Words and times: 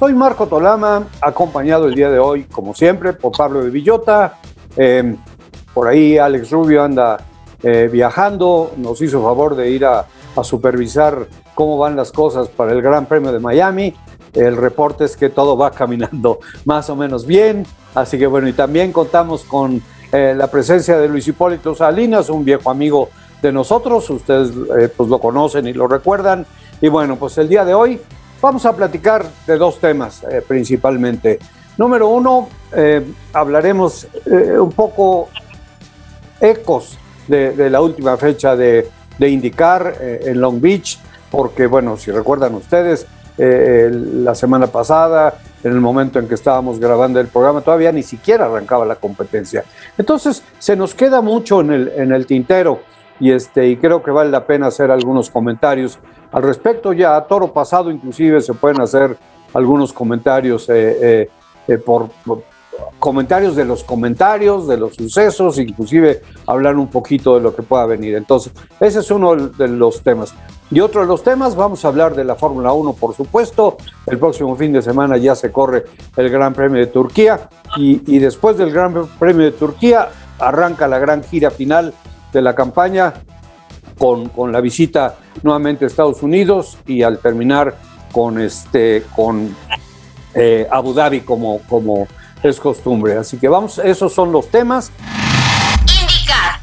Soy 0.00 0.14
Marco 0.14 0.46
Tolama, 0.46 1.08
acompañado 1.20 1.86
el 1.86 1.94
día 1.94 2.10
de 2.10 2.18
hoy, 2.18 2.44
como 2.44 2.74
siempre, 2.74 3.12
por 3.12 3.32
Pablo 3.32 3.62
de 3.62 3.68
Villota. 3.68 4.38
Eh, 4.74 5.14
por 5.74 5.88
ahí 5.88 6.16
Alex 6.16 6.50
Rubio 6.50 6.82
anda 6.82 7.18
eh, 7.62 7.86
viajando, 7.92 8.72
nos 8.78 9.02
hizo 9.02 9.22
favor 9.22 9.54
de 9.54 9.68
ir 9.68 9.84
a, 9.84 10.06
a 10.34 10.42
supervisar 10.42 11.28
cómo 11.54 11.76
van 11.76 11.96
las 11.96 12.12
cosas 12.12 12.48
para 12.48 12.72
el 12.72 12.80
Gran 12.80 13.04
Premio 13.04 13.30
de 13.30 13.40
Miami. 13.40 13.94
El 14.32 14.56
reporte 14.56 15.04
es 15.04 15.18
que 15.18 15.28
todo 15.28 15.58
va 15.58 15.70
caminando 15.72 16.38
más 16.64 16.88
o 16.88 16.96
menos 16.96 17.26
bien. 17.26 17.66
Así 17.94 18.18
que 18.18 18.26
bueno, 18.26 18.48
y 18.48 18.54
también 18.54 18.92
contamos 18.92 19.44
con 19.44 19.82
eh, 20.12 20.32
la 20.34 20.46
presencia 20.46 20.96
de 20.96 21.08
Luis 21.08 21.28
Hipólito 21.28 21.74
Salinas, 21.74 22.30
un 22.30 22.42
viejo 22.42 22.70
amigo 22.70 23.10
de 23.42 23.52
nosotros. 23.52 24.08
Ustedes 24.08 24.48
eh, 24.78 24.88
pues 24.96 25.10
lo 25.10 25.18
conocen 25.18 25.66
y 25.66 25.74
lo 25.74 25.86
recuerdan. 25.86 26.46
Y 26.80 26.88
bueno, 26.88 27.16
pues 27.16 27.36
el 27.36 27.50
día 27.50 27.66
de 27.66 27.74
hoy 27.74 28.00
vamos 28.40 28.66
a 28.66 28.74
platicar 28.74 29.26
de 29.46 29.56
dos 29.56 29.78
temas 29.78 30.22
eh, 30.24 30.42
principalmente. 30.46 31.38
Número 31.76 32.08
uno, 32.08 32.48
hablaremos 33.32 34.06
un 34.26 34.70
poco 34.72 35.30
ecos 36.40 36.98
de, 37.26 37.70
la 37.70 37.80
última 37.80 38.18
fecha 38.18 38.54
de, 38.54 38.88
de 39.18 39.28
indicar 39.30 39.96
en 40.00 40.40
Long 40.40 40.60
Beach 40.60 40.98
porque 41.30 41.66
bueno, 41.66 41.96
si 41.96 42.10
recuerdan 42.10 42.54
ustedes, 42.54 43.06
eh, 43.38 43.88
la 43.90 44.34
semana 44.34 44.66
pasada, 44.66 45.38
en 45.62 45.72
el 45.72 45.80
momento 45.80 46.18
en 46.18 46.28
que 46.28 46.34
estábamos 46.34 46.78
grabando 46.78 47.20
el 47.20 47.28
programa, 47.28 47.60
todavía 47.60 47.92
ni 47.92 48.02
siquiera 48.02 48.46
arrancaba 48.46 48.84
la 48.84 48.96
competencia. 48.96 49.64
Entonces, 49.96 50.42
se 50.58 50.76
nos 50.76 50.94
queda 50.94 51.20
mucho 51.20 51.60
en 51.60 51.72
el, 51.72 51.88
en 51.96 52.12
el 52.12 52.26
tintero 52.26 52.80
y, 53.18 53.30
este, 53.30 53.68
y 53.68 53.76
creo 53.76 54.02
que 54.02 54.10
vale 54.10 54.30
la 54.30 54.44
pena 54.44 54.66
hacer 54.66 54.90
algunos 54.90 55.30
comentarios 55.30 55.98
al 56.32 56.42
respecto. 56.42 56.92
Ya 56.92 57.16
a 57.16 57.26
toro 57.26 57.52
pasado, 57.52 57.90
inclusive, 57.90 58.40
se 58.40 58.54
pueden 58.54 58.80
hacer 58.80 59.16
algunos 59.52 59.92
comentarios 59.92 60.68
eh, 60.68 61.28
eh, 61.66 61.78
por, 61.78 62.08
comentarios 62.98 63.56
de 63.56 63.64
los 63.64 63.84
comentarios, 63.84 64.66
de 64.66 64.76
los 64.76 64.94
sucesos, 64.94 65.58
inclusive 65.58 66.22
hablar 66.46 66.76
un 66.76 66.88
poquito 66.88 67.34
de 67.34 67.40
lo 67.40 67.54
que 67.54 67.62
pueda 67.62 67.86
venir. 67.86 68.14
Entonces, 68.14 68.52
ese 68.78 69.00
es 69.00 69.10
uno 69.10 69.36
de 69.36 69.68
los 69.68 70.02
temas. 70.02 70.34
Y 70.70 70.80
otro 70.80 71.00
de 71.00 71.08
los 71.08 71.24
temas, 71.24 71.56
vamos 71.56 71.84
a 71.84 71.88
hablar 71.88 72.14
de 72.14 72.24
la 72.24 72.36
Fórmula 72.36 72.72
1, 72.72 72.92
por 72.92 73.14
supuesto. 73.14 73.76
El 74.06 74.18
próximo 74.18 74.54
fin 74.54 74.72
de 74.72 74.82
semana 74.82 75.16
ya 75.16 75.34
se 75.34 75.50
corre 75.50 75.84
el 76.16 76.30
Gran 76.30 76.54
Premio 76.54 76.78
de 76.78 76.86
Turquía 76.86 77.48
y, 77.76 78.18
después 78.18 78.56
del 78.56 78.70
Gran 78.70 78.94
Premio 79.18 79.46
de 79.46 79.52
Turquía 79.52 80.08
arranca 80.38 80.86
la 80.86 80.98
gran 80.98 81.22
gira 81.22 81.50
final 81.50 81.92
de 82.32 82.40
la 82.42 82.54
campaña 82.54 83.14
con, 84.00 84.30
con 84.30 84.50
la 84.50 84.62
visita 84.62 85.16
nuevamente 85.42 85.84
a 85.84 85.88
Estados 85.88 86.22
Unidos 86.22 86.78
y 86.86 87.02
al 87.02 87.18
terminar 87.18 87.76
con, 88.10 88.40
este, 88.40 89.04
con 89.14 89.54
eh, 90.34 90.66
Abu 90.70 90.94
Dhabi 90.94 91.20
como, 91.20 91.60
como 91.68 92.08
es 92.42 92.58
costumbre. 92.58 93.18
Así 93.18 93.36
que 93.36 93.46
vamos, 93.46 93.78
esos 93.78 94.14
son 94.14 94.32
los 94.32 94.48
temas. 94.48 94.90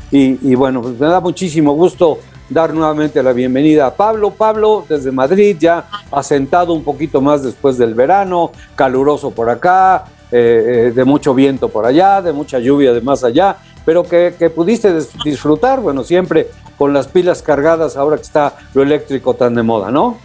Y, 0.09 0.51
y 0.51 0.55
bueno, 0.55 0.81
pues 0.81 0.99
me 0.99 1.05
da 1.05 1.19
muchísimo 1.19 1.73
gusto 1.73 2.17
dar 2.49 2.73
nuevamente 2.73 3.21
la 3.21 3.33
bienvenida 3.33 3.85
a 3.85 3.93
Pablo. 3.93 4.31
Pablo, 4.31 4.83
desde 4.89 5.11
Madrid, 5.11 5.57
ya 5.59 5.87
asentado 6.09 6.73
un 6.73 6.83
poquito 6.83 7.21
más 7.21 7.43
después 7.43 7.77
del 7.77 7.93
verano, 7.93 8.51
caluroso 8.75 9.29
por 9.29 9.51
acá, 9.51 10.05
eh, 10.31 10.87
eh, 10.87 10.91
de 10.91 11.05
mucho 11.05 11.35
viento 11.35 11.69
por 11.69 11.85
allá, 11.85 12.19
de 12.19 12.33
mucha 12.33 12.57
lluvia 12.57 12.93
de 12.93 13.01
más 13.01 13.23
allá, 13.23 13.57
pero 13.87 14.03
que, 14.03 14.51
pudiste 14.53 14.93
disfrutar, 15.23 15.79
bueno, 15.79 16.03
siempre 16.03 16.47
con 16.77 16.93
las 16.93 17.07
pilas 17.07 17.41
cargadas 17.41 17.95
ahora 17.95 18.17
que 18.17 18.23
está 18.23 18.57
lo 18.73 18.81
eléctrico 18.81 19.33
tan 19.33 19.55
de 19.55 19.63
moda, 19.63 19.91
¿no? 19.91 20.19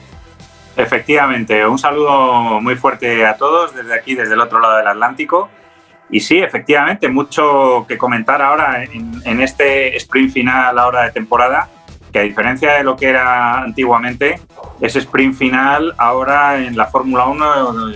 Efectivamente, 0.76 1.64
un 1.64 1.78
saludo 1.78 2.60
muy 2.60 2.74
fuerte 2.74 3.24
a 3.24 3.36
todos 3.36 3.72
desde 3.72 3.94
aquí, 3.94 4.16
desde 4.16 4.34
el 4.34 4.40
otro 4.40 4.58
lado 4.58 4.78
del 4.78 4.88
Atlántico. 4.88 5.48
Y 6.10 6.18
sí, 6.18 6.38
efectivamente, 6.38 7.06
mucho 7.06 7.86
que 7.86 7.96
comentar 7.96 8.42
ahora 8.42 8.82
en, 8.82 9.22
en 9.24 9.40
este 9.40 9.96
sprint 9.96 10.32
final 10.32 10.76
ahora 10.76 11.04
de 11.04 11.12
temporada 11.12 11.68
que 12.12 12.18
a 12.18 12.22
diferencia 12.22 12.72
de 12.72 12.82
lo 12.82 12.96
que 12.96 13.10
era 13.10 13.60
antiguamente, 13.60 14.40
ese 14.80 14.98
sprint 14.98 15.36
final 15.36 15.94
ahora 15.98 16.58
en 16.58 16.76
la 16.76 16.86
Fórmula 16.86 17.26
1 17.26 17.92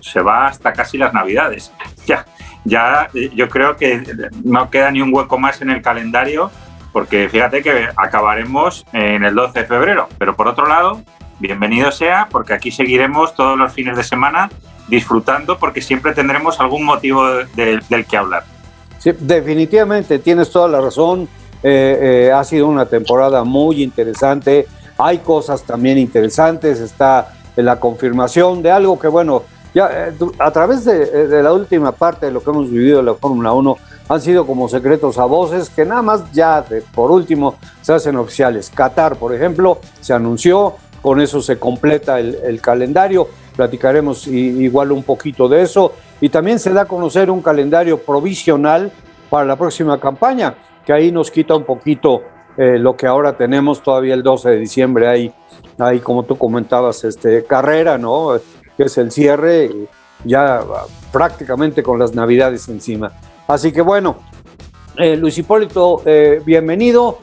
se 0.00 0.20
va 0.20 0.46
hasta 0.46 0.72
casi 0.72 0.98
las 0.98 1.12
Navidades. 1.12 1.72
Ya, 2.06 2.24
ya 2.68 3.08
yo 3.34 3.48
creo 3.48 3.76
que 3.76 4.02
no 4.44 4.70
queda 4.70 4.90
ni 4.90 5.00
un 5.00 5.14
hueco 5.14 5.38
más 5.38 5.60
en 5.62 5.70
el 5.70 5.82
calendario, 5.82 6.50
porque 6.92 7.28
fíjate 7.28 7.62
que 7.62 7.88
acabaremos 7.96 8.84
en 8.92 9.24
el 9.24 9.34
12 9.34 9.60
de 9.60 9.66
febrero. 9.66 10.08
Pero 10.18 10.36
por 10.36 10.48
otro 10.48 10.66
lado, 10.66 11.02
bienvenido 11.38 11.90
sea, 11.92 12.28
porque 12.30 12.52
aquí 12.52 12.70
seguiremos 12.70 13.34
todos 13.34 13.58
los 13.58 13.72
fines 13.72 13.96
de 13.96 14.04
semana 14.04 14.50
disfrutando, 14.88 15.58
porque 15.58 15.80
siempre 15.80 16.14
tendremos 16.14 16.60
algún 16.60 16.84
motivo 16.84 17.26
del 17.54 18.06
que 18.08 18.16
hablar. 18.16 18.44
Definitivamente, 19.20 20.18
tienes 20.18 20.50
toda 20.50 20.68
la 20.68 20.80
razón. 20.80 21.28
Eh, 21.62 22.28
eh, 22.28 22.32
ha 22.32 22.42
sido 22.44 22.66
una 22.66 22.86
temporada 22.86 23.44
muy 23.44 23.82
interesante. 23.82 24.66
Hay 24.96 25.18
cosas 25.18 25.62
también 25.62 25.98
interesantes. 25.98 26.80
Está 26.80 27.32
la 27.56 27.78
confirmación 27.78 28.62
de 28.62 28.70
algo 28.70 28.98
que, 28.98 29.08
bueno, 29.08 29.44
eh, 29.78 30.12
a 30.38 30.50
través 30.50 30.84
de, 30.84 31.42
la 31.42 31.52
última 31.52 31.92
parte 31.92 32.26
de 32.26 32.32
lo 32.32 32.42
que 32.42 32.50
hemos 32.50 32.70
vivido 32.70 33.00
en 33.00 33.06
la 33.06 33.14
Fórmula 33.14 33.52
1, 33.52 33.76
han 34.08 34.20
sido 34.20 34.46
como 34.46 34.68
secretos 34.68 35.18
a 35.18 35.24
voces 35.24 35.70
que 35.70 35.84
nada 35.84 36.02
más 36.02 36.32
ya, 36.32 36.64
por 36.94 37.10
último, 37.10 37.56
se 37.82 37.92
hacen 37.92 38.16
oficiales. 38.16 38.70
Qatar, 38.74 39.16
por 39.16 39.34
ejemplo, 39.34 39.78
se 40.00 40.14
anunció, 40.14 40.74
con 41.02 41.20
eso 41.20 41.40
se 41.40 41.58
completa 41.58 42.18
el, 42.18 42.60
calendario. 42.60 43.28
Platicaremos 43.54 44.26
igual 44.26 44.92
un 44.92 45.02
poquito 45.02 45.48
de 45.48 45.62
eso. 45.62 45.92
Y 46.20 46.28
también 46.28 46.58
se 46.58 46.72
da 46.72 46.82
a 46.82 46.84
conocer 46.86 47.30
un 47.30 47.42
calendario 47.42 47.98
provisional 47.98 48.90
para 49.30 49.44
la 49.44 49.56
próxima 49.56 50.00
campaña 50.00 50.54
que 50.88 50.92
ahí 50.94 51.12
nos 51.12 51.30
quita 51.30 51.54
un 51.54 51.64
poquito 51.64 52.22
eh, 52.56 52.78
lo 52.78 52.96
que 52.96 53.06
ahora 53.06 53.36
tenemos 53.36 53.82
todavía 53.82 54.14
el 54.14 54.22
12 54.22 54.48
de 54.48 54.56
diciembre. 54.56 55.06
Hay, 55.06 55.32
hay, 55.78 56.00
como 56.00 56.22
tú 56.22 56.38
comentabas, 56.38 57.04
este, 57.04 57.44
carrera, 57.44 57.98
¿no? 57.98 58.40
Que 58.78 58.84
es 58.84 58.96
el 58.96 59.10
cierre, 59.10 59.70
ya 60.24 60.62
prácticamente 61.12 61.82
con 61.82 61.98
las 61.98 62.14
navidades 62.14 62.66
encima. 62.68 63.12
Así 63.46 63.72
que 63.72 63.82
bueno, 63.82 64.16
eh, 64.96 65.16
Luis 65.16 65.36
Hipólito, 65.36 66.00
eh, 66.06 66.40
bienvenido. 66.46 67.18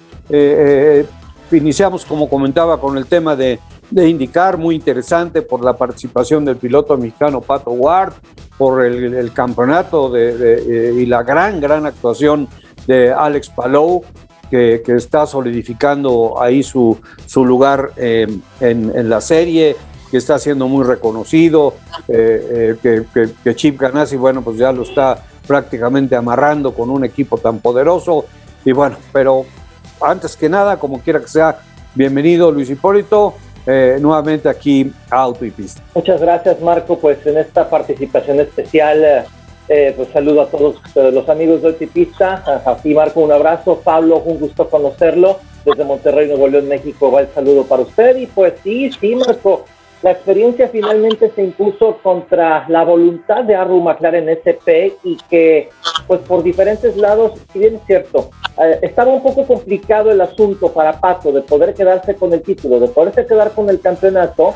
iniciamos, 1.52 2.06
como 2.06 2.30
comentaba, 2.30 2.80
con 2.80 2.98
el 2.98 3.08
tema 3.08 3.36
de, 3.36 3.60
indicar, 3.92 4.58
muy 4.58 4.76
interesante 4.76 5.42
por 5.42 5.64
la 5.64 5.78
participación 5.78 6.46
del 6.46 6.58
piloto 6.58 6.98
mexicano 6.98 7.42
Pato 7.42 7.72
Ward, 7.72 8.14
por 8.58 8.84
el, 8.84 9.32
campeonato 9.34 10.10
de, 10.10 10.94
y 10.98 11.08
la 11.08 11.24
gran, 11.24 11.60
gran 11.60 11.86
actuación 11.86 12.48
de 12.86 13.12
Alex 13.12 13.50
Palou, 13.50 14.04
que, 14.50 14.84
está 14.88 15.26
solidificando 15.26 16.42
ahí 16.42 16.64
su, 16.64 17.00
su 17.26 17.46
lugar 17.46 17.92
eh, 17.98 18.28
en, 18.60 19.10
la 19.10 19.22
serie, 19.22 19.76
que 20.16 20.20
está 20.20 20.40
siendo 20.40 20.70
muy 20.70 20.86
reconocido, 20.86 21.74
eh, 22.08 22.78
eh, 22.82 23.06
que, 23.44 23.54
Chip 23.54 23.78
Ganassi, 23.78 24.16
bueno, 24.16 24.42
pues 24.42 24.58
ya 24.58 24.72
lo 24.72 24.84
está 24.84 25.22
prácticamente 25.46 26.16
amarrando 26.16 26.74
con 26.74 26.90
un 26.90 27.04
equipo 27.04 27.38
tan 27.38 27.60
poderoso. 27.60 28.24
Y 28.64 28.72
bueno, 28.72 28.96
pero 29.12 29.46
antes 30.00 30.38
que 30.38 30.48
nada, 30.48 30.80
como 30.80 31.02
quiera 31.02 31.20
que 31.20 31.28
sea, 31.28 31.60
bienvenido 31.96 32.50
Luis 32.50 32.70
Hipólito. 32.70 33.34
nuevamente 34.00 34.48
aquí 34.48 34.90
a 35.10 35.18
Auto 35.18 35.44
y 35.44 35.52
Pista. 35.52 35.82
Muchas 35.94 36.22
gracias 36.22 36.62
Marco, 36.62 36.98
pues 36.98 37.18
en 37.26 37.38
esta 37.38 37.70
participación 37.70 38.40
especial 38.40 39.26
eh, 39.68 39.94
pues 39.96 40.10
saludo 40.10 40.44
a 40.44 40.48
todos 40.48 40.76
eh, 40.94 41.12
los 41.12 41.28
amigos 41.28 41.62
de 41.62 41.70
Altipista. 41.70 42.44
A 42.66 42.76
ti, 42.78 42.94
Marco, 42.94 43.22
un 43.22 43.32
abrazo. 43.32 43.82
Pablo, 43.84 44.20
un 44.20 44.40
gusto 44.40 44.70
conocerlo. 44.70 45.40
Desde 45.66 45.84
Monterrey, 45.84 46.28
Nuevo 46.28 46.48
León, 46.48 46.68
México, 46.68 47.12
va 47.12 47.22
el 47.22 47.30
saludo 47.34 47.64
para 47.64 47.82
usted. 47.82 48.16
Y 48.18 48.28
pues 48.28 48.54
sí, 48.64 48.92
sí, 48.92 49.16
Marco, 49.16 49.66
la 50.06 50.12
experiencia 50.12 50.70
finalmente 50.70 51.32
se 51.32 51.42
impuso 51.42 51.98
contra 52.04 52.70
la 52.70 52.84
voluntad 52.84 53.44
de 53.44 53.56
Arru 53.56 53.82
McLaren 53.82 54.30
SP 54.30 54.94
y 55.04 55.18
que, 55.28 55.70
pues 56.06 56.20
por 56.20 56.44
diferentes 56.44 56.96
lados, 56.96 57.32
si 57.52 57.58
bien 57.58 57.78
es 57.78 57.82
cierto, 57.88 58.30
eh, 58.62 58.78
estaba 58.84 59.12
un 59.12 59.24
poco 59.24 59.48
complicado 59.48 60.12
el 60.12 60.22
asunto 60.22 60.72
para 60.72 61.00
Paco 61.00 61.32
de 61.32 61.42
poder 61.42 61.74
quedarse 61.74 62.14
con 62.14 62.32
el 62.34 62.44
título, 62.44 62.80
de 62.80 62.88
poderse 62.88 63.26
quedar 63.26 63.54
con 63.54 63.68
el 63.68 63.80
campeonato, 63.80 64.54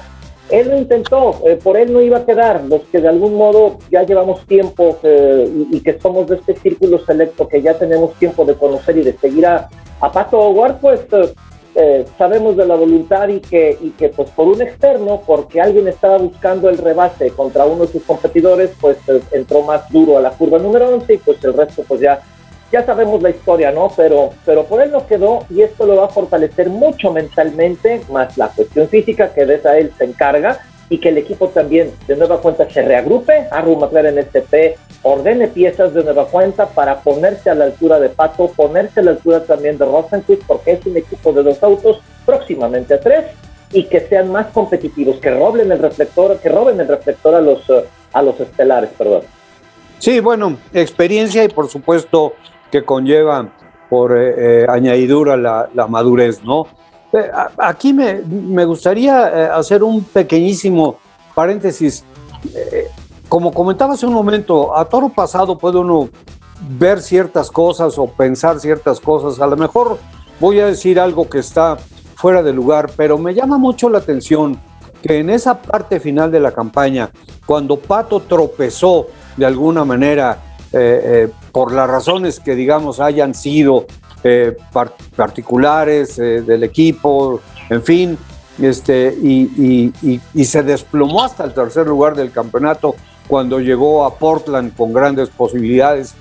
él 0.52 0.70
lo 0.70 0.78
intentó, 0.78 1.42
eh, 1.44 1.56
por 1.56 1.78
él 1.78 1.94
no 1.94 2.00
iba 2.00 2.20
a 2.20 2.26
quedar. 2.28 2.66
Los 2.66 2.82
que 2.84 3.02
de 3.02 3.08
algún 3.08 3.34
modo 3.34 3.80
ya 3.90 4.04
llevamos 4.04 4.46
tiempo 4.46 5.00
eh, 5.02 5.50
y, 5.72 5.80
que 5.80 6.00
somos 6.00 6.28
de 6.28 6.36
este 6.36 6.58
círculo 6.58 7.00
selecto, 7.00 7.48
que 7.48 7.64
ya 7.64 7.74
tenemos 7.74 8.14
tiempo 8.20 8.46
de 8.46 8.54
conocer 8.54 8.98
y 9.00 9.02
de 9.02 9.14
seguir 9.14 9.48
a, 9.48 9.68
a 10.00 10.12
Pato 10.12 10.38
Howard, 10.38 10.80
pues 10.80 11.02
eh, 11.12 11.34
sabemos 12.18 12.58
de 12.58 12.66
la 12.66 12.76
voluntad 12.76 13.28
y 13.30 13.40
que, 13.40 13.78
y 13.82 13.92
que 13.92 14.10
pues 14.10 14.30
por 14.32 14.48
un 14.48 14.62
externo, 14.62 15.22
porque 15.26 15.62
alguien 15.62 15.88
estaba 15.88 16.18
buscando 16.18 16.70
el 16.70 16.78
rebase 16.78 17.32
contra 17.32 17.66
uno 17.66 17.86
de 17.86 17.92
sus 17.92 18.04
competidores, 18.04 18.72
pues 18.80 18.98
entró 19.32 19.62
más 19.62 19.90
duro 19.90 20.18
a 20.18 20.22
la 20.22 20.32
curva 20.32 20.60
número 20.60 20.90
11 20.90 21.14
y 21.14 21.18
pues 21.18 21.44
el 21.44 21.54
resto 21.54 21.84
pues 21.88 22.02
ya 22.02 22.22
ya 22.72 22.86
sabemos 22.86 23.22
la 23.22 23.32
historia, 23.32 23.72
¿no? 23.72 23.92
Pero, 23.96 24.32
pero 24.46 24.66
por 24.66 24.82
él 24.82 24.92
no 24.92 25.08
quedó 25.08 25.46
y 25.50 25.62
esto 25.62 25.86
lo 25.86 25.96
va 25.96 26.06
a 26.06 26.10
fortalecer 26.10 26.70
mucho 26.70 27.12
mentalmente, 27.12 28.02
más 28.12 28.38
la 28.38 28.50
cuestión 28.50 28.88
física 28.88 29.34
que 29.34 29.46
de 29.46 29.56
esa 29.56 29.78
él 29.78 29.92
se 29.98 30.06
encarga 30.06 30.60
y 30.90 30.98
que 30.98 31.10
el 31.10 31.18
equipo 31.18 31.50
también 31.50 31.92
de 32.08 32.16
nueva 32.16 32.42
cuenta 32.42 32.70
se 32.70 32.82
reagrupe, 32.82 33.48
Arru 33.52 33.76
McLaren 33.76 34.24
STP 34.24 34.78
ordene 35.04 35.48
piezas 35.48 35.94
de 35.94 36.04
nueva 36.04 36.26
cuenta 36.26 36.68
para 36.68 37.02
ponerse 37.02 37.50
a 37.50 37.56
la 37.56 37.66
altura 37.66 38.00
de 38.00 38.10
Pato, 38.10 38.52
ponerse 38.56 39.00
a 39.00 39.04
la 39.04 39.12
altura 39.12 39.44
también 39.44 39.78
de 39.78 39.86
Rosenquist, 39.86 40.44
porque 40.48 40.72
es 40.74 40.86
un 40.86 40.98
equipo 40.98 41.32
de 41.32 41.44
dos 41.44 41.62
autos, 41.62 42.02
próximamente 42.26 42.96
a 42.96 43.00
tres, 43.00 43.26
y 43.72 43.84
que 43.84 44.02
sean 44.02 44.32
más 44.32 44.48
competitivos, 44.48 45.18
que 45.18 45.30
roben 45.30 45.72
el 45.72 45.80
reflector, 45.80 46.40
que 46.40 46.50
roben 46.50 46.80
el 46.80 46.88
reflector 46.88 47.36
a 47.36 47.42
los, 47.42 47.62
a 48.12 48.22
los 48.22 48.40
estelares, 48.40 48.90
perdón. 48.98 49.22
Sí, 50.00 50.20
bueno, 50.22 50.58
experiencia 50.74 51.44
y 51.44 51.50
por 51.50 51.68
supuesto 51.68 52.34
que 52.72 52.84
conlleva 52.84 53.50
por 53.90 54.18
eh, 54.18 54.62
eh, 54.62 54.66
añadidura 54.70 55.36
la, 55.36 55.88
madurez, 55.88 56.44
¿no? 56.44 56.68
Eh, 57.14 57.32
aquí 57.58 57.94
me, 57.94 58.16
me 58.16 58.66
gustaría 58.66 59.56
hacer 59.56 59.84
un 59.84 60.04
pequeñísimo 60.04 60.98
paréntesis. 61.34 62.04
como 63.28 63.52
comentaba 63.52 63.94
hace 63.94 64.06
un 64.06 64.14
momento, 64.14 64.76
a 64.76 64.86
toro 64.86 65.10
pasado 65.10 65.58
puede 65.58 65.80
uno 65.80 66.10
ver 66.78 67.02
ciertas 67.02 67.50
cosas 67.50 67.98
o 67.98 68.08
pensar 68.08 68.60
ciertas 68.60 69.00
cosas. 69.00 69.40
A 69.42 69.48
lo 69.48 69.58
mejor 69.58 69.98
voy 70.40 70.60
a 70.60 70.68
decir 70.68 71.00
algo 71.00 71.30
que 71.30 71.40
está 71.40 71.78
fuera 72.16 72.44
de 72.44 72.54
lugar, 72.54 72.92
pero 72.96 73.18
me 73.18 73.34
llama 73.34 73.58
mucho 73.58 73.90
la 73.90 74.00
atención 74.00 74.60
que 75.02 75.20
en 75.20 75.30
esa 75.30 75.62
parte 75.62 76.00
final 76.00 76.32
de 76.32 76.40
la 76.40 76.52
campaña, 76.52 77.10
cuando 77.46 77.80
Pato 77.80 78.20
tropezó 78.22 79.08
de 79.38 79.46
alguna 79.46 79.86
manera 79.86 80.38
eh, 80.74 81.02
eh, 81.04 81.30
por 81.52 81.72
las 81.72 81.90
razones 81.90 82.40
que 82.40 82.56
digamos 82.56 83.00
hayan 83.00 83.34
sido 83.34 83.86
eh, 84.24 84.56
particulares 85.16 86.18
del 86.18 86.64
equipo, 86.64 87.42
en 87.70 87.84
fin, 87.84 88.18
este, 88.62 89.16
y, 89.22 89.92
se 90.44 90.64
desplomó 90.64 91.24
hasta 91.24 91.46
el 91.46 91.54
tercer 91.54 91.88
lugar 91.88 92.16
del 92.16 92.32
campeonato 92.32 92.96
cuando 93.28 93.60
llegó 93.60 94.04
a 94.06 94.16
Portland 94.16 94.76
con 94.76 94.92
grandes 94.92 95.30
posibilidades 95.30 96.16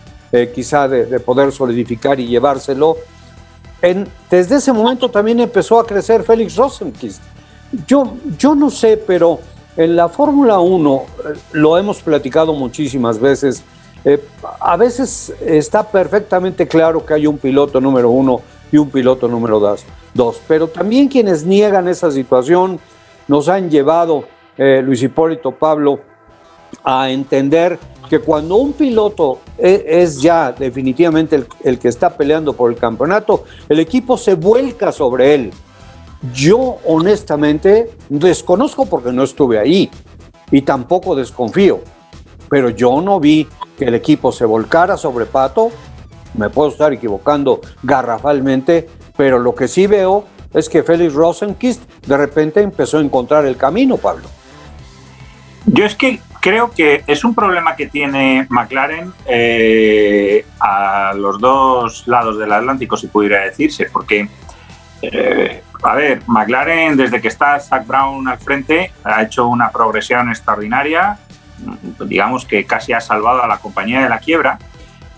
quizá 0.54 0.86
de, 0.88 1.18
poder 1.20 1.52
solidificar 1.52 2.20
y 2.20 2.26
llevárselo. 2.26 2.96
En, 3.80 4.06
desde 4.30 4.56
ese 4.56 4.72
momento 4.72 5.08
también 5.08 5.40
empezó 5.40 5.80
a 5.80 5.86
crecer 5.86 6.22
Félix 6.22 6.56
Rosenquist. 6.56 7.22
Yo, 7.86 8.14
yo 8.38 8.54
no 8.54 8.70
sé, 8.70 8.96
pero 8.96 9.40
en 9.78 9.94
la 9.94 10.08
Fórmula 10.08 10.58
1 10.58 11.02
lo 11.52 11.78
hemos 11.78 12.02
platicado 12.02 12.52
muchísimas 12.52 13.20
veces 13.20 13.62
eh, 14.08 14.24
a 14.60 14.74
veces 14.78 15.34
está 15.38 15.82
perfectamente 15.82 16.66
claro 16.66 17.04
que 17.04 17.12
hay 17.12 17.26
un 17.26 17.36
piloto 17.36 17.78
número 17.78 18.08
uno 18.08 18.40
y 18.72 18.78
un 18.78 18.88
piloto 18.88 19.28
número 19.28 19.60
dos, 19.60 20.40
pero 20.48 20.66
también 20.66 21.08
quienes 21.08 21.44
niegan 21.44 21.88
esa 21.88 22.10
situación 22.10 22.80
nos 23.26 23.50
han 23.50 23.68
llevado, 23.68 24.24
eh, 24.56 24.80
Luis 24.82 25.02
Hipólito 25.02 25.52
Pablo, 25.52 26.00
a 26.82 27.10
entender 27.10 27.78
que 28.08 28.20
cuando 28.20 28.56
un 28.56 28.72
piloto 28.72 29.40
e, 29.58 29.84
es, 29.86 30.22
ya 30.22 30.52
definitivamente 30.52 31.36
el, 31.36 31.46
el, 31.62 31.78
que 31.78 31.88
está 31.88 32.16
peleando 32.16 32.54
por 32.54 32.70
el 32.70 32.78
campeonato, 32.78 33.44
el 33.68 33.78
equipo 33.78 34.16
se 34.16 34.36
vuelca 34.36 34.90
sobre 34.90 35.34
él. 35.34 35.50
Yo 36.32 36.78
honestamente 36.86 37.90
desconozco 38.08 38.86
porque 38.86 39.12
no 39.12 39.22
estuve 39.22 39.58
ahí 39.58 39.90
y 40.50 40.62
tampoco 40.62 41.14
desconfío, 41.14 41.80
pero 42.48 42.70
yo 42.70 43.00
no 43.00 43.20
vi 43.20 43.48
que 43.76 43.86
el 43.86 43.94
equipo 43.94 44.32
se 44.32 44.44
volcara 44.44 44.96
sobre 44.96 45.26
Pato. 45.26 45.70
Me 46.34 46.50
puedo 46.50 46.70
estar 46.70 46.92
equivocando 46.92 47.60
garrafalmente, 47.82 48.88
pero 49.16 49.38
lo 49.38 49.54
que 49.54 49.68
sí 49.68 49.86
veo 49.86 50.24
es 50.52 50.68
que 50.68 50.82
Félix 50.82 51.14
Rosenquist 51.14 51.82
de 52.06 52.16
repente 52.16 52.60
empezó 52.60 52.98
a 52.98 53.02
encontrar 53.02 53.44
el 53.46 53.56
camino, 53.56 53.96
Pablo. 53.96 54.28
Yo 55.66 55.84
es 55.84 55.94
que 55.94 56.20
creo 56.40 56.70
que 56.70 57.04
es 57.06 57.24
un 57.24 57.34
problema 57.34 57.76
que 57.76 57.88
tiene 57.88 58.46
McLaren 58.48 59.12
eh, 59.26 60.46
a 60.60 61.12
los 61.14 61.38
dos 61.40 62.06
lados 62.06 62.38
del 62.38 62.52
Atlántico, 62.52 62.96
si 62.96 63.08
pudiera 63.08 63.40
decirse, 63.40 63.88
porque, 63.92 64.28
eh, 65.02 65.62
a 65.82 65.94
ver, 65.94 66.22
McLaren 66.26 66.96
desde 66.96 67.20
que 67.20 67.28
está 67.28 67.60
Zach 67.60 67.86
Brown 67.86 68.26
al 68.28 68.38
frente 68.38 68.92
ha 69.04 69.22
hecho 69.22 69.46
una 69.46 69.70
progresión 69.70 70.28
extraordinaria, 70.30 71.18
digamos 72.00 72.44
que 72.44 72.64
casi 72.64 72.92
ha 72.92 73.00
salvado 73.00 73.42
a 73.42 73.46
la 73.46 73.58
compañía 73.58 74.02
de 74.02 74.08
la 74.08 74.18
quiebra, 74.18 74.58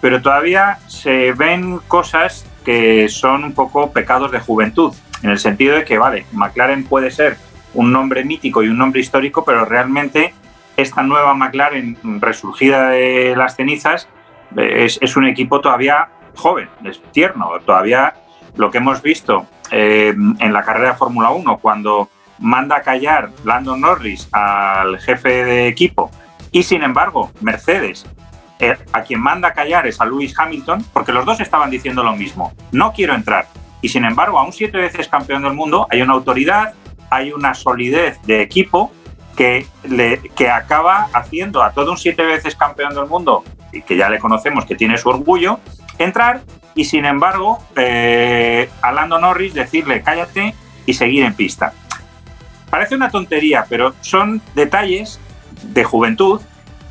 pero 0.00 0.23
todavía 0.23 0.79
se 0.87 1.32
ven 1.32 1.79
cosas 1.88 2.47
que 2.65 3.09
son 3.09 3.44
un 3.44 3.53
poco 3.53 3.93
pecados 3.93 4.31
de 4.31 4.41
juventud, 4.41 4.94
en 5.23 5.31
el 5.31 5.38
sentido 5.38 5.77
de 5.77 5.85
que, 5.85 5.99
vale, 5.99 6.27
McLaren 6.32 6.85
puede 6.85 7.11
ser 7.11 7.37
un 7.75 7.93
nombre 7.93 8.25
mítico 8.25 8.62
y 8.62 8.69
un 8.69 8.79
nombre 8.79 9.00
histórico, 9.00 9.44
pero 9.44 9.65
realmente 9.65 10.35
esta 10.77 11.03
nueva 11.03 11.35
McLaren 11.35 11.99
resurgida 12.21 12.88
de 12.91 13.35
las 13.37 13.56
cenizas 13.56 14.09
es, 14.56 15.17
un 15.17 15.26
equipo 15.26 15.61
todavía 15.61 16.09
joven, 16.35 16.69
es 16.85 17.00
tierno, 17.12 17.50
todavía 17.65 18.15
lo 18.56 18.71
que 18.71 18.79
hemos 18.79 19.03
visto 19.03 19.47
eh, 19.71 20.15
en 20.38 20.53
la 20.53 20.65
carrera 20.65 20.93
de 20.93 20.97
Fórmula 20.97 21.31
1, 21.31 21.59
cuando 21.59 22.09
manda 22.38 22.76
a 22.76 22.83
callar 22.83 23.31
Landon 23.44 23.83
Norris 23.83 24.29
al 24.33 24.99
jefe 24.99 25.44
de 25.44 25.69
equipo 25.69 26.11
y 26.52 26.62
sin 26.62 26.82
embargo, 26.82 27.31
Mercedes, 27.41 28.06
eh, 28.58 28.76
a 28.93 29.02
quien 29.02 29.20
manda 29.20 29.52
callar 29.52 29.87
es 29.87 30.00
a 30.00 30.05
Lewis 30.05 30.38
Hamilton, 30.38 30.85
porque 30.93 31.12
los 31.12 31.25
dos 31.25 31.41
estaban 31.41 31.70
diciendo 31.70 32.02
lo 32.02 32.14
mismo, 32.14 32.52
no 32.73 32.92
quiero 32.92 33.14
entrar. 33.14 33.47
Y 33.80 33.88
sin 33.88 34.04
embargo, 34.04 34.38
a 34.38 34.45
un 34.45 34.52
siete 34.52 34.78
veces 34.78 35.09
campeón 35.09 35.42
del 35.42 35.54
mundo 35.54 35.87
hay 35.90 36.02
una 36.02 36.12
autoridad, 36.12 36.75
hay 37.09 37.33
una 37.33 37.54
solidez 37.54 38.21
de 38.23 38.42
equipo 38.42 38.92
que, 39.37 39.66
le, 39.85 40.19
que 40.37 40.50
acaba 40.50 41.09
haciendo 41.14 41.62
a 41.62 41.73
todo 41.73 41.92
un 41.92 41.99
siete 41.99 42.25
veces 42.25 42.54
campeón 42.54 42.95
del 42.95 43.07
mundo, 43.07 43.45
y 43.73 43.83
que 43.83 43.97
ya 43.97 44.09
le 44.09 44.19
conocemos 44.19 44.64
que 44.66 44.75
tiene 44.75 44.99
su 44.99 45.09
orgullo, 45.09 45.61
entrar 45.99 46.42
y 46.75 46.85
sin 46.85 47.04
embargo 47.04 47.59
eh, 47.76 48.69
a 48.83 48.92
Lando 48.92 49.19
Norris 49.19 49.54
decirle 49.54 50.02
cállate 50.02 50.54
y 50.87 50.95
seguir 50.95 51.25
en 51.25 51.35
pista. 51.35 51.73
Parece 52.71 52.95
una 52.95 53.11
tontería, 53.11 53.66
pero 53.69 53.95
son 54.00 54.40
detalles 54.54 55.21
de 55.62 55.85
juventud, 55.85 56.40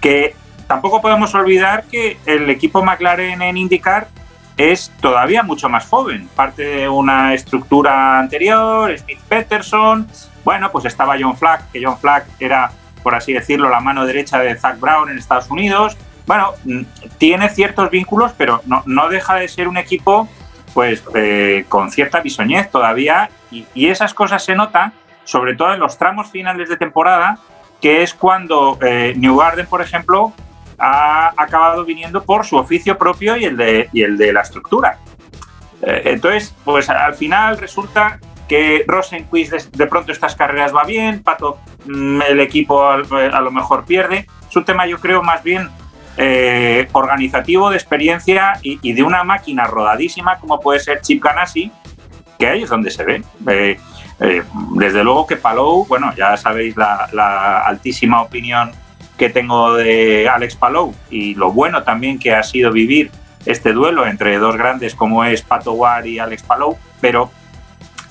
que 0.01 0.35
tampoco 0.67 1.01
podemos 1.01 1.33
olvidar 1.35 1.83
que 1.85 2.17
el 2.25 2.49
equipo 2.49 2.83
McLaren 2.83 3.41
en 3.41 3.57
IndyCar 3.57 4.07
es 4.57 4.91
todavía 4.99 5.41
mucho 5.43 5.69
más 5.69 5.87
joven, 5.87 6.27
parte 6.35 6.63
de 6.63 6.89
una 6.89 7.33
estructura 7.33 8.19
anterior, 8.19 8.95
Smith 8.97 9.19
Peterson, 9.27 10.07
bueno, 10.43 10.71
pues 10.71 10.85
estaba 10.85 11.15
John 11.19 11.37
Flack, 11.37 11.71
que 11.71 11.83
John 11.83 11.97
Flack 11.97 12.25
era, 12.39 12.71
por 13.01 13.15
así 13.15 13.33
decirlo, 13.33 13.69
la 13.69 13.79
mano 13.79 14.05
derecha 14.05 14.39
de 14.39 14.55
Zach 14.55 14.79
Brown 14.79 15.09
en 15.09 15.17
Estados 15.17 15.49
Unidos. 15.49 15.97
Bueno, 16.25 16.51
mm, 16.65 16.81
tiene 17.17 17.49
ciertos 17.49 17.89
vínculos, 17.89 18.33
pero 18.37 18.61
no, 18.65 18.83
no 18.85 19.09
deja 19.09 19.35
de 19.35 19.47
ser 19.47 19.67
un 19.67 19.77
equipo 19.77 20.27
pues 20.73 21.03
eh, 21.15 21.65
con 21.67 21.89
cierta 21.89 22.19
bisoñez 22.19 22.69
todavía 22.69 23.29
y, 23.51 23.65
y 23.73 23.87
esas 23.87 24.13
cosas 24.13 24.43
se 24.43 24.55
notan 24.55 24.93
sobre 25.29 25.55
todo 25.55 25.73
en 25.73 25.79
los 25.79 25.97
tramos 25.97 26.29
finales 26.31 26.69
de 26.69 26.77
temporada 26.77 27.37
que 27.81 28.03
es 28.03 28.13
cuando 28.13 28.77
eh, 28.81 29.13
New 29.17 29.37
Garden, 29.37 29.67
por 29.67 29.81
ejemplo, 29.81 30.33
ha 30.77 31.33
acabado 31.35 31.85
viniendo 31.85 32.23
por 32.23 32.45
su 32.45 32.57
oficio 32.57 32.97
propio 32.97 33.35
y 33.37 33.45
el 33.45 33.57
de, 33.57 33.89
el 33.93 34.17
de 34.17 34.33
la 34.33 34.41
estructura. 34.41 34.99
Eh, 35.81 36.03
entonces, 36.05 36.55
pues 36.63 36.89
al 36.89 37.15
final 37.15 37.57
resulta 37.57 38.19
que 38.47 38.83
Rosenquist 38.87 39.51
de, 39.51 39.63
de, 39.71 39.87
pronto 39.87 40.11
estas 40.11 40.35
carreras 40.35 40.75
va 40.75 40.83
bien, 40.83 41.21
Pato, 41.21 41.59
mm, 41.85 42.21
el 42.29 42.39
equipo 42.39 42.83
a, 42.83 42.97
lo 42.97 43.51
mejor 43.51 43.85
pierde. 43.85 44.25
Es 44.49 44.55
un 44.55 44.65
tema, 44.65 44.87
yo 44.87 44.99
creo, 44.99 45.21
más 45.21 45.43
bien 45.43 45.69
eh, 46.17 46.87
organizativo, 46.91 47.69
de 47.69 47.77
experiencia 47.77 48.59
y, 48.61 48.93
de 48.93 49.03
una 49.03 49.23
máquina 49.23 49.65
rodadísima 49.65 50.39
como 50.39 50.59
puede 50.59 50.79
ser 50.79 51.01
Chip 51.01 51.23
Ganassi, 51.23 51.71
que 52.37 52.47
ahí 52.47 52.63
es 52.63 52.69
donde 52.69 52.89
se 52.89 53.03
ve. 53.03 53.23
Eh, 53.47 53.79
desde 54.19 55.03
luego 55.03 55.25
que 55.25 55.37
Palou, 55.37 55.85
bueno, 55.85 56.13
ya 56.15 56.35
sabéis 56.35 56.75
la, 56.75 57.61
altísima 57.65 58.21
opinión 58.21 58.71
que 59.17 59.29
tengo 59.29 59.75
de 59.75 60.27
Alex 60.29 60.55
Palou 60.55 60.93
y 61.09 61.35
lo 61.35 61.51
bueno 61.51 61.83
también 61.83 62.19
que 62.19 62.33
ha 62.33 62.43
sido 62.43 62.71
vivir 62.71 63.11
este 63.45 63.73
duelo 63.73 64.05
entre 64.05 64.37
dos 64.37 64.57
grandes 64.57 64.95
como 64.95 65.23
es 65.23 65.41
Pato 65.41 65.73
War 65.73 66.05
y 66.05 66.19
Alex 66.19 66.43
Palou, 66.43 66.77
pero 66.99 67.31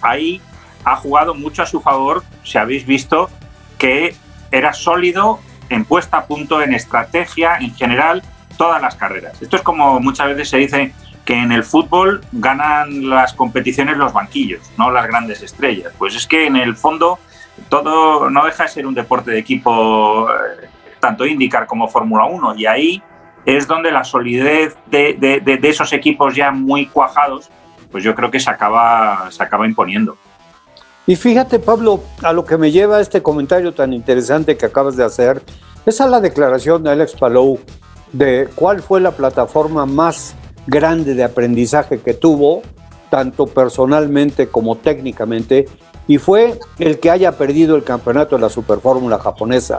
ahí 0.00 0.40
ha 0.84 0.96
jugado 0.96 1.34
mucho 1.34 1.62
a 1.62 1.66
su 1.66 1.80
favor, 1.80 2.24
si 2.42 2.56
habéis 2.56 2.86
visto, 2.86 3.28
que 3.76 4.14
era 4.50 4.72
sólido 4.72 5.40
en 5.68 5.84
puesta 5.84 6.18
a 6.18 6.26
punto, 6.26 6.62
en 6.62 6.72
estrategia, 6.72 7.58
en 7.58 7.74
general, 7.74 8.22
todas 8.56 8.80
las 8.80 8.96
carreras. 8.96 9.40
Esto 9.42 9.56
es 9.56 9.62
como 9.62 10.00
muchas 10.00 10.28
veces 10.28 10.48
se 10.48 10.56
dice 10.58 10.92
que 11.28 11.34
en 11.34 11.52
el 11.52 11.62
fútbol 11.62 12.22
ganan 12.32 13.10
las 13.10 13.34
competiciones 13.34 13.98
los 13.98 14.14
banquillos, 14.14 14.62
no 14.78 14.90
las 14.90 15.06
grandes 15.06 15.42
estrellas. 15.42 15.92
Pues 15.98 16.16
es 16.16 16.26
que 16.26 16.46
en 16.46 16.56
el 16.56 16.74
fondo 16.74 17.18
todo 17.68 18.30
no 18.30 18.46
deja 18.46 18.62
de 18.62 18.70
ser 18.70 18.86
un 18.86 18.94
deporte 18.94 19.32
de 19.32 19.38
equipo, 19.38 20.26
eh, 20.30 20.70
tanto 21.00 21.26
IndyCar 21.26 21.66
como 21.66 21.86
Fórmula 21.86 22.24
1, 22.24 22.54
y 22.54 22.64
ahí 22.64 23.02
es 23.44 23.68
donde 23.68 23.92
la 23.92 24.04
solidez 24.04 24.78
de, 24.86 25.60
esos 25.64 25.92
equipos 25.92 26.34
ya 26.34 26.50
muy 26.50 26.86
cuajados, 26.86 27.50
pues 27.92 28.02
yo 28.02 28.14
creo 28.14 28.30
que 28.30 28.40
se 28.40 28.48
acaba, 28.48 29.30
se 29.30 29.42
acaba 29.42 29.66
imponiendo. 29.66 30.16
Y 31.06 31.14
fíjate, 31.14 31.58
Pablo, 31.58 32.04
a 32.22 32.32
lo 32.32 32.46
que 32.46 32.56
me 32.56 32.70
lleva 32.70 33.02
este 33.02 33.22
comentario 33.22 33.74
tan 33.74 33.92
interesante 33.92 34.56
que 34.56 34.64
acabas 34.64 34.96
de 34.96 35.04
hacer, 35.04 35.42
es 35.84 36.00
a 36.00 36.06
la 36.06 36.22
declaración 36.22 36.82
de 36.84 36.90
Alex 36.90 37.12
Palou 37.12 37.60
de 38.14 38.48
cuál 38.54 38.80
fue 38.80 39.02
la 39.02 39.10
plataforma 39.10 39.84
más 39.84 40.34
grande 40.68 41.14
de 41.14 41.24
aprendizaje 41.24 41.98
que 41.98 42.14
tuvo, 42.14 42.62
tanto 43.10 43.46
personalmente 43.46 44.48
como 44.48 44.76
técnicamente, 44.76 45.66
y 46.06 46.18
fue 46.18 46.58
el 46.78 47.00
que 47.00 47.10
haya 47.10 47.32
perdido 47.32 47.74
el 47.74 47.84
campeonato 47.84 48.36
de 48.36 48.42
la 48.42 48.50
Superfórmula 48.50 49.18
japonesa. 49.18 49.78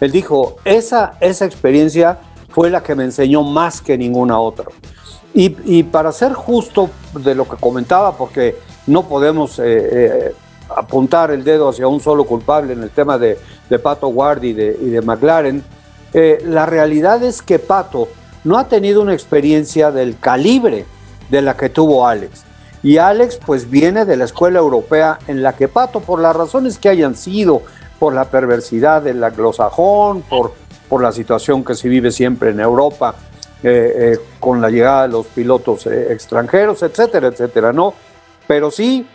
Él 0.00 0.12
dijo, 0.12 0.56
esa, 0.64 1.14
esa 1.20 1.44
experiencia 1.44 2.18
fue 2.48 2.70
la 2.70 2.82
que 2.82 2.94
me 2.94 3.04
enseñó 3.04 3.42
más 3.42 3.80
que 3.80 3.98
ninguna 3.98 4.38
otra. 4.38 4.66
Y, 5.34 5.82
para 5.84 6.12
ser 6.12 6.34
justo 6.34 6.90
de 7.14 7.34
lo 7.34 7.48
que 7.48 7.56
comentaba, 7.56 8.16
porque 8.16 8.56
no 8.86 9.08
podemos 9.08 9.58
eh, 9.58 9.64
eh, 9.64 10.34
apuntar 10.68 11.30
el 11.30 11.42
dedo 11.42 11.70
hacia 11.70 11.88
un 11.88 12.00
solo 12.00 12.24
culpable 12.24 12.74
en 12.74 12.82
el 12.82 12.90
tema 12.90 13.18
de, 13.18 13.38
Pato 13.82 14.08
Ward 14.08 14.42
y 14.42 14.52
de, 14.52 14.76
y 14.78 14.90
de 14.90 15.00
McLaren, 15.00 15.64
eh, 16.12 16.42
la 16.44 16.66
realidad 16.66 17.22
es 17.22 17.40
que 17.40 17.58
Pato 17.58 18.08
no 18.44 18.58
ha 18.58 18.68
tenido 18.68 19.02
una 19.02 19.12
experiencia 19.14 19.90
del 19.90 20.18
calibre 20.18 20.84
de 21.30 21.42
la 21.42 21.56
que 21.56 21.68
tuvo 21.68 22.06
Alex. 22.06 22.44
Y 22.82 22.98
Alex 22.98 23.38
pues 23.44 23.70
viene 23.70 24.04
de 24.04 24.16
la 24.16 24.24
escuela 24.24 24.58
europea 24.58 25.18
en 25.28 25.42
la 25.42 25.54
que 25.54 25.68
Pato, 25.68 26.00
por 26.00 26.20
las 26.20 26.34
razones 26.34 26.78
que 26.78 26.88
hayan 26.88 27.14
sido, 27.14 27.62
por 27.98 28.12
la 28.12 28.24
perversidad 28.24 29.02
del 29.02 29.22
anglosajón, 29.22 30.22
por, 30.22 30.52
por 30.88 31.02
la 31.02 31.12
situación 31.12 31.64
que 31.64 31.74
se 31.74 31.88
vive 31.88 32.10
siempre 32.10 32.50
en 32.50 32.58
Europa, 32.58 33.14
eh, 33.62 33.92
eh, 33.96 34.18
con 34.40 34.60
la 34.60 34.70
llegada 34.70 35.02
de 35.02 35.08
los 35.12 35.26
pilotos 35.26 35.86
eh, 35.86 36.12
extranjeros, 36.12 36.82
etcétera, 36.82 37.28
etcétera, 37.28 37.72
¿no? 37.72 37.94
Pero 38.48 38.72
sí, 38.72 39.06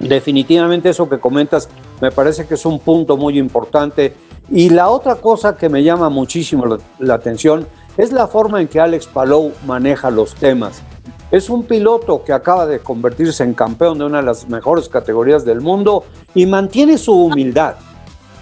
definitivamente 0.00 0.88
eso 0.88 1.08
que 1.08 1.20
comentas 1.20 1.68
me 2.00 2.10
parece 2.10 2.46
que 2.46 2.54
es 2.54 2.66
un 2.66 2.80
punto 2.80 3.16
muy 3.16 3.38
importante. 3.38 4.12
Y 4.50 4.70
la 4.70 4.88
otra 4.88 5.16
cosa 5.16 5.56
que 5.56 5.68
me 5.68 5.84
llama 5.84 6.08
muchísimo 6.08 6.78
la 6.98 7.14
atención 7.14 7.68
es 7.96 8.12
la 8.12 8.26
forma 8.26 8.60
en 8.60 8.68
que 8.68 8.80
Alex 8.80 9.06
Palou 9.06 9.52
maneja 9.66 10.10
los 10.10 10.34
temas. 10.34 10.82
Es 11.30 11.50
un 11.50 11.64
piloto 11.64 12.22
que 12.22 12.32
acaba 12.32 12.66
de 12.66 12.78
convertirse 12.78 13.42
en 13.42 13.54
campeón 13.54 13.98
de 13.98 14.04
una 14.04 14.18
de 14.18 14.26
las 14.26 14.48
mejores 14.48 14.88
categorías 14.88 15.44
del 15.44 15.60
mundo 15.60 16.04
y 16.34 16.46
mantiene 16.46 16.98
su 16.98 17.12
humildad. 17.12 17.74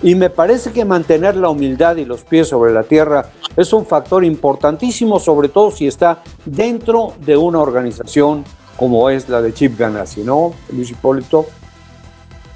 Y 0.03 0.15
me 0.15 0.29
parece 0.29 0.71
que 0.71 0.85
mantener 0.85 1.37
la 1.37 1.49
humildad 1.49 1.97
y 1.97 2.05
los 2.05 2.25
pies 2.25 2.49
sobre 2.49 2.73
la 2.73 2.83
tierra 2.83 3.31
es 3.57 3.73
un 3.73 3.87
factor 3.87 4.25
importantísimo, 4.25 5.19
sobre 5.19 5.49
todo 5.49 5.71
si 5.71 5.87
está 5.87 6.23
dentro 6.45 7.15
de 7.25 7.37
una 7.37 7.61
organización 7.61 8.45
como 8.77 9.09
es 9.09 9.29
la 9.29 9.41
de 9.41 9.55
Chip 9.55 9.79
Ganassi, 9.79 10.23
¿no, 10.23 10.53
Luis 10.73 10.91
Hipólito? 10.91 11.47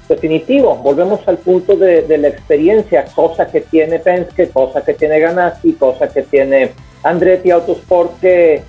Definitivo, 0.07 0.75
volvemos 0.75 1.25
al 1.27 1.37
punto 1.37 1.75
de, 1.75 2.17
la 2.17 2.27
experiencia, 2.27 3.05
cosa 3.15 3.47
que 3.47 3.61
tiene 3.61 3.99
Penske, 3.99 4.49
cosa 4.49 4.83
que 4.83 4.95
tiene 4.95 5.19
Ganassi, 5.19 5.73
cosa 5.73 6.09
que 6.09 6.23
tiene 6.23 6.73
Andretti 7.03 7.51
Autosport 7.51 8.19
que, 8.19 8.63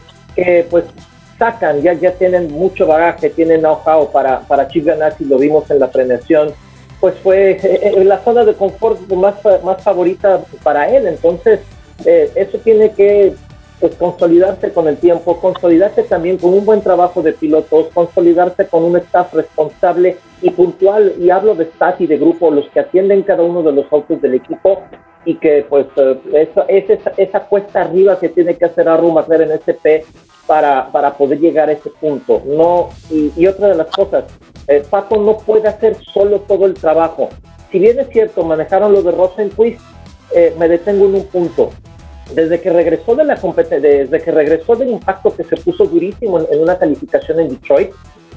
pues 0.71 0.85
sacan, 1.39 1.81
ya, 1.81 1.95
ya 1.95 2.13
tienen 2.13 2.53
mucho 2.53 2.87
bagaje, 2.87 3.31
tienen 3.31 3.61
know-how 3.61 4.13
para, 4.13 4.41
para 4.41 4.69
Chip 4.69 4.85
Ganassi, 4.85 5.25
lo 5.25 5.39
vimos 5.39 5.71
en 5.71 5.81
la 5.81 5.91
premiación, 5.91 6.53
pues 7.01 7.15
fue 7.23 7.53
eh, 7.53 7.59
eh, 7.63 8.05
la 8.05 8.19
zona 8.19 8.45
de 8.45 8.53
confort 8.53 9.01
más, 9.13 9.37
más 9.65 9.83
favorita 9.83 10.43
para 10.63 10.89
él, 10.95 11.07
entonces 11.07 11.61
eh, 12.05 12.31
eso 12.35 12.59
tiene 12.59 12.93
que 12.93 13.35
pues, 13.81 13.95
consolidarse 13.95 14.71
con 14.73 14.87
el 14.87 14.99
tiempo, 14.99 15.41
consolidarse 15.41 16.03
también 16.03 16.37
con 16.37 16.53
un 16.53 16.67
buen 16.67 16.83
trabajo 16.83 17.23
de 17.23 17.33
pilotos, 17.33 17.87
consolidarse 17.95 18.67
con 18.67 18.85
un 18.85 18.97
staff 18.99 19.33
responsable 19.33 20.19
y 20.43 20.51
puntual, 20.51 21.15
y 21.19 21.31
hablo 21.31 21.55
de 21.55 21.65
staff 21.65 21.99
y 22.03 22.07
de 22.07 22.19
grupo, 22.19 22.51
los 22.51 22.69
que 22.69 22.81
atienden 22.81 23.23
cada 23.23 23.43
uno 23.43 23.63
de 23.63 23.73
los 23.73 23.91
autos 23.91 24.21
del 24.21 24.35
equipo, 24.35 24.83
y 25.25 25.35
que 25.37 25.67
pues 25.69 25.87
eso, 26.33 26.65
es 26.69 26.91
esa, 26.91 27.13
esa, 27.17 27.41
cuesta 27.41 27.83
arriba 27.83 28.19
que 28.19 28.31
tiene 28.31 28.57
que 28.57 28.65
hacer 28.65 28.89
Arru 28.89 29.19
hacer 29.19 29.43
en 29.43 29.53
SP 29.53 30.05
para, 30.51 30.91
para 30.91 31.13
poder 31.17 31.39
llegar 31.39 31.69
a 31.69 31.73
ese 31.73 31.91
punto. 31.91 32.43
No, 32.45 32.89
y, 33.09 33.47
otra 33.47 33.69
de 33.69 33.77
las 33.77 33.87
cosas, 33.87 34.25
eh, 34.67 34.83
no 35.13 35.39
puede 35.39 35.69
hacer 35.69 35.97
solo 36.13 36.41
todo 36.41 36.67
el 36.67 36.75
trabajo. 36.75 37.29
Si 37.71 37.79
bien 37.79 38.01
es 38.01 38.09
cierto, 38.09 38.43
manejaron 38.43 38.93
lo 38.93 39.01
de 39.01 39.13
Rosenquist, 39.13 39.81
eh, 40.35 40.53
me 40.59 40.67
detengo 40.67 41.07
en 41.07 41.15
un 41.15 41.25
punto. 41.27 41.71
Desde 42.35 42.61
que 42.61 42.69
regresó 42.71 43.15
de 43.15 43.25
la 43.25 43.37
desde 43.37 44.21
que 44.21 44.33
regresó 44.33 44.75
del 44.75 44.91
impacto 44.91 45.37
que 45.37 45.45
se 45.45 45.57
puso 45.57 45.85
durísimo 45.85 46.41
en, 46.41 46.61
una 46.61 46.77
calificación 46.77 47.39
en 47.39 47.51
Detroit, 47.51 47.91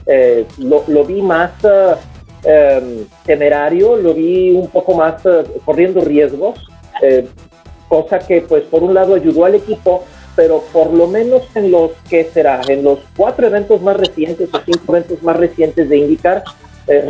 eh, 0.06 0.46
lo, 0.60 0.84
lo, 0.88 1.06
vi 1.06 1.20
más 1.20 1.52
em, 2.44 3.06
temerario, 3.25 3.96
lo 3.96 4.13
vi 4.13 4.52
un 4.52 4.68
poco 4.68 4.94
más 4.94 5.24
corriendo 5.66 6.02
riesgos. 6.02 6.60
Eh, 7.02 7.28
cosa 7.90 8.20
que 8.20 8.42
pues 8.42 8.64
por 8.64 8.84
un 8.84 8.94
lado 8.94 9.16
ayudó 9.16 9.46
al 9.46 9.56
equipo, 9.56 10.04
pero 10.36 10.64
por 10.74 10.92
lo 10.92 11.08
menos 11.08 11.44
en 11.56 11.72
los 11.72 11.92
que 12.10 12.26
será, 12.26 12.62
en 12.68 12.84
los 12.84 13.00
cuatro 13.16 13.46
eventos 13.48 13.82
más 13.82 13.98
recientes 13.98 14.50
o 14.52 14.60
cinco 14.66 14.96
eventos 14.96 15.22
más 15.22 15.36
recientes 15.36 15.90
de 15.90 15.98
indicar, 15.98 16.44
eh, 16.88 17.06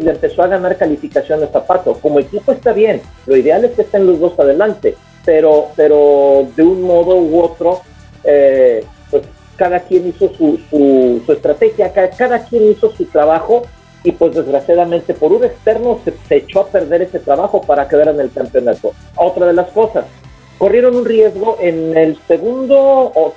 le 0.00 0.10
empezó 0.10 0.42
a 0.42 0.46
ganar 0.46 0.76
calificación 0.76 1.40
de 1.40 1.48
zapato. 1.48 1.94
Como 1.94 2.20
equipo 2.20 2.52
está 2.52 2.72
bien, 2.72 3.02
lo 3.26 3.36
ideal 3.36 3.64
es 3.64 3.72
que 3.72 3.82
estén 3.82 4.06
los 4.06 4.20
dos 4.20 4.38
adelante, 4.38 4.94
pero, 5.24 5.68
pero 5.76 6.46
de 6.56 6.62
un 6.62 6.82
modo 6.82 7.16
u 7.16 7.40
otro, 7.40 7.80
eh, 8.24 8.84
pues 9.10 9.24
cada 9.56 9.80
quien 9.80 10.08
hizo 10.08 10.32
su, 10.34 10.58
su, 10.70 11.32
estrategia, 11.32 11.92
cada, 11.92 12.44
quien 12.44 12.70
hizo 12.70 12.90
su 12.92 13.04
trabajo 13.06 13.66
y 14.08 14.12
pues 14.12 14.34
desgraciadamente 14.34 15.12
por 15.12 15.32
un 15.32 15.44
externo 15.44 16.00
se, 16.02 16.36
echó 16.36 16.60
a 16.60 16.66
perder 16.68 17.02
ese 17.02 17.18
trabajo 17.18 17.60
para 17.60 17.86
quedar 17.86 18.08
en 18.08 18.20
el 18.20 18.32
campeonato. 18.32 18.92
Otra 19.16 19.46
de 19.46 19.52
las 19.52 19.68
cosas, 19.68 20.06
corrieron 20.56 20.96
un 20.96 21.04
riesgo 21.04 21.58
en 21.60 21.94
el 21.94 22.18
segundo 22.26 22.78
o, 22.78 23.34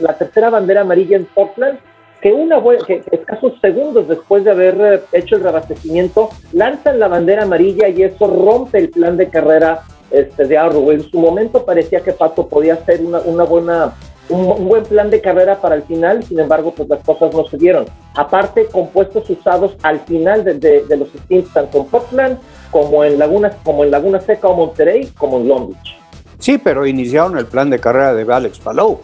la 0.00 0.18
tercera 0.18 0.50
bandera 0.50 0.80
amarilla 0.80 1.16
en 1.16 1.26
Portland, 1.26 1.78
que 2.20 2.32
una 2.32 2.60
que 2.84 3.04
escasos 3.12 3.52
segundos 3.60 4.08
después 4.08 4.42
de 4.42 4.50
haber 4.50 4.80
eh, 4.80 5.00
hecho 5.12 5.36
el 5.36 5.42
reabastecimiento, 5.42 6.30
lanzan 6.52 6.98
la 6.98 7.06
bandera 7.06 7.44
amarilla 7.44 7.88
y 7.88 8.02
eso 8.02 8.26
rompe 8.26 8.78
el 8.78 8.90
plan 8.90 9.16
de 9.16 9.28
carrera 9.28 9.82
este, 10.10 10.46
de 10.46 10.58
Arrow. 10.58 10.90
En 10.90 11.08
su 11.08 11.20
momento 11.20 11.64
parecía 11.64 12.00
que 12.00 12.10
Pato 12.10 12.48
podía 12.48 12.74
hacer 12.74 13.02
una, 13.02 13.20
una 13.20 13.44
buena 13.44 13.92
un, 14.28 14.68
buen 14.68 14.84
plan 14.84 15.10
de 15.10 15.20
carrera 15.20 15.60
para 15.60 15.74
el 15.74 15.82
final, 15.82 16.22
sin 16.22 16.38
embargo, 16.38 16.72
pues 16.76 16.88
las 16.88 17.02
cosas 17.04 17.32
no 17.34 17.46
se 17.46 17.56
dieron. 17.56 17.86
Aparte, 18.14 18.66
compuestos 18.66 19.28
usados 19.30 19.76
al 19.82 20.00
final 20.00 20.44
de, 20.44 20.84
los 20.96 21.08
stints, 21.08 21.52
tanto 21.52 21.78
en 21.78 21.86
Portland 21.86 22.38
como 22.70 23.04
en 23.04 23.18
Laguna, 23.18 23.50
como 23.64 23.84
en 23.84 23.90
Laguna 23.90 24.20
Seca 24.20 24.48
o 24.48 24.54
Monterrey, 24.54 25.10
como 25.16 25.38
en 25.38 25.48
Long 25.48 25.68
Beach. 25.68 25.96
Sí, 26.38 26.58
pero 26.58 26.86
iniciaron 26.86 27.36
el 27.38 27.46
plan 27.46 27.70
de 27.70 27.78
carrera 27.78 28.14
de 28.14 28.32
Alex 28.32 28.58
Palou. 28.58 29.00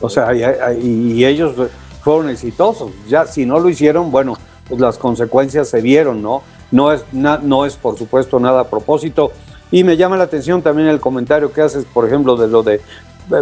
O 0.00 0.08
sea, 0.08 0.34
y, 0.74 1.24
ellos 1.24 1.54
fueron 2.02 2.28
exitosos. 2.30 2.90
Ya 3.08 3.26
si 3.26 3.46
no 3.46 3.58
lo 3.58 3.68
hicieron, 3.68 4.10
bueno, 4.10 4.36
pues 4.68 4.80
las 4.80 4.98
consecuencias 4.98 5.68
se 5.68 5.80
vieron, 5.80 6.22
¿no? 6.22 6.42
No 6.70 6.92
es, 6.92 7.04
no 7.12 7.64
es 7.64 7.76
por 7.76 7.96
supuesto 7.96 8.40
nada 8.40 8.62
a 8.62 8.64
propósito. 8.64 9.30
Y 9.70 9.84
me 9.84 9.96
llama 9.96 10.16
la 10.16 10.24
atención 10.24 10.62
también 10.62 10.88
el 10.88 11.00
comentario 11.00 11.52
que 11.52 11.60
haces, 11.60 11.84
por 11.84 12.06
ejemplo, 12.06 12.36
de 12.36 12.48
lo 12.48 12.62
de 12.62 12.80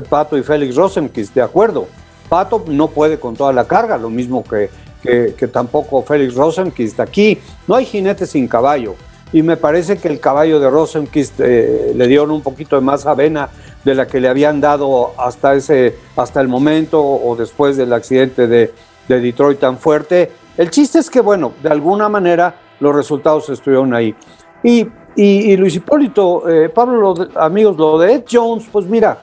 Pato 0.09 0.37
y 0.37 0.43
Félix 0.43 0.76
Rosenquist, 0.76 1.35
de 1.35 1.43
acuerdo. 1.43 1.87
Pato 2.29 2.64
no 2.67 2.88
puede 2.88 3.19
con 3.19 3.37
toda 3.37 3.53
la 3.53 3.67
carga, 3.67 3.99
lo 3.99 4.11
mismo 4.11 4.45
que, 4.45 4.71
que, 5.03 5.49
tampoco 5.49 6.03
Félix 6.03 6.35
Rosenquist. 6.35 6.99
Aquí 7.00 7.38
no 7.67 7.75
hay 7.75 7.85
jinete 7.85 8.26
sin 8.26 8.49
caballo. 8.49 8.95
Y 9.33 9.43
me 9.43 9.57
parece 9.57 9.99
que 9.99 10.09
el 10.09 10.21
caballo 10.21 10.61
de 10.61 10.71
Rosenquist 10.71 11.41
eh, 11.41 11.93
le 11.95 12.07
dieron 12.07 12.31
un 12.31 12.41
poquito 12.41 12.76
de 12.76 12.83
más 12.83 13.05
avena 13.05 13.50
de 13.85 13.95
la 13.95 14.07
que 14.07 14.21
le 14.21 14.29
habían 14.29 14.61
dado 14.61 15.12
hasta, 15.19 15.55
ese, 15.55 15.97
hasta 16.17 16.41
el 16.41 16.49
momento 16.49 17.03
o 17.03 17.35
después 17.37 17.76
del 17.76 17.93
accidente 17.93 18.47
de, 18.47 18.73
de 19.09 19.21
Detroit 19.21 19.59
tan 19.59 19.79
fuerte. 19.79 20.31
El 20.57 20.71
chiste 20.71 21.00
es 21.00 21.11
que, 21.11 21.21
bueno, 21.21 21.53
de 21.62 21.69
alguna 21.69 22.09
manera 22.09 22.55
los 22.81 22.95
resultados 22.95 23.49
estuvieron 23.50 23.93
ahí. 23.95 24.14
Y, 24.62 24.87
y, 25.17 25.57
Luis 25.57 25.76
Hipólito, 25.76 26.49
eh, 26.49 26.69
Pablo, 26.69 27.14
amigos, 27.37 27.76
lo 27.76 27.99
de 27.99 28.14
Ed 28.14 28.25
Jones, 28.31 28.67
pues 28.71 28.87
mira, 28.87 29.21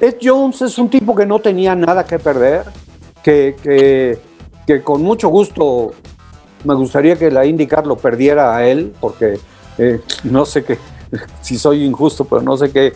Ed 0.00 0.16
Jones 0.22 0.62
es 0.62 0.78
un 0.78 0.88
tipo 0.88 1.14
que 1.14 1.26
no 1.26 1.38
tenía 1.38 1.74
nada 1.74 2.04
que 2.04 2.18
perder, 2.18 2.64
que, 3.22 4.18
que, 4.66 4.82
con 4.82 5.02
mucho 5.02 5.28
gusto 5.28 5.92
me 6.64 6.74
gustaría 6.74 7.16
que 7.16 7.30
la 7.30 7.46
IndyCar 7.46 7.86
lo 7.86 7.96
perdiera 7.96 8.56
a 8.56 8.66
él, 8.66 8.92
porque 9.00 9.38
eh, 9.78 10.00
no 10.24 10.44
sé 10.44 10.64
qué, 10.64 10.78
si 11.40 11.58
soy 11.58 11.84
injusto, 11.84 12.24
pero 12.24 12.42
no 12.42 12.56
sé 12.56 12.70
qué, 12.70 12.92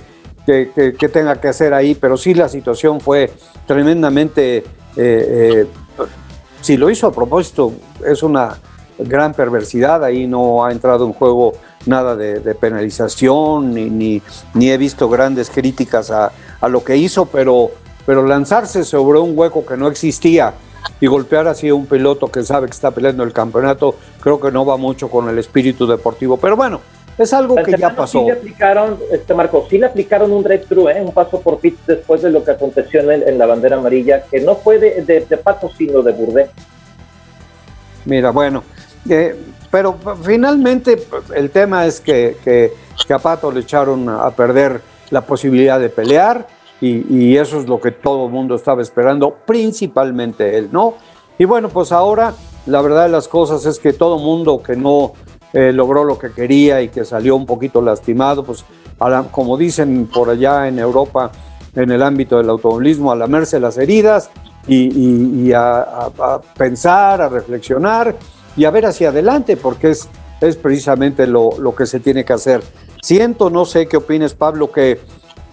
qué, 0.46 1.08
tenga 1.08 1.40
que 1.40 1.48
hacer 1.48 1.72
ahí, 1.72 1.94
pero 1.94 2.16
sí 2.16 2.34
la 2.34 2.48
situación 2.48 3.00
fue 3.00 3.32
tremendamente, 3.66 4.58
eh, 4.58 4.64
eh, 4.96 5.66
si 6.60 6.76
lo 6.76 6.90
hizo 6.90 7.06
a 7.06 7.12
propósito, 7.12 7.72
es 8.06 8.22
una 8.22 8.58
gran 9.04 9.34
perversidad, 9.34 10.02
ahí 10.04 10.26
no 10.26 10.64
ha 10.64 10.72
entrado 10.72 11.06
en 11.06 11.12
juego 11.12 11.54
nada 11.86 12.16
de, 12.16 12.54
penalización, 12.54 13.74
ni, 13.74 14.20
ni, 14.54 14.70
he 14.70 14.76
visto 14.76 15.08
grandes 15.08 15.50
críticas 15.50 16.10
a, 16.10 16.32
a, 16.60 16.68
lo 16.68 16.84
que 16.84 16.96
hizo, 16.96 17.26
pero, 17.26 17.70
pero 18.06 18.26
lanzarse 18.26 18.84
sobre 18.84 19.18
un 19.18 19.36
hueco 19.36 19.64
que 19.64 19.76
no 19.76 19.88
existía 19.88 20.54
y 21.00 21.06
golpear 21.06 21.48
así 21.48 21.68
a 21.68 21.74
un 21.74 21.86
piloto 21.86 22.28
que 22.28 22.42
sabe 22.42 22.66
que 22.66 22.72
está 22.72 22.90
peleando 22.90 23.22
el 23.22 23.32
campeonato, 23.32 23.94
creo 24.20 24.38
que 24.38 24.50
no 24.50 24.66
va 24.66 24.76
mucho 24.76 25.08
con 25.08 25.28
el 25.28 25.38
espíritu 25.38 25.86
deportivo. 25.86 26.36
Pero 26.36 26.56
bueno, 26.56 26.80
es 27.18 27.32
algo 27.32 27.56
que 27.56 27.76
ya 27.76 27.94
pasó. 27.94 28.20
Sí 28.20 28.24
le 28.26 28.32
aplicaron, 28.32 28.98
este 29.10 29.34
Marco, 29.34 29.66
sí 29.68 29.78
le 29.78 29.86
aplicaron 29.86 30.32
un 30.32 30.42
drive-thru, 30.42 30.88
¿eh? 30.88 31.02
un 31.02 31.12
paso 31.12 31.40
por 31.40 31.58
pit 31.58 31.76
después 31.86 32.22
de 32.22 32.30
lo 32.30 32.42
que 32.44 32.52
aconteció 32.52 33.10
en, 33.10 33.38
la 33.38 33.46
bandera 33.46 33.76
amarilla, 33.76 34.22
que 34.30 34.40
no 34.40 34.56
fue 34.56 34.78
de, 34.78 35.02
de, 35.02 35.36
Pato, 35.36 35.70
sino 35.76 36.02
de 36.02 36.12
Burdé. 36.12 36.50
Mira, 38.06 38.30
bueno, 38.30 38.64
eh, 39.08 39.36
pero 39.70 39.96
finalmente 40.22 41.06
el 41.34 41.50
tema 41.50 41.86
es 41.86 42.00
que, 42.00 42.36
que, 42.42 42.72
que, 43.06 43.14
a 43.14 43.18
Pato 43.18 43.50
le 43.52 43.60
echaron 43.60 44.08
a 44.08 44.30
perder 44.30 44.80
la 45.10 45.22
posibilidad 45.22 45.78
de 45.78 45.88
pelear 45.88 46.46
y, 46.80 47.36
eso 47.36 47.60
es 47.60 47.68
lo 47.68 47.78
que 47.78 47.90
todo 47.90 48.26
el 48.26 48.32
mundo 48.32 48.54
estaba 48.54 48.80
esperando, 48.80 49.36
principalmente 49.46 50.56
él, 50.56 50.70
¿no? 50.72 50.94
Y 51.38 51.44
bueno, 51.44 51.68
pues 51.68 51.92
ahora 51.92 52.34
la 52.66 52.80
verdad 52.80 53.04
de 53.04 53.10
las 53.10 53.28
cosas 53.28 53.66
es 53.66 53.78
que 53.78 53.92
todo 53.92 54.18
mundo 54.18 54.62
que 54.62 54.76
no 54.76 55.12
eh, 55.52 55.72
logró 55.72 56.04
lo 56.04 56.18
que 56.18 56.32
quería 56.32 56.80
y 56.80 56.88
que 56.88 57.04
salió 57.04 57.36
un 57.36 57.44
poquito 57.44 57.82
lastimado, 57.82 58.44
pues 58.44 58.64
como 59.30 59.56
dicen 59.56 60.08
por 60.12 60.30
allá 60.30 60.68
en 60.68 60.78
Europa, 60.78 61.30
en 61.74 61.90
el 61.90 62.02
ámbito 62.02 62.38
del 62.38 62.50
automovilismo, 62.50 63.12
a 63.12 63.16
lamerse 63.16 63.58
las 63.58 63.78
heridas 63.78 64.30
y, 64.66 65.52
a, 65.52 66.10
pensar, 66.56 67.22
a 67.22 67.28
reflexionar 67.28 68.14
y 68.60 68.66
a 68.66 68.70
ver 68.70 68.84
hacia 68.84 69.08
adelante, 69.08 69.56
porque 69.56 69.90
es, 69.90 70.08
es 70.40 70.56
precisamente 70.56 71.26
lo, 71.26 71.58
lo 71.58 71.74
que 71.74 71.86
se 71.86 71.98
tiene 71.98 72.24
que 72.24 72.34
hacer. 72.34 72.62
Siento, 73.02 73.48
no 73.48 73.64
sé 73.64 73.86
qué 73.86 73.96
opines, 73.96 74.34
Pablo, 74.34 74.70
que 74.70 75.00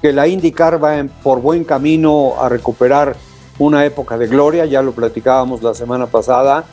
que 0.01 0.13
la 0.13 0.27
IndyCar 0.27 0.83
va 0.83 1.03
por 1.23 1.41
buen 1.41 1.63
camino 1.63 2.35
a 2.39 2.49
recuperar 2.49 3.15
una 3.59 3.85
época 3.85 4.17
de 4.17 4.27
gloria, 4.27 4.65
ya 4.65 4.81
lo 4.81 4.91
platicábamos 4.91 5.63
la 5.63 5.73
semana 5.73 6.05
pasada. 6.07 6.65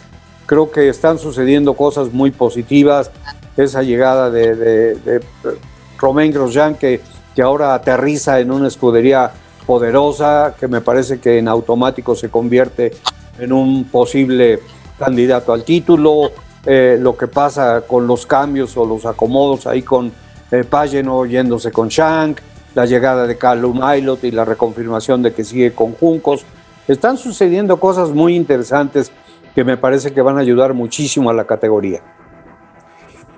Creo 0.46 0.70
que 0.70 0.88
están 0.88 1.18
sucediendo 1.18 1.74
cosas 1.74 2.12
muy 2.12 2.30
positivas. 2.30 3.10
Esa 3.56 3.82
llegada 3.82 4.30
de, 4.30 5.22
Romain 5.98 6.32
Grosjean, 6.32 6.74
que, 6.74 7.00
que 7.34 7.42
ahora 7.42 7.74
aterriza 7.74 8.40
en 8.40 8.50
una 8.50 8.68
escudería 8.68 9.32
poderosa, 9.64 10.54
que 10.58 10.68
me 10.68 10.82
parece 10.82 11.18
que 11.20 11.38
en 11.38 11.48
automático 11.48 12.14
se 12.14 12.28
convierte 12.28 12.92
en 13.38 13.52
un 13.52 13.84
posible 13.84 14.60
candidato 14.98 15.52
al 15.52 15.64
título. 15.64 16.32
Eh, 16.66 16.96
lo 16.98 17.16
que 17.16 17.26
pasa 17.26 17.82
con 17.86 18.06
los 18.06 18.26
cambios 18.26 18.76
o 18.76 18.86
los 18.86 19.04
acomodos 19.04 19.66
ahí 19.66 19.82
con 19.82 20.10
eh, 20.50 20.64
Pageno 20.64 21.26
yéndose 21.26 21.70
con 21.70 21.88
Shank 21.88 22.40
la 22.74 22.86
llegada 22.86 23.26
de 23.26 23.38
Callum 23.38 23.82
Aylot 23.82 24.24
y 24.24 24.30
la 24.30 24.44
reconfirmación 24.44 25.22
de 25.22 25.32
que 25.32 25.44
sigue 25.44 25.72
con 25.72 25.92
Juncos. 25.92 26.44
Están 26.88 27.16
sucediendo 27.16 27.78
cosas 27.78 28.10
muy 28.10 28.34
interesantes 28.34 29.12
que 29.54 29.64
me 29.64 29.76
parece 29.76 30.12
que 30.12 30.20
van 30.20 30.36
a 30.36 30.40
ayudar 30.40 30.74
muchísimo 30.74 31.30
a 31.30 31.32
la 31.32 31.44
categoría. 31.46 32.02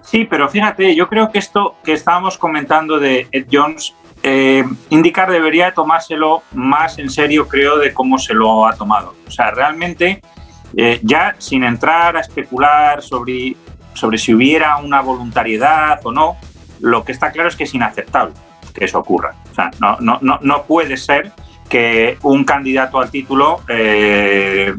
Sí, 0.01 0.25
pero 0.25 0.49
fíjate, 0.49 0.95
yo 0.95 1.09
creo 1.09 1.31
que 1.31 1.39
esto 1.39 1.77
que 1.85 1.93
estábamos 1.93 2.39
comentando 2.39 2.99
de 2.99 3.29
Ed 3.31 3.47
Jones, 3.51 3.95
eh, 4.23 4.65
indicar 4.89 5.31
debería 5.31 5.75
tomárselo 5.75 6.43
más 6.53 6.99
en 6.99 7.11
serio, 7.11 7.47
creo, 7.47 7.77
de 7.77 7.93
cómo 7.93 8.19
se 8.19 8.33
lo 8.33 8.67
ha 8.67 8.75
tomado. 8.75 9.15
O 9.27 9.31
sea, 9.31 9.51
realmente, 9.51 10.23
eh, 10.77 11.01
ya 11.03 11.37
sin 11.39 11.65
entrar 11.65 12.17
a 12.17 12.21
especular 12.21 13.03
sobre, 13.03 13.57
sobre 13.95 14.19
si 14.19 14.35
hubiera 14.35 14.77
una 14.79 15.01
voluntariedad 15.01 16.01
o 16.05 16.13
no, 16.13 16.37
lo 16.81 17.05
que 17.05 17.13
está 17.13 17.31
claro 17.33 17.49
es 17.49 17.57
que 17.57 17.65
es 17.65 17.75
inaceptable 17.75 18.35
que 18.77 18.85
eso 18.85 18.99
ocurra. 18.99 19.35
O 19.51 19.55
sea, 19.55 19.71
no, 19.81 19.97
no, 20.01 20.19
no, 20.21 20.39
no 20.43 20.63
puede 20.65 20.97
ser 20.97 21.33
que 21.69 22.19
un 22.23 22.45
candidato 22.45 23.01
al 23.01 23.11
título 23.11 23.63
eh, 23.69 24.73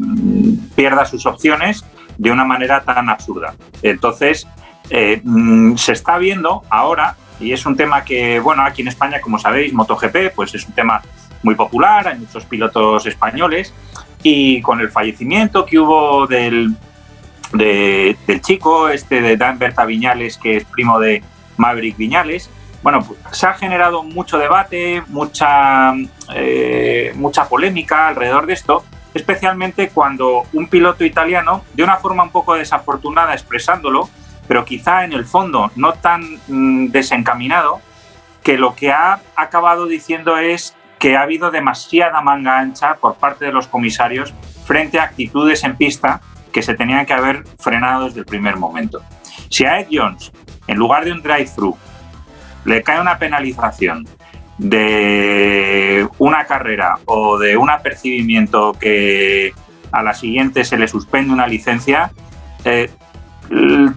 pierda 0.76 1.06
sus 1.06 1.26
opciones 1.26 1.84
de 2.18 2.32
una 2.32 2.46
manera 2.46 2.82
tan 2.82 3.10
absurda. 3.10 3.56
Entonces, 3.82 4.48
eh, 4.90 5.22
mm, 5.24 5.76
se 5.76 5.92
está 5.92 6.18
viendo 6.18 6.64
ahora, 6.70 7.18
y 7.40 7.52
es 7.52 7.66
un 7.66 7.76
tema 7.76 8.04
que, 8.04 8.40
bueno, 8.40 8.64
aquí 8.64 8.82
en 8.82 8.88
España, 8.88 9.20
como 9.20 9.38
sabéis, 9.38 9.74
MotoGP, 9.74 10.34
pues 10.34 10.56
es 10.56 10.66
un 10.66 10.74
tema 10.74 11.02
muy 11.48 11.56
popular, 11.56 12.10
hay 12.10 12.20
muchos 12.20 12.44
pilotos 12.44 13.06
españoles, 13.06 13.74
y 14.22 14.62
con 14.62 14.82
el 14.82 14.90
fallecimiento 14.90 15.66
que 15.66 15.80
hubo 15.80 16.28
del, 16.28 16.76
del 17.54 18.42
chico, 18.42 18.90
este 18.90 19.22
de 19.22 19.38
Dan 19.38 19.58
Berta 19.58 19.86
Viñales, 19.86 20.38
que 20.38 20.58
es 20.58 20.66
primo 20.66 21.00
de 21.00 21.24
Maverick 21.56 21.96
Viñales, 21.96 22.50
bueno, 22.84 23.02
pues, 23.02 23.18
se 23.32 23.48
ha 23.48 23.54
generado 23.54 24.04
mucho 24.04 24.38
debate, 24.38 25.02
mucha, 25.08 25.94
eh, 26.36 27.14
mucha 27.16 27.48
polémica 27.48 28.10
alrededor 28.10 28.46
de 28.46 28.54
esto, 28.54 28.84
especialmente 29.14 29.88
cuando 29.88 30.44
un 30.52 30.68
piloto 30.68 31.06
italiano, 31.06 31.64
de 31.74 31.84
una 31.84 31.96
forma 31.96 32.24
un 32.24 32.32
poco 32.32 32.56
desafortunada 32.56 33.34
expresándolo, 33.34 34.10
pero 34.50 34.66
quizá 34.66 35.06
en 35.06 35.14
el 35.14 35.24
fondo 35.24 35.72
no 35.78 35.94
tan 35.94 36.40
mm, 36.50 36.88
desencaminado, 36.88 37.80
que 38.44 38.58
lo 38.58 38.76
que 38.76 38.92
ha 38.92 39.22
acabado 39.38 39.86
diciendo 39.88 40.38
es 40.38 40.76
que 41.00 41.16
ha 41.16 41.22
habido 41.22 41.52
demasiada 41.52 42.22
manga 42.22 42.60
ancha 42.60 42.96
por 42.96 43.16
parte 43.16 43.46
de 43.46 43.52
los 43.52 43.68
comisarios 43.68 44.34
frente 44.66 45.00
a 45.00 45.04
actitudes 45.04 45.64
en 45.64 45.76
pista 45.76 46.22
que 46.52 46.62
se 46.62 46.74
tenían 46.74 47.06
que 47.06 47.14
haber 47.14 47.44
frenado 47.60 48.06
desde 48.06 48.22
el 48.22 48.26
primer 48.26 48.58
momento. 48.58 49.02
Si 49.50 49.66
a 49.66 49.80
Ed 49.80 49.88
Jones, 49.92 50.32
en 50.68 50.78
lugar 50.78 51.06
de 51.06 51.12
un 51.12 51.22
drive-thru, 51.22 51.78
le 52.66 52.84
cae 52.84 53.00
una 53.00 53.18
penalización 53.18 54.08
de 54.58 56.08
una 56.18 56.46
carrera 56.46 56.96
o 57.06 57.38
de 57.38 57.58
un 57.58 57.70
apercibimiento 57.70 58.74
que 58.74 59.54
a 59.92 60.04
la 60.04 60.14
siguiente 60.14 60.66
se 60.66 60.78
le 60.78 60.88
suspende 60.88 61.32
una 61.32 61.48
licencia, 61.48 62.12
eh, 62.66 62.90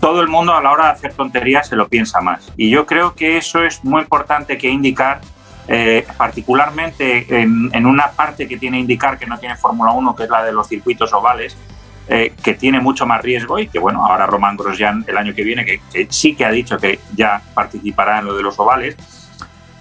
todo 0.00 0.20
el 0.20 0.28
mundo 0.28 0.54
a 0.54 0.62
la 0.62 0.70
hora 0.70 0.84
de 0.86 0.90
hacer 0.92 1.14
tonterías 1.14 1.66
se 1.66 1.76
lo 1.76 1.88
piensa 1.88 2.20
más. 2.20 2.52
Y 2.56 2.70
yo 2.70 2.86
creo 2.86 3.14
que 3.14 3.36
eso 3.36 3.64
es 3.64 3.84
muy 3.84 4.02
importante 4.02 4.56
que 4.58 4.68
indicar, 4.68 5.20
eh, 5.72 6.04
particularmente 6.16 7.26
en, 7.28 7.86
una 7.86 8.10
parte 8.10 8.48
que 8.48 8.56
tiene 8.56 8.80
indicar 8.80 9.16
que 9.16 9.26
no 9.26 9.38
tiene 9.38 9.56
Fórmula 9.56 9.92
1, 9.92 10.16
que 10.16 10.24
es 10.24 10.28
la 10.28 10.42
de 10.42 10.52
los 10.52 10.66
circuitos 10.66 11.12
ovales, 11.12 11.56
eh, 12.08 12.32
que 12.42 12.54
tiene 12.54 12.80
mucho 12.80 13.06
más 13.06 13.22
riesgo 13.22 13.56
y 13.56 13.68
que, 13.68 13.78
bueno, 13.78 14.04
ahora 14.04 14.26
Román 14.26 14.56
Grosjean 14.56 15.04
el 15.06 15.16
año 15.16 15.32
que 15.32 15.44
viene, 15.44 15.64
que, 15.64 15.80
sí 16.10 16.34
que 16.34 16.44
ha 16.44 16.50
dicho 16.50 16.76
que 16.76 16.98
ya 17.14 17.40
participará 17.54 18.18
en 18.18 18.24
lo 18.24 18.36
de 18.36 18.42
los 18.42 18.58
ovales, 18.58 18.96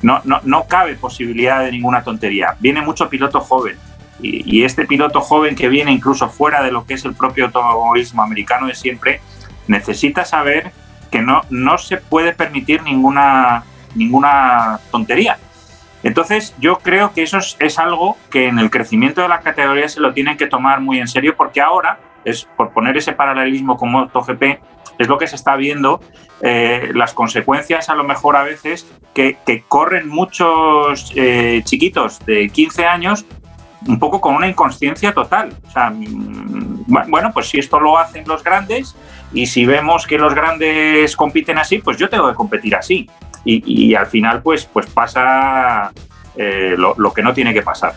no, 0.04 0.21
no, 0.25 0.39
no 0.43 0.65
cabe 0.65 0.93
posibilidad 0.93 1.62
de 1.62 1.71
ninguna 1.71 2.04
tontería. 2.04 2.56
Viene 2.60 2.84
mucho 2.84 3.10
piloto 3.10 3.39
joven 3.39 3.75
y, 4.21 4.63
este 4.63 4.86
piloto 4.86 5.21
joven 5.21 5.56
que 5.56 5.69
viene 5.69 5.91
incluso 5.91 6.30
fuera 6.30 6.62
de 6.62 6.71
lo 6.71 6.86
que 6.86 6.93
es 6.93 7.06
el 7.06 7.15
propio 7.15 7.45
automovilismo 7.45 8.21
americano 8.21 8.67
de 8.67 8.75
siempre, 8.75 9.21
necesita 9.65 10.23
saber 10.23 10.71
que 11.10 11.23
no, 11.23 11.41
no 11.49 11.80
se 11.80 11.97
puede 11.97 12.34
permitir 12.34 12.84
ninguna, 12.84 13.63
ninguna 13.95 14.80
tontería. 14.91 15.39
Entonces, 16.04 16.56
yo 16.60 16.78
creo 16.78 17.14
que 17.14 17.24
eso 17.24 17.38
es, 17.38 17.80
algo 17.80 18.18
que 18.32 18.48
en 18.48 18.60
el 18.60 18.70
crecimiento 18.70 19.22
de 19.22 19.28
la 19.28 19.42
categoría 19.42 19.90
se 19.90 20.00
lo 20.00 20.14
tienen 20.14 20.38
que 20.38 20.48
tomar 20.48 20.80
muy 20.80 21.00
en 21.00 21.08
serio, 21.08 21.36
porque 21.36 21.62
ahora 21.62 22.00
es 22.24 22.46
por 22.58 22.72
poner 22.72 22.98
ese 22.98 23.14
paralelismo 23.14 23.78
con 23.78 23.92
MotoGP, 23.92 24.44
es 24.98 25.08
lo 25.08 25.18
que 25.18 25.28
se 25.28 25.36
está 25.36 25.56
viendo, 25.56 26.02
eh, 26.42 26.92
las 26.94 27.14
consecuencias 27.14 27.90
a 27.90 27.96
lo 27.96 28.04
mejor 28.04 28.36
a 28.36 28.44
veces 28.44 28.90
que, 29.14 29.38
corren 29.68 30.08
muchos 30.08 31.12
eh, 31.16 31.62
chiquitos 31.66 32.20
de 32.26 32.50
15 32.50 32.86
años 32.86 33.26
un 33.88 33.98
poco 33.98 34.20
con 34.20 34.36
una 34.36 34.48
inconsciencia 34.48 35.14
total. 35.14 35.54
O 35.68 35.72
sea, 35.72 35.90
mm, 35.90 36.86
bueno, 37.08 37.32
pues 37.34 37.48
si 37.48 37.60
esto 37.60 37.80
lo 37.80 37.98
hacen 37.98 38.26
los 38.28 38.44
grandes 38.44 38.96
y 39.34 39.46
si 39.46 39.66
vemos 39.66 40.06
que 40.06 40.18
los 40.18 40.34
grandes 40.34 41.16
compiten 41.16 41.58
así, 41.58 41.80
pues 41.80 41.98
yo 41.98 42.10
tengo 42.10 42.28
que 42.30 42.36
competir 42.36 42.76
así. 42.76 43.10
Y, 43.45 43.95
al 43.95 44.06
final 44.06 44.41
pues, 44.43 44.65
pues 44.65 44.86
pasa 44.88 45.91
eh, 46.36 46.75
lo, 46.78 47.13
que 47.13 47.23
no 47.23 47.34
tiene 47.34 47.54
que 47.54 47.62
pasar. 47.62 47.93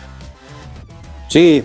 Sí, 1.27 1.63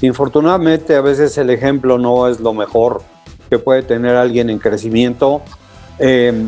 Infortunadamente 0.00 0.94
a 0.94 1.00
veces 1.00 1.36
el 1.38 1.50
ejemplo 1.50 1.98
no 1.98 2.28
es 2.28 2.38
lo 2.38 2.52
mejor 2.54 3.02
que 3.50 3.58
puede 3.58 3.82
tener 3.82 4.14
alguien 4.14 4.48
en 4.48 4.58
crecimiento. 4.58 5.42
Eh, 5.98 6.46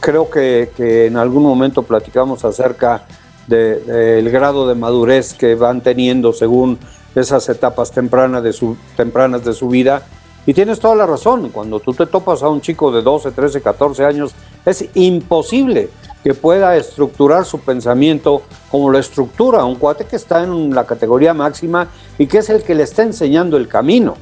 creo 0.00 0.28
que, 0.28 1.06
en 1.06 1.16
algún 1.16 1.44
momento 1.44 1.84
platicamos 1.84 2.44
acerca 2.44 3.06
del 3.46 4.28
grado 4.30 4.66
de 4.66 4.74
madurez 4.74 5.34
que 5.34 5.54
van 5.54 5.80
teniendo 5.80 6.32
según 6.32 6.78
esas 7.14 7.48
etapas 7.48 7.92
tempranas 7.92 8.42
de, 8.42 8.52
su, 8.52 8.76
tempranas 8.96 9.44
de 9.44 9.52
su 9.52 9.68
vida. 9.68 10.02
Y 10.44 10.54
tienes 10.54 10.80
toda 10.80 10.96
la 10.96 11.06
razón, 11.06 11.50
cuando 11.50 11.78
tú 11.78 11.92
te 11.92 12.06
topas 12.06 12.42
a 12.42 12.48
un 12.48 12.60
chico 12.60 12.90
de 12.90 13.02
12, 13.02 13.30
13, 13.30 13.62
14 13.62 14.04
años 14.04 14.34
Es 14.66 14.84
imposible 14.94 15.88
que 16.24 16.34
pueda 16.34 16.76
estructurar 16.76 17.44
su 17.44 17.60
pensamiento 17.60 18.42
como 18.68 18.90
lo 18.90 18.98
estructura 18.98 19.64
un 19.64 19.76
cuate 19.76 20.06
que 20.06 20.16
está 20.16 20.42
en 20.42 20.74
la 20.74 20.84
categoría 20.84 21.32
máxima 21.32 21.88
y 22.18 22.26
que 22.26 22.38
es 22.38 22.50
el 22.50 22.64
que 22.64 22.74
le 22.74 22.82
está 22.82 23.04
enseñando 23.04 23.56
el 23.56 23.68
camino. 23.68 24.16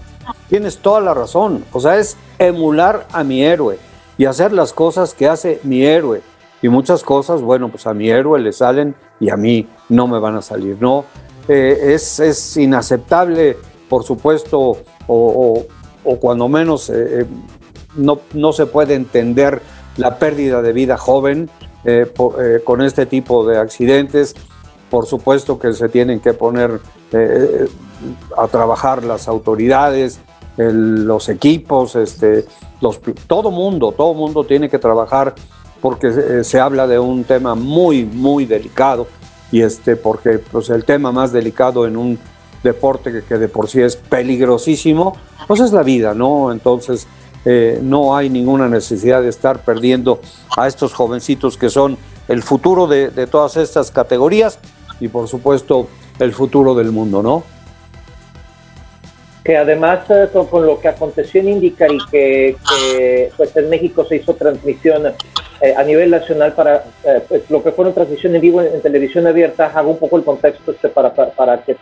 Tienes 0.50 0.78
toda 0.78 1.00
la 1.00 1.14
razón. 1.14 1.64
O 1.72 1.80
sea, 1.80 1.96
es 1.98 2.18
emular 2.38 3.06
a 3.10 3.24
mi 3.24 3.42
héroe 3.42 3.78
y 4.18 4.26
hacer 4.26 4.52
las 4.52 4.74
cosas 4.74 5.14
que 5.14 5.26
hace 5.26 5.60
mi 5.64 5.82
héroe. 5.82 6.20
Y 6.60 6.68
muchas 6.68 7.02
cosas, 7.02 7.40
bueno, 7.40 7.70
pues 7.70 7.86
a 7.86 7.94
mi 7.94 8.10
héroe 8.10 8.38
le 8.38 8.52
salen 8.52 8.94
y 9.20 9.30
a 9.30 9.36
mí 9.36 9.66
no 9.88 10.06
me 10.06 10.18
van 10.18 10.36
a 10.36 10.42
salir, 10.42 10.76
¿no? 10.80 11.04
Eh, 11.48 11.94
es, 11.94 12.20
es, 12.20 12.56
inaceptable, 12.56 13.56
por 13.88 14.04
supuesto, 14.04 14.78
o, 15.06 15.64
cuando 16.20 16.48
menos 16.48 16.88
eh, 16.88 17.20
eh, 17.20 17.26
no, 17.96 18.20
no, 18.32 18.52
se 18.52 18.66
puede 18.66 18.94
entender 18.94 19.60
la 19.96 20.18
pérdida 20.18 20.62
de 20.62 20.72
vida 20.72 20.96
joven 20.96 21.50
con 22.64 22.80
este 22.82 23.06
tipo 23.06 23.46
de 23.46 23.58
accidentes. 23.58 24.34
Por 24.90 25.06
supuesto 25.06 25.58
que 25.58 25.72
se 25.72 25.88
tienen 25.88 26.20
que 26.20 26.32
poner 26.32 26.80
a 28.36 28.48
trabajar 28.48 29.04
las 29.04 29.28
autoridades, 29.28 30.20
los 30.56 31.28
equipos, 31.28 31.96
este, 31.96 32.44
todo 33.26 33.50
mundo, 33.50 33.92
todo 33.92 34.14
mundo 34.14 34.44
tiene 34.44 34.68
que 34.68 34.78
trabajar 34.78 35.34
porque 35.80 36.44
se, 36.44 36.60
habla 36.60 36.86
de 36.86 36.98
un 36.98 37.24
tema 37.24 37.54
muy, 37.54 38.04
muy 38.04 38.46
delicado 38.46 39.06
y 39.52 39.60
este, 39.60 39.96
porque 39.96 40.38
pues, 40.38 40.70
el 40.70 40.84
tema 40.84 41.12
más 41.12 41.32
delicado 41.32 41.86
en 41.86 41.96
un 41.96 42.18
deporte 42.62 43.22
que, 43.28 43.36
de 43.36 43.48
por 43.48 43.68
sí 43.68 43.82
es 43.82 43.96
peligrosísimo, 43.96 45.14
pues 45.46 45.60
es 45.60 45.72
la 45.72 45.82
vida, 45.82 46.14
¿no? 46.14 46.50
Entonces, 46.50 47.06
eh, 47.44 47.78
no 47.82 48.16
hay 48.16 48.30
ninguna 48.30 48.68
necesidad 48.68 49.22
de 49.22 49.28
estar 49.28 49.60
perdiendo 49.60 50.20
a 50.56 50.66
estos 50.66 50.94
jovencitos 50.94 51.58
que 51.58 51.70
son 51.70 51.98
el 52.28 52.42
futuro 52.42 52.86
de, 52.86 53.10
todas 53.26 53.56
estas 53.56 53.90
categorías 53.90 54.58
y 55.00 55.08
por 55.08 55.28
supuesto 55.28 55.88
el 56.18 56.32
futuro 56.32 56.74
del 56.74 56.90
mundo, 56.90 57.22
¿no? 57.22 57.42
que 59.44 59.58
además 59.58 60.08
eh, 60.08 60.28
con, 60.32 60.64
lo 60.64 60.80
que 60.80 60.88
aconteció 60.88 61.40
en 61.42 61.50
IndyCar 61.50 61.90
y 61.92 61.98
que, 62.10 63.30
pues 63.36 63.54
en 63.56 63.68
México 63.68 64.04
se 64.06 64.16
hizo 64.16 64.34
transmisión 64.34 65.12
eh, 65.60 65.74
a 65.76 65.82
nivel 65.82 66.10
nacional 66.10 66.54
para 66.54 66.84
eh, 67.04 67.20
pues 67.28 67.48
lo 67.50 67.62
que 67.62 67.70
fue 67.72 67.84
una 67.84 67.94
transmisión 67.94 68.34
en 68.34 68.40
vivo 68.40 68.62
en, 68.62 68.80
televisión 68.80 69.26
abierta, 69.26 69.70
hago 69.74 69.90
un 69.90 69.98
poco 69.98 70.16
el 70.16 70.24
contexto 70.24 70.72
este 70.72 70.88
para, 70.88 71.12
para, 71.12 71.62
que 71.62 71.76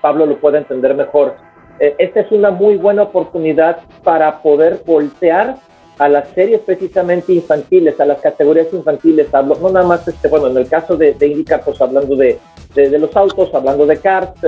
Pablo 0.00 0.24
lo 0.24 0.38
pueda 0.38 0.58
entender 0.58 0.94
mejor. 0.94 1.34
Esta 1.80 2.20
es 2.20 2.30
una 2.32 2.50
muy 2.50 2.76
buena 2.76 3.02
oportunidad 3.02 3.78
para 4.02 4.42
poder 4.42 4.82
voltear 4.86 5.56
a 5.98 6.08
las 6.08 6.28
series 6.30 6.60
precisamente 6.60 7.32
infantiles, 7.32 8.00
a 8.00 8.06
las 8.06 8.20
categorías 8.20 8.68
infantiles, 8.72 9.32
hablo, 9.34 9.56
no 9.60 9.68
nada 9.68 9.86
más, 9.86 10.08
este, 10.08 10.28
bueno, 10.28 10.46
en 10.46 10.56
el 10.56 10.68
caso 10.68 10.96
de, 10.96 11.12
de 11.12 11.26
IndyCar, 11.26 11.62
pues 11.62 11.80
hablando 11.80 12.16
de, 12.16 12.38
de, 12.74 12.88
de 12.88 12.98
los 12.98 13.14
autos, 13.14 13.52
hablando 13.54 13.84
de 13.84 13.98
karts, 13.98 14.40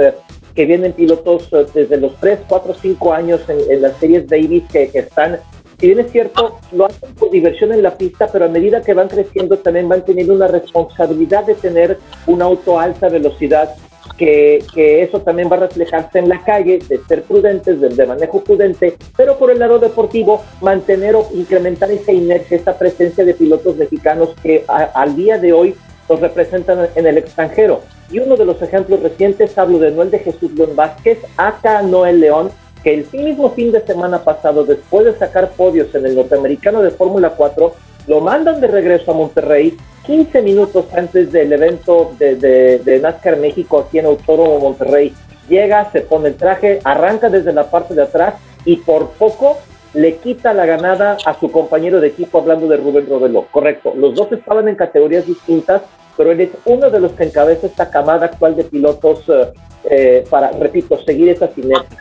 que 0.54 0.66
vienen 0.66 0.92
pilotos 0.92 1.48
eh, 1.52 1.66
desde 1.72 1.96
los 1.96 2.14
3, 2.16 2.40
4, 2.48 2.74
5 2.80 3.12
años 3.12 3.40
en, 3.48 3.82
las 3.82 3.96
series 3.96 4.26
Davis 4.28 4.64
que, 4.70 4.90
están, 4.92 5.38
si 5.78 5.86
bien 5.86 6.00
es 6.00 6.12
cierto, 6.12 6.58
lo 6.72 6.86
hacen 6.86 7.14
por 7.14 7.30
diversión 7.30 7.72
en 7.72 7.82
la 7.82 7.96
pista, 7.96 8.28
pero 8.30 8.44
a 8.44 8.48
medida 8.48 8.82
que 8.82 8.94
van 8.94 9.08
creciendo 9.08 9.58
también 9.58 9.88
van 9.88 10.04
teniendo 10.04 10.34
una 10.34 10.48
responsabilidad 10.48 11.44
de 11.44 11.54
tener 11.54 11.98
un 12.26 12.42
auto 12.42 12.78
a 12.78 12.84
alta 12.84 13.08
velocidad, 13.08 13.74
que, 14.16 14.64
que, 14.74 15.02
eso 15.02 15.20
también 15.20 15.50
va 15.50 15.56
a 15.56 15.60
reflejarse 15.60 16.18
en 16.18 16.28
la 16.28 16.42
calle, 16.44 16.78
de 16.88 16.98
ser 17.08 17.22
prudentes, 17.22 17.80
de, 17.80 18.06
manejo 18.06 18.42
prudente, 18.42 18.96
pero 19.16 19.38
por 19.38 19.50
el 19.50 19.58
lado 19.58 19.78
deportivo, 19.78 20.42
mantener 20.60 21.16
o 21.16 21.28
incrementar 21.34 21.90
esa 21.90 22.12
inercia, 22.12 22.56
esa 22.56 22.78
presencia 22.78 23.24
de 23.24 23.34
pilotos 23.34 23.76
mexicanos 23.76 24.30
que 24.42 24.64
al 24.68 25.16
día 25.16 25.38
de 25.38 25.52
hoy 25.52 25.74
los 26.08 26.20
representan 26.20 26.88
en 26.94 27.06
el 27.06 27.18
extranjero. 27.18 27.80
Y 28.10 28.18
uno 28.18 28.36
de 28.36 28.44
los 28.44 28.60
ejemplos 28.60 29.00
recientes, 29.00 29.56
hablo 29.56 29.78
de 29.78 29.90
Noel 29.90 30.10
de 30.10 30.18
Jesús 30.18 30.52
León 30.52 30.76
Vázquez, 30.76 31.18
acá 31.36 31.82
Noel 31.82 32.20
León, 32.20 32.50
que 32.82 32.94
el 32.94 33.06
mismo 33.12 33.50
fin 33.50 33.72
de 33.72 33.80
semana 33.80 34.22
pasado, 34.22 34.64
después 34.64 35.04
de 35.04 35.14
sacar 35.14 35.50
podios 35.52 35.94
en 35.94 36.04
el 36.06 36.16
norteamericano 36.16 36.82
de 36.82 36.90
Fórmula 36.90 37.30
4, 37.30 37.72
lo 38.06 38.20
mandan 38.20 38.60
de 38.60 38.66
regreso 38.66 39.10
a 39.10 39.14
Monterrey 39.14 39.76
15 40.06 40.42
minutos 40.42 40.86
antes 40.96 41.30
del 41.30 41.52
evento 41.52 42.12
de, 42.18 42.36
de, 42.36 43.00
NASCAR 43.00 43.36
México 43.36 43.78
aquí 43.78 43.98
en 43.98 44.06
Autódromo 44.06 44.58
Monterrey. 44.58 45.14
Llega, 45.48 45.90
se 45.92 46.00
pone 46.00 46.30
el 46.30 46.34
traje, 46.36 46.80
arranca 46.84 47.28
desde 47.28 47.52
la 47.52 47.70
parte 47.70 47.94
de 47.94 48.02
atrás 48.02 48.34
y 48.64 48.76
por 48.76 49.10
poco 49.10 49.58
le 49.94 50.16
quita 50.16 50.54
la 50.54 50.66
ganada 50.66 51.18
a 51.24 51.38
su 51.38 51.50
compañero 51.52 52.00
de 52.00 52.08
equipo 52.08 52.38
hablando 52.38 52.66
de 52.66 52.78
Rubén 52.78 53.08
Rodelo. 53.08 53.46
Correcto, 53.50 53.92
los 53.96 54.14
dos 54.14 54.32
estaban 54.32 54.68
en 54.68 54.74
categorías 54.74 55.26
distintas, 55.26 55.82
pero 56.16 56.32
él 56.32 56.40
es 56.40 56.50
uno 56.64 56.90
de 56.90 57.00
los 57.00 57.12
que 57.12 57.24
encabeza 57.24 57.66
esta 57.66 57.90
camada 57.90 58.26
actual 58.26 58.56
de 58.56 58.64
pilotos 58.64 59.24
eh, 59.28 59.52
eh, 59.84 60.24
para, 60.30 60.50
repito, 60.52 60.96
seguir 61.04 61.28
esa 61.28 61.48
sinergia. 61.48 61.98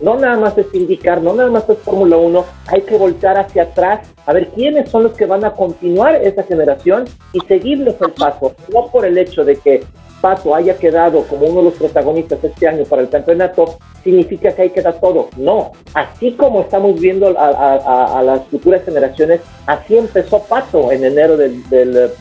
No 0.00 0.16
nada 0.16 0.36
más 0.38 0.56
es 0.58 0.66
indicar, 0.74 1.22
no 1.22 1.34
nada 1.34 1.50
más 1.50 1.68
es 1.68 1.78
Fórmula 1.78 2.16
1, 2.16 2.44
hay 2.66 2.82
que 2.82 2.96
voltar 2.96 3.38
hacia 3.38 3.64
atrás 3.64 4.08
a 4.26 4.32
ver 4.32 4.48
quiénes 4.48 4.90
son 4.90 5.04
los 5.04 5.12
que 5.12 5.26
van 5.26 5.44
a 5.44 5.52
continuar 5.52 6.16
esa 6.16 6.42
generación 6.42 7.04
y 7.32 7.40
seguirles 7.40 7.96
el 8.00 8.12
paso, 8.12 8.54
no 8.72 8.86
por 8.88 9.04
el 9.04 9.16
hecho 9.18 9.44
de 9.44 9.56
que 9.56 9.82
Pato 10.20 10.54
haya 10.54 10.76
quedado 10.76 11.22
como 11.24 11.46
uno 11.46 11.60
de 11.60 11.64
los 11.64 11.74
protagonistas 11.74 12.42
este 12.42 12.68
año 12.68 12.84
para 12.84 13.02
el 13.02 13.08
campeonato, 13.08 13.78
significa 14.04 14.52
que 14.52 14.62
hay 14.62 14.70
que 14.70 14.82
dar 14.82 15.00
todo. 15.00 15.28
No, 15.36 15.72
así 15.94 16.32
como 16.32 16.62
estamos 16.62 17.00
viendo 17.00 17.34
a, 17.38 18.22
las 18.22 18.46
futuras 18.48 18.84
generaciones, 18.84 19.40
así 19.66 19.96
empezó 19.96 20.42
Pato 20.42 20.92
en 20.92 21.04
enero 21.04 21.36
del, 21.36 21.62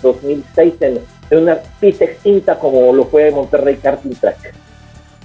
2006 0.02 0.74
en, 0.82 1.00
una 1.32 1.58
pista 1.80 2.06
extinta 2.06 2.58
como 2.58 2.92
lo 2.92 3.06
fue 3.06 3.30
Monterrey 3.32 3.78
Karting 3.78 4.16
Track. 4.16 4.54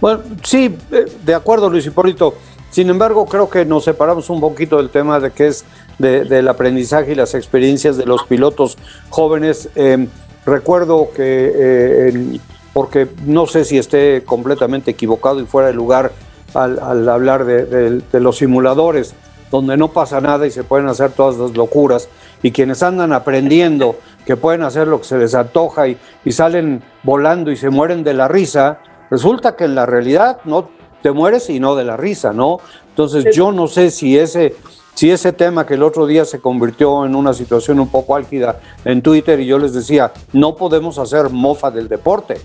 Bueno, 0.01 0.21
sí, 0.43 0.77
eh, 0.93 1.07
de 1.25 1.35
acuerdo 1.35 1.71
Luis 1.71 1.87
Hipólito. 1.87 2.35
Sin 2.71 2.91
embargo, 2.91 3.25
creo 3.27 3.49
que 3.49 3.65
nos 3.65 3.85
separamos 3.85 4.29
un 4.31 4.41
poquito 4.41 4.79
del 4.79 4.91
tema 4.91 5.21
de 5.21 5.31
que 5.31 5.47
es 5.47 5.65
del 5.99 6.49
aprendizaje 6.49 7.13
y 7.13 7.15
las 7.15 7.35
experiencias 7.35 7.97
de 7.97 8.05
los 8.05 8.25
pilotos 8.25 8.77
jóvenes. 9.11 9.69
Eh, 9.77 10.09
recuerdo 10.45 11.09
que 11.15 11.53
eh, 11.55 12.41
porque 12.75 13.09
no 13.25 13.47
sé 13.47 13.65
si 13.65 13.79
esté 13.79 14.25
completamente 14.25 14.91
equivocado 14.91 15.41
y 15.41 15.47
fuera 15.47 15.69
de 15.69 15.75
lugar 15.75 16.13
al, 16.53 17.09
hablar 17.09 17.45
de, 17.47 18.03
los 18.21 18.37
simuladores, 18.37 19.15
donde 19.51 19.77
no 19.77 19.89
pasa 19.89 20.21
nada 20.21 20.47
y 20.47 20.51
se 20.51 20.65
pueden 20.65 20.89
hacer 20.89 21.13
todas 21.13 21.37
las 21.37 21.57
locuras, 21.57 22.09
y 22.43 22.51
quienes 22.51 22.83
andan 22.83 23.13
aprendiendo 23.13 23.97
que 24.27 24.37
pueden 24.37 24.63
hacer 24.63 24.89
lo 24.89 24.99
que 24.99 25.07
se 25.07 25.19
les 25.19 25.35
antoja 25.35 25.89
y, 25.89 25.97
y 26.25 26.33
salen 26.33 26.83
volando 27.05 27.51
y 27.51 27.57
se 27.57 27.71
mueren 27.71 28.05
de 28.05 28.13
la 28.13 28.29
risa, 28.29 28.81
resulta 29.11 29.55
que 29.57 29.65
en 29.65 29.75
la 29.75 29.87
realidad 29.87 30.39
no 30.45 30.69
te 31.05 31.13
mueres 31.13 31.51
y 31.51 31.61
no 31.61 31.77
de 31.77 31.85
la 31.85 31.99
risa, 31.99 32.33
¿no? 32.33 32.61
Entonces 32.89 33.37
yo 33.37 33.53
no 33.53 33.69
sé 33.69 33.91
si 33.91 34.19
ese 34.19 34.57
si 34.95 35.11
ese 35.11 35.35
tema 35.35 35.67
que 35.67 35.75
el 35.75 35.83
otro 35.83 36.07
día 36.07 36.25
se 36.25 36.41
convirtió 36.41 37.05
en 37.05 37.15
una 37.15 37.35
situación 37.35 37.79
un 37.79 37.89
poco 37.89 38.17
álgida 38.17 38.59
en 38.87 39.03
Twitter 39.03 39.39
y 39.39 39.45
yo 39.45 39.59
les 39.59 39.75
decía, 39.75 40.13
no 40.33 40.57
podemos 40.57 40.99
hacer 40.99 41.29
mofa 41.29 41.71
del 41.71 41.89
deporte. 41.89 42.37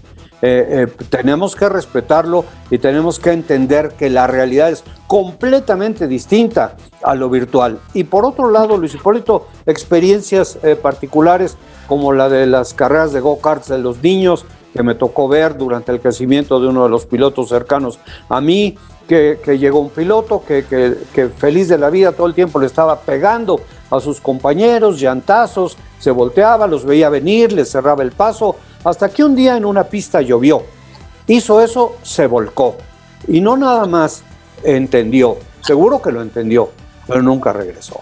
Eh, 0.41 0.87
eh, 0.87 0.87
tenemos 1.09 1.55
que 1.55 1.69
respetarlo 1.69 2.43
y 2.69 2.79
tenemos 2.79 3.17
que 3.19 3.31
entender 3.31 3.93
que 3.97 4.09
la 4.09 4.27
realidad 4.27 4.71
es 4.71 4.83
completamente 5.07 6.07
distinta 6.07 6.75
a 7.01 7.15
lo 7.15 7.29
virtual. 7.29 7.79
Y 7.93 8.03
por 8.05 8.25
otro 8.25 8.51
lado, 8.51 8.75
Luis 8.75 8.93
Hipólito, 8.93 9.47
experiencias 9.67 10.59
eh, 10.63 10.75
particulares 10.75 11.55
como 11.87 12.11
la 12.11 12.27
de 12.27 12.45
las 12.45 12.73
carreras 12.73 13.13
de 13.13 13.21
go-karts 13.21 13.69
de 13.69 13.79
los 13.79 14.03
niños, 14.03 14.45
que 14.73 14.83
me 14.83 14.95
tocó 14.95 15.27
ver 15.27 15.57
durante 15.57 15.91
el 15.91 15.99
crecimiento 15.99 16.59
de 16.59 16.67
uno 16.67 16.83
de 16.83 16.89
los 16.89 17.05
pilotos 17.05 17.49
cercanos 17.49 17.99
a 18.27 18.39
mí, 18.41 18.77
que, 19.07 19.39
llegó 19.59 19.79
un 19.79 19.89
piloto 19.89 20.43
que, 20.45 20.63
que, 20.65 21.29
feliz 21.29 21.67
de 21.67 21.79
la 21.79 21.89
vida 21.89 22.11
todo 22.11 22.27
el 22.27 22.35
tiempo 22.35 22.59
le 22.59 22.67
estaba 22.67 22.99
pegando 22.99 23.59
a 23.89 23.99
sus 23.99 24.21
compañeros, 24.21 24.99
llantazos, 24.99 25.77
se 25.97 26.11
volteaba, 26.11 26.67
los 26.67 26.85
veía 26.85 27.09
venir, 27.09 27.51
les 27.51 27.71
cerraba 27.71 28.03
el 28.03 28.11
paso, 28.11 28.55
hasta 28.83 29.09
que 29.09 29.23
un 29.23 29.35
día 29.35 29.57
en 29.57 29.65
una 29.65 29.83
pista 29.85 30.21
llovió. 30.21 30.61
Hizo 31.25 31.59
eso, 31.59 31.95
se 32.03 32.27
volcó. 32.27 32.75
Y 33.27 33.41
no 33.41 33.57
nada 33.57 33.85
más 33.85 34.23
entendió, 34.63 35.37
seguro 35.61 36.01
que 36.01 36.11
lo 36.11 36.21
entendió, 36.21 36.69
pero 37.07 37.23
nunca 37.23 37.51
regresó. 37.51 38.01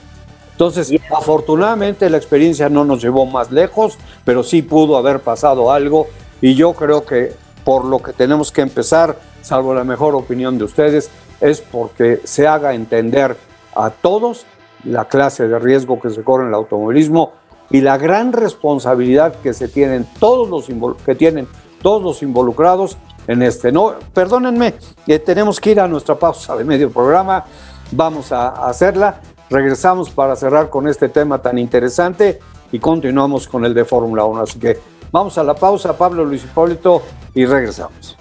Entonces, 0.51 0.91
afortunadamente 1.15 2.09
la 2.09 2.17
experiencia 2.17 2.67
no 2.67 2.83
nos 2.83 3.01
llevó 3.01 3.25
más 3.25 3.51
lejos, 3.51 3.97
pero 4.25 4.43
sí 4.43 4.61
pudo 4.61 4.97
haber 4.97 5.21
pasado 5.21 5.71
algo 5.71 6.07
y 6.41 6.55
yo 6.55 6.73
creo 6.73 7.05
que 7.05 7.33
por 7.63 7.85
lo 7.85 7.99
que 7.99 8.13
tenemos 8.13 8.51
que 8.51 8.61
empezar, 8.61 9.17
salvo 9.41 9.73
la 9.73 9.83
mejor 9.83 10.15
opinión 10.15 10.57
de 10.57 10.63
ustedes, 10.63 11.09
es 11.41 11.61
porque 11.61 12.21
se 12.23 12.47
haga 12.47 12.73
entender 12.73 13.35
a 13.75 13.89
todos 13.89 14.45
la 14.83 15.05
clase 15.05 15.47
de 15.47 15.59
riesgo 15.59 15.99
que 15.99 16.09
se 16.09 16.23
corre 16.23 16.43
en 16.43 16.49
el 16.49 16.55
automovilismo 16.55 17.33
y 17.69 17.81
la 17.81 17.97
gran 17.97 18.31
responsabilidad 18.31 19.35
que 19.41 19.53
se 19.53 19.67
tienen 19.67 20.07
todos 20.19 20.49
los 20.49 20.95
que 21.05 21.15
tienen 21.15 21.47
todos 21.81 22.01
los 22.01 22.23
involucrados 22.23 22.97
en 23.27 23.41
este. 23.41 23.71
No, 23.71 23.95
perdónenme, 24.13 24.75
que 25.05 25.19
tenemos 25.19 25.59
que 25.59 25.71
ir 25.71 25.79
a 25.79 25.87
nuestra 25.87 26.15
pausa 26.15 26.55
de 26.55 26.63
medio 26.63 26.89
programa. 26.89 27.45
Vamos 27.91 28.31
a 28.31 28.67
hacerla. 28.67 29.21
Regresamos 29.49 30.09
para 30.09 30.35
cerrar 30.35 30.69
con 30.69 30.87
este 30.87 31.09
tema 31.09 31.41
tan 31.41 31.57
interesante 31.57 32.39
y 32.71 32.79
continuamos 32.79 33.47
con 33.47 33.65
el 33.65 33.73
de 33.73 33.85
Fórmula 33.85 34.25
1. 34.25 34.41
Así 34.41 34.59
que 34.59 34.79
vamos 35.11 35.37
a 35.37 35.43
la 35.43 35.53
pausa, 35.53 35.97
Pablo 35.97 36.25
Luis 36.25 36.43
Hipólito, 36.43 37.03
y 37.33 37.45
regresamos. 37.45 38.17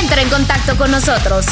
Entra 0.00 0.22
en 0.22 0.30
contacto 0.30 0.76
con 0.76 0.90
nosotros. 0.90 1.44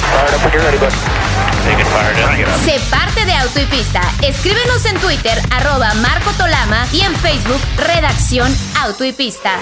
Sé 2.65 2.81
parte 2.91 3.25
de 3.27 3.33
Auto 3.35 3.61
y 3.61 3.67
Pista. 3.67 4.01
Escríbenos 4.23 4.87
en 4.87 4.97
Twitter, 4.99 5.39
arroba 5.51 5.93
Marco 5.95 6.31
Tolama 6.39 6.87
y 6.93 7.01
en 7.01 7.15
Facebook, 7.17 7.61
Redacción 7.77 8.51
Auto 8.83 9.05
y 9.05 9.13
Pista. 9.13 9.53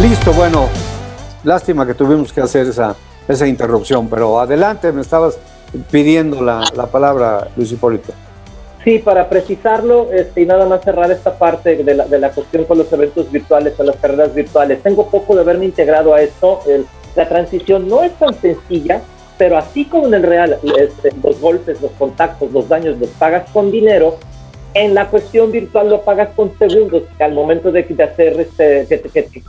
Listo, 0.00 0.32
bueno, 0.32 0.68
lástima 1.44 1.86
que 1.86 1.94
tuvimos 1.94 2.32
que 2.32 2.40
hacer 2.40 2.66
esa, 2.66 2.96
esa 3.28 3.46
interrupción, 3.46 4.08
pero 4.08 4.40
adelante, 4.40 4.90
me 4.92 5.02
estabas 5.02 5.36
pidiendo 5.90 6.42
la, 6.42 6.64
la 6.74 6.86
palabra, 6.86 7.48
Luis 7.56 7.70
Hipólito. 7.70 8.12
Sí, 8.84 8.98
para 8.98 9.28
precisarlo 9.28 10.10
este, 10.10 10.40
y 10.42 10.46
nada 10.46 10.66
más 10.66 10.82
cerrar 10.82 11.10
esta 11.10 11.34
parte 11.38 11.76
de 11.76 11.94
la, 11.94 12.06
de 12.06 12.18
la 12.18 12.30
cuestión 12.30 12.64
con 12.64 12.78
los 12.78 12.90
eventos 12.92 13.30
virtuales 13.30 13.78
o 13.78 13.82
las 13.82 13.96
carreras 13.96 14.34
virtuales. 14.34 14.82
Tengo 14.82 15.06
poco 15.10 15.34
de 15.34 15.42
haberme 15.42 15.66
integrado 15.66 16.14
a 16.14 16.22
esto. 16.22 16.60
El, 16.66 16.86
la 17.14 17.28
transición 17.28 17.88
no 17.88 18.02
es 18.02 18.12
tan 18.12 18.32
sencilla, 18.34 19.02
pero 19.36 19.58
así 19.58 19.84
como 19.84 20.06
en 20.06 20.14
el 20.14 20.22
real, 20.22 20.58
este, 20.78 21.12
los 21.22 21.40
golpes, 21.40 21.80
los 21.82 21.90
contactos, 21.92 22.52
los 22.52 22.68
daños 22.68 22.98
los 22.98 23.10
pagas 23.10 23.50
con 23.50 23.70
dinero, 23.70 24.18
en 24.74 24.94
la 24.94 25.08
cuestión 25.08 25.50
virtual 25.50 25.90
lo 25.90 26.02
pagas 26.02 26.28
con 26.36 26.56
segundos, 26.58 27.02
que 27.16 27.24
al 27.24 27.32
momento 27.32 27.72
de, 27.72 27.80
hacer, 27.80 28.38
este, 28.38 28.86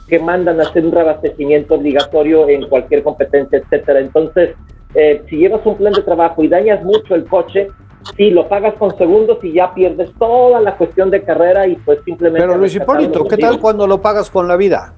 que, 0.08 0.20
mandan 0.20 0.60
a 0.60 0.64
hacer 0.64 0.84
un 0.86 0.92
reabastecimiento 0.92 1.76
obligatorio 1.76 2.50
en 2.50 2.68
cualquier 2.68 3.04
competencia, 3.04 3.60
etcétera. 3.60 4.00
Entonces, 4.00 4.56
eh, 4.96 5.22
si 5.30 5.38
llevas 5.38 5.66
un 5.66 5.78
plan 5.78 5.94
de 5.94 6.02
trabajo 6.02 6.44
y 6.44 6.48
dañas 6.48 6.84
mucho 6.84 7.14
el 7.14 7.26
coche, 7.26 7.68
sí, 8.16 8.30
lo 8.30 8.48
pagas 8.48 8.76
con 8.76 8.96
segundos 8.98 9.40
y 9.44 9.54
ya 9.54 9.74
pierdes 9.74 10.12
toda 10.18 10.60
la 10.62 10.76
cuestión 10.78 11.10
de 11.10 11.24
carrera 11.24 11.68
y 11.68 11.76
pues 11.76 12.00
simplemente... 12.04 12.48
Pero 12.48 12.58
Luis 12.58 12.76
Hipólito, 12.76 13.26
¿qué 13.26 13.38
tal 13.38 13.60
cuando 13.60 13.88
lo 13.88 14.02
pagas 14.02 14.30
con 14.30 14.48
la 14.48 14.56
vida? 14.56 14.94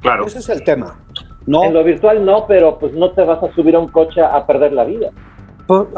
Claro. 0.00 0.26
Ese 0.26 0.38
es 0.38 0.48
el 0.48 0.64
tema. 0.64 0.98
No. 1.46 1.64
En 1.64 1.74
lo 1.74 1.82
virtual 1.84 2.24
no, 2.24 2.46
pero 2.46 2.78
pues 2.78 2.92
no 2.92 3.10
te 3.12 3.22
vas 3.22 3.42
a 3.42 3.52
subir 3.54 3.74
a 3.74 3.78
un 3.78 3.88
coche 3.88 4.20
a 4.22 4.46
perder 4.46 4.72
la 4.72 4.84
vida. 4.84 5.10
Pues, 5.66 5.88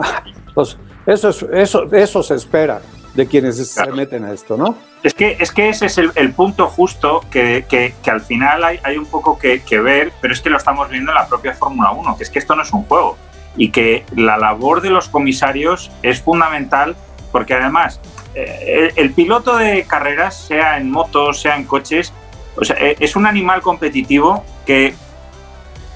pues 0.55 0.79
eso, 1.07 1.29
es, 1.29 1.43
eso, 1.53 1.85
eso 1.93 2.23
se 2.23 2.35
espera 2.35 2.81
de 3.15 3.27
quienes 3.27 3.75
claro. 3.75 3.91
se 3.91 3.97
meten 3.97 4.25
a 4.25 4.33
esto, 4.33 4.57
¿no? 4.57 4.75
Es 5.03 5.15
que, 5.15 5.37
es 5.39 5.53
que 5.53 5.69
ese 5.69 5.87
es 5.87 5.99
el, 5.99 6.11
el 6.15 6.33
punto 6.33 6.69
justo 6.69 7.21
que, 7.31 7.67
que, 7.69 7.95
que, 8.03 8.11
al 8.11 8.21
final 8.21 8.65
hay, 8.65 8.79
hay 8.83 8.97
un 8.97 9.07
poco 9.07 9.39
que, 9.39 9.63
que, 9.63 9.81
ver, 9.81 10.13
pero 10.21 10.33
es 10.33 10.41
que 10.41 10.49
lo 10.49 10.57
estamos 10.57 10.89
viendo 10.89 11.11
en 11.11 11.17
la 11.17 11.27
propia 11.27 11.53
Fórmula 11.53 11.91
1, 11.91 12.17
que 12.17 12.23
es 12.23 12.31
que 12.31 12.39
esto 12.39 12.55
no 12.55 12.63
es 12.63 12.73
un 12.73 12.85
juego 12.85 13.17
y 13.57 13.71
que 13.71 14.05
la 14.15 14.39
labor 14.39 14.81
de 14.81 14.91
los 14.91 15.09
comisarios 15.09 15.91
es 16.03 16.23
fundamental 16.23 16.97
porque 17.31 17.55
además 17.55 18.01
eh, 18.35 18.93
el, 18.95 19.05
el, 19.05 19.13
piloto 19.13 19.57
de 19.57 19.85
carreras, 19.85 20.37
sea 20.37 20.79
en 20.79 20.91
motos, 20.91 21.41
sea 21.41 21.57
en 21.57 21.65
coches, 21.65 22.13
o 22.57 22.65
sea, 22.65 22.77
eh, 22.79 22.97
es 23.01 23.17
un 23.17 23.27
animal 23.27 23.63
competitivo 23.63 24.45
que 24.67 24.95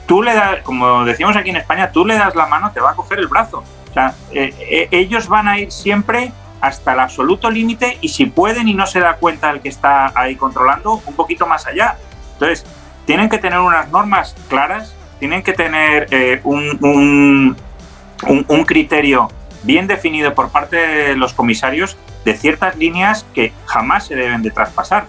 tú 0.06 0.22
le 0.22 0.34
das, 0.34 0.62
como 0.62 1.04
decíamos 1.04 1.36
aquí 1.36 1.50
en 1.50 1.56
España, 1.56 1.92
tú 1.92 2.06
le 2.06 2.16
das 2.16 2.34
la 2.34 2.46
mano, 2.46 2.72
te 2.72 2.80
va 2.80 2.92
a 2.92 2.94
coger 2.94 3.18
el 3.18 3.28
brazo. 3.28 3.62
O 3.90 3.92
sea, 3.92 4.14
eh, 4.32 4.88
ellos 4.90 5.28
van 5.28 5.48
a 5.48 5.58
ir 5.58 5.72
siempre 5.72 6.32
hasta 6.60 6.94
el 6.94 7.00
absoluto 7.00 7.50
límite 7.50 7.98
y 8.00 8.08
si 8.08 8.26
pueden 8.26 8.68
y 8.68 8.74
no 8.74 8.86
se 8.86 9.00
da 9.00 9.16
cuenta 9.16 9.50
el 9.50 9.60
que 9.60 9.68
está 9.68 10.12
ahí 10.14 10.36
controlando, 10.36 11.02
un 11.06 11.14
poquito 11.14 11.46
más 11.46 11.66
allá. 11.66 11.96
Entonces, 12.34 12.64
tienen 13.04 13.28
que 13.28 13.38
tener 13.38 13.58
unas 13.60 13.90
normas 13.90 14.34
claras, 14.48 14.94
tienen 15.18 15.42
que 15.42 15.52
tener 15.52 16.08
eh, 16.10 16.40
un, 16.44 16.78
un, 16.82 17.56
un, 18.48 18.64
criterio 18.64 19.28
bien 19.62 19.86
definido 19.86 20.34
por 20.34 20.50
parte 20.50 20.76
de 20.76 21.16
los 21.16 21.32
comisarios 21.32 21.96
de 22.24 22.34
ciertas 22.34 22.76
líneas 22.76 23.26
que 23.34 23.52
jamás 23.66 24.06
se 24.06 24.16
deben 24.16 24.42
de 24.42 24.50
traspasar. 24.50 25.06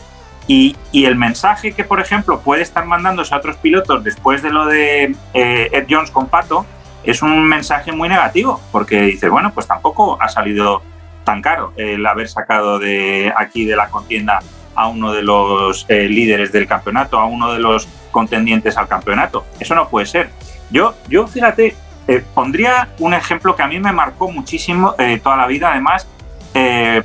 Y, 0.48 0.78
y, 0.94 1.06
el 1.06 1.16
mensaje 1.16 1.74
que, 1.74 1.84
por 1.84 2.00
ejemplo, 2.00 2.40
puede 2.40 2.62
estar 2.62 2.86
mandándose 2.86 3.34
a 3.34 3.38
otros 3.38 3.58
pilotos 3.58 4.04
después 4.04 4.42
de 4.42 4.50
lo 4.50 4.66
de 4.66 5.16
eh, 5.34 5.70
Ed 5.74 5.88
Jones 5.90 6.10
con 6.10 6.28
Pato 6.28 6.66
es 7.04 7.22
un 7.22 7.48
mensaje 7.48 7.92
muy 7.92 8.10
negativo, 8.10 8.62
porque 8.72 9.02
dice, 9.02 9.30
bueno, 9.30 9.54
pues 9.54 9.68
tampoco 9.68 10.22
ha 10.22 10.30
salido 10.30 10.82
tan 11.24 11.42
caro 11.42 11.74
el 11.76 12.06
haber 12.06 12.30
sacado 12.30 12.80
de 12.80 13.34
aquí 13.36 13.66
de 13.66 13.76
la 13.76 13.90
contienda 13.90 14.40
a 14.78 14.88
uno 14.88 15.12
de 15.12 15.24
los 15.24 15.86
eh, 15.90 16.08
líderes 16.08 16.52
del 16.52 16.68
campeonato, 16.68 17.18
a 17.18 17.26
uno 17.26 17.52
de 17.52 17.60
los 17.60 17.88
contendientes 18.12 18.78
al 18.78 18.88
campeonato. 18.88 19.44
Eso 19.60 19.74
no 19.74 19.90
puede 19.90 20.06
ser. 20.06 20.30
Yo, 20.70 20.94
yo 21.10 21.28
fíjate, 21.28 21.76
eh, 22.08 22.24
pondría 22.34 22.90
un 23.00 23.16
ejemplo 23.16 23.56
que 23.56 23.64
a 23.64 23.68
mí 23.68 23.80
me 23.80 23.92
marcó 23.92 24.32
muchísimo 24.32 24.94
eh, 25.00 25.20
toda 25.22 25.36
la 25.36 25.48
vida, 25.48 25.72
además, 25.72 26.08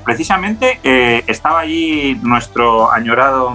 precisamente 0.02 0.80
estaba 1.26 1.60
allí 1.60 2.18
nuestro 2.22 2.90
añorado 2.90 3.52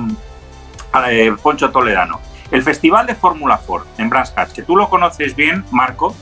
Poncho 1.42 1.72
Toledano. 1.72 2.20
El 2.52 2.62
Festival 2.62 3.08
de 3.08 3.16
Fórmula 3.16 3.58
Ford 3.58 3.88
en 3.98 4.08
Brands 4.08 4.32
que 4.54 4.62
tú 4.62 4.76
lo 4.76 4.90
conoces 4.90 5.36
bien, 5.36 5.66
Marco, 5.72 6.16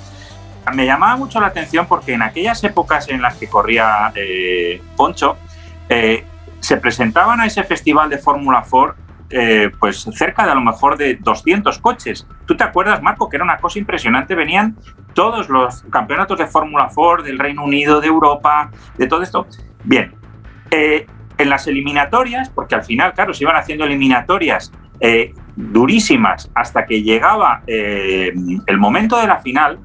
me 0.74 0.86
llamaba 0.86 1.18
mucho 1.18 1.42
la 1.42 1.48
atención 1.48 1.88
porque 1.88 2.14
en 2.14 2.22
aquellas 2.22 2.64
épocas 2.64 3.10
en 3.10 3.22
las 3.22 3.36
que 3.36 3.50
corría 3.50 4.14
Poncho, 4.96 5.36
se 6.60 6.78
presentaban 6.78 7.40
a 7.40 7.46
ese 7.46 7.64
festival 7.64 8.10
de 8.10 8.18
Fórmula 8.18 8.64
Ford 8.64 8.96
eh, 9.30 9.72
pues 9.80 10.08
cerca 10.14 10.46
de 10.46 10.52
a 10.52 10.56
lo 10.56 10.62
mejor 10.62 10.98
de 10.98 11.16
200 11.16 11.80
coches. 11.80 12.28
¿Tú 12.46 12.56
te 12.56 12.64
acuerdas, 12.64 13.02
Marco, 13.02 13.28
que 13.28 13.38
era 13.38 13.44
una 13.44 13.58
cosa 13.58 13.80
impresionante? 13.80 14.36
Venían 14.36 14.78
todos 15.14 15.50
los 15.50 15.82
campeonatos 15.90 16.38
de 16.38 16.46
Fórmula 16.46 16.90
Ford 16.90 17.26
del 17.26 17.40
Reino 17.40 17.64
Unido, 17.64 18.00
de 18.00 18.08
Europa, 18.08 18.70
de 18.98 19.08
todo 19.08 19.24
esto. 19.24 19.48
Bien, 19.84 20.14
eh, 20.70 21.08
en 21.38 21.50
las 21.50 21.66
eliminatorias, 21.68 22.50
porque 22.50 22.76
al 22.76 22.84
final, 22.84 23.14
claro, 23.14 23.34
se 23.34 23.44
iban 23.44 23.56
haciendo 23.56 23.86
eliminatorias 23.86 24.72
eh, 25.00 25.34
durísimas 25.56 26.52
hasta 26.54 26.86
que 26.86 27.02
llegaba 27.02 27.64
el 27.66 28.78
momento 28.78 29.18
de 29.18 29.28
la 29.28 29.40
final, 29.40 29.80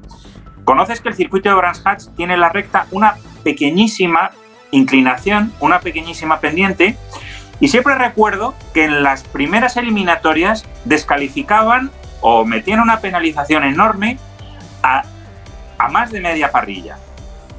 Conoces 0.63 1.01
que 1.01 1.09
el 1.09 1.15
circuito 1.15 1.49
de 1.49 1.55
Brands 1.55 1.81
Hatch 1.85 2.03
tiene 2.15 2.37
la 2.37 2.49
recta 2.49 2.85
una 2.91 3.15
pequeñísima 3.43 4.31
inclinación, 4.71 5.53
una 5.59 5.79
pequeñísima 5.79 6.39
pendiente, 6.39 6.97
y 7.59 7.67
siempre 7.67 7.95
recuerdo 7.95 8.55
que 8.73 8.85
en 8.85 9.03
las 9.03 9.23
primeras 9.23 9.77
eliminatorias 9.77 10.65
descalificaban 10.85 11.91
o 12.21 12.43
metían 12.45 12.79
una 12.79 12.99
penalización 12.99 13.63
enorme 13.63 14.17
a, 14.81 15.03
a 15.77 15.89
más 15.89 16.11
de 16.11 16.21
media 16.21 16.51
parrilla. 16.51 16.97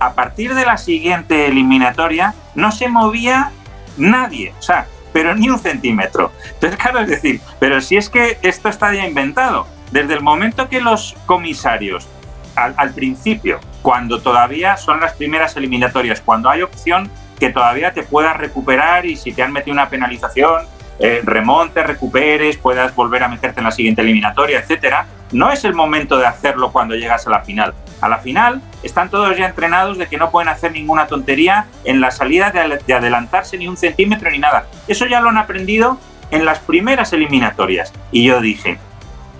A 0.00 0.14
partir 0.14 0.54
de 0.54 0.66
la 0.66 0.76
siguiente 0.76 1.46
eliminatoria 1.46 2.34
no 2.54 2.72
se 2.72 2.88
movía 2.88 3.52
nadie, 3.96 4.52
o 4.58 4.62
sea, 4.62 4.86
pero 5.12 5.34
ni 5.34 5.48
un 5.48 5.58
centímetro. 5.58 6.32
Entonces, 6.54 6.78
claro, 6.78 7.00
es 7.00 7.08
decir, 7.08 7.40
pero 7.60 7.80
si 7.80 7.96
es 7.96 8.08
que 8.08 8.38
esto 8.42 8.68
está 8.68 8.92
ya 8.92 9.06
inventado, 9.06 9.66
desde 9.92 10.14
el 10.14 10.22
momento 10.22 10.68
que 10.68 10.80
los 10.80 11.14
comisarios 11.26 12.08
al, 12.54 12.94
principio, 12.94 13.60
cuando 13.82 14.20
todavía 14.20 14.76
son 14.76 15.00
las 15.00 15.14
primeras 15.14 15.56
eliminatorias, 15.56 16.20
cuando 16.20 16.48
hay 16.50 16.62
opción 16.62 17.10
que 17.38 17.50
todavía 17.50 17.92
te 17.92 18.02
puedas 18.02 18.36
recuperar 18.36 19.06
y 19.06 19.16
si 19.16 19.32
te 19.32 19.42
han 19.42 19.52
metido 19.52 19.72
una 19.72 19.88
penalización, 19.88 20.66
eh, 20.98 21.20
remontes, 21.24 21.86
recuperes, 21.86 22.56
puedas 22.56 22.94
volver 22.94 23.24
a 23.24 23.28
meterte 23.28 23.60
en 23.60 23.64
la 23.64 23.72
siguiente 23.72 24.02
eliminatoria, 24.02 24.60
etcétera. 24.60 25.06
No 25.32 25.50
es 25.50 25.64
el 25.64 25.74
momento 25.74 26.18
de 26.18 26.26
hacerlo 26.26 26.70
cuando 26.70 26.94
llegas 26.94 27.26
a 27.26 27.30
la 27.30 27.40
final. 27.40 27.74
A 28.00 28.08
la 28.08 28.18
final 28.18 28.60
están 28.82 29.08
todos 29.08 29.36
ya 29.36 29.46
entrenados 29.46 29.96
de 29.96 30.06
que 30.06 30.18
no 30.18 30.30
pueden 30.30 30.48
hacer 30.48 30.72
ninguna 30.72 31.06
tontería 31.06 31.66
en 31.84 32.00
la 32.00 32.10
salida 32.10 32.50
de 32.52 32.94
adelantarse 32.94 33.56
ni 33.56 33.66
un 33.66 33.76
centímetro 33.76 34.30
ni 34.30 34.38
nada. 34.38 34.66
Eso 34.86 35.06
ya 35.06 35.20
lo 35.20 35.30
han 35.30 35.38
aprendido 35.38 35.98
en 36.30 36.44
las 36.44 36.58
primeras 36.58 37.12
eliminatorias. 37.12 37.92
Y 38.10 38.24
yo 38.24 38.40
dije, 38.40 38.78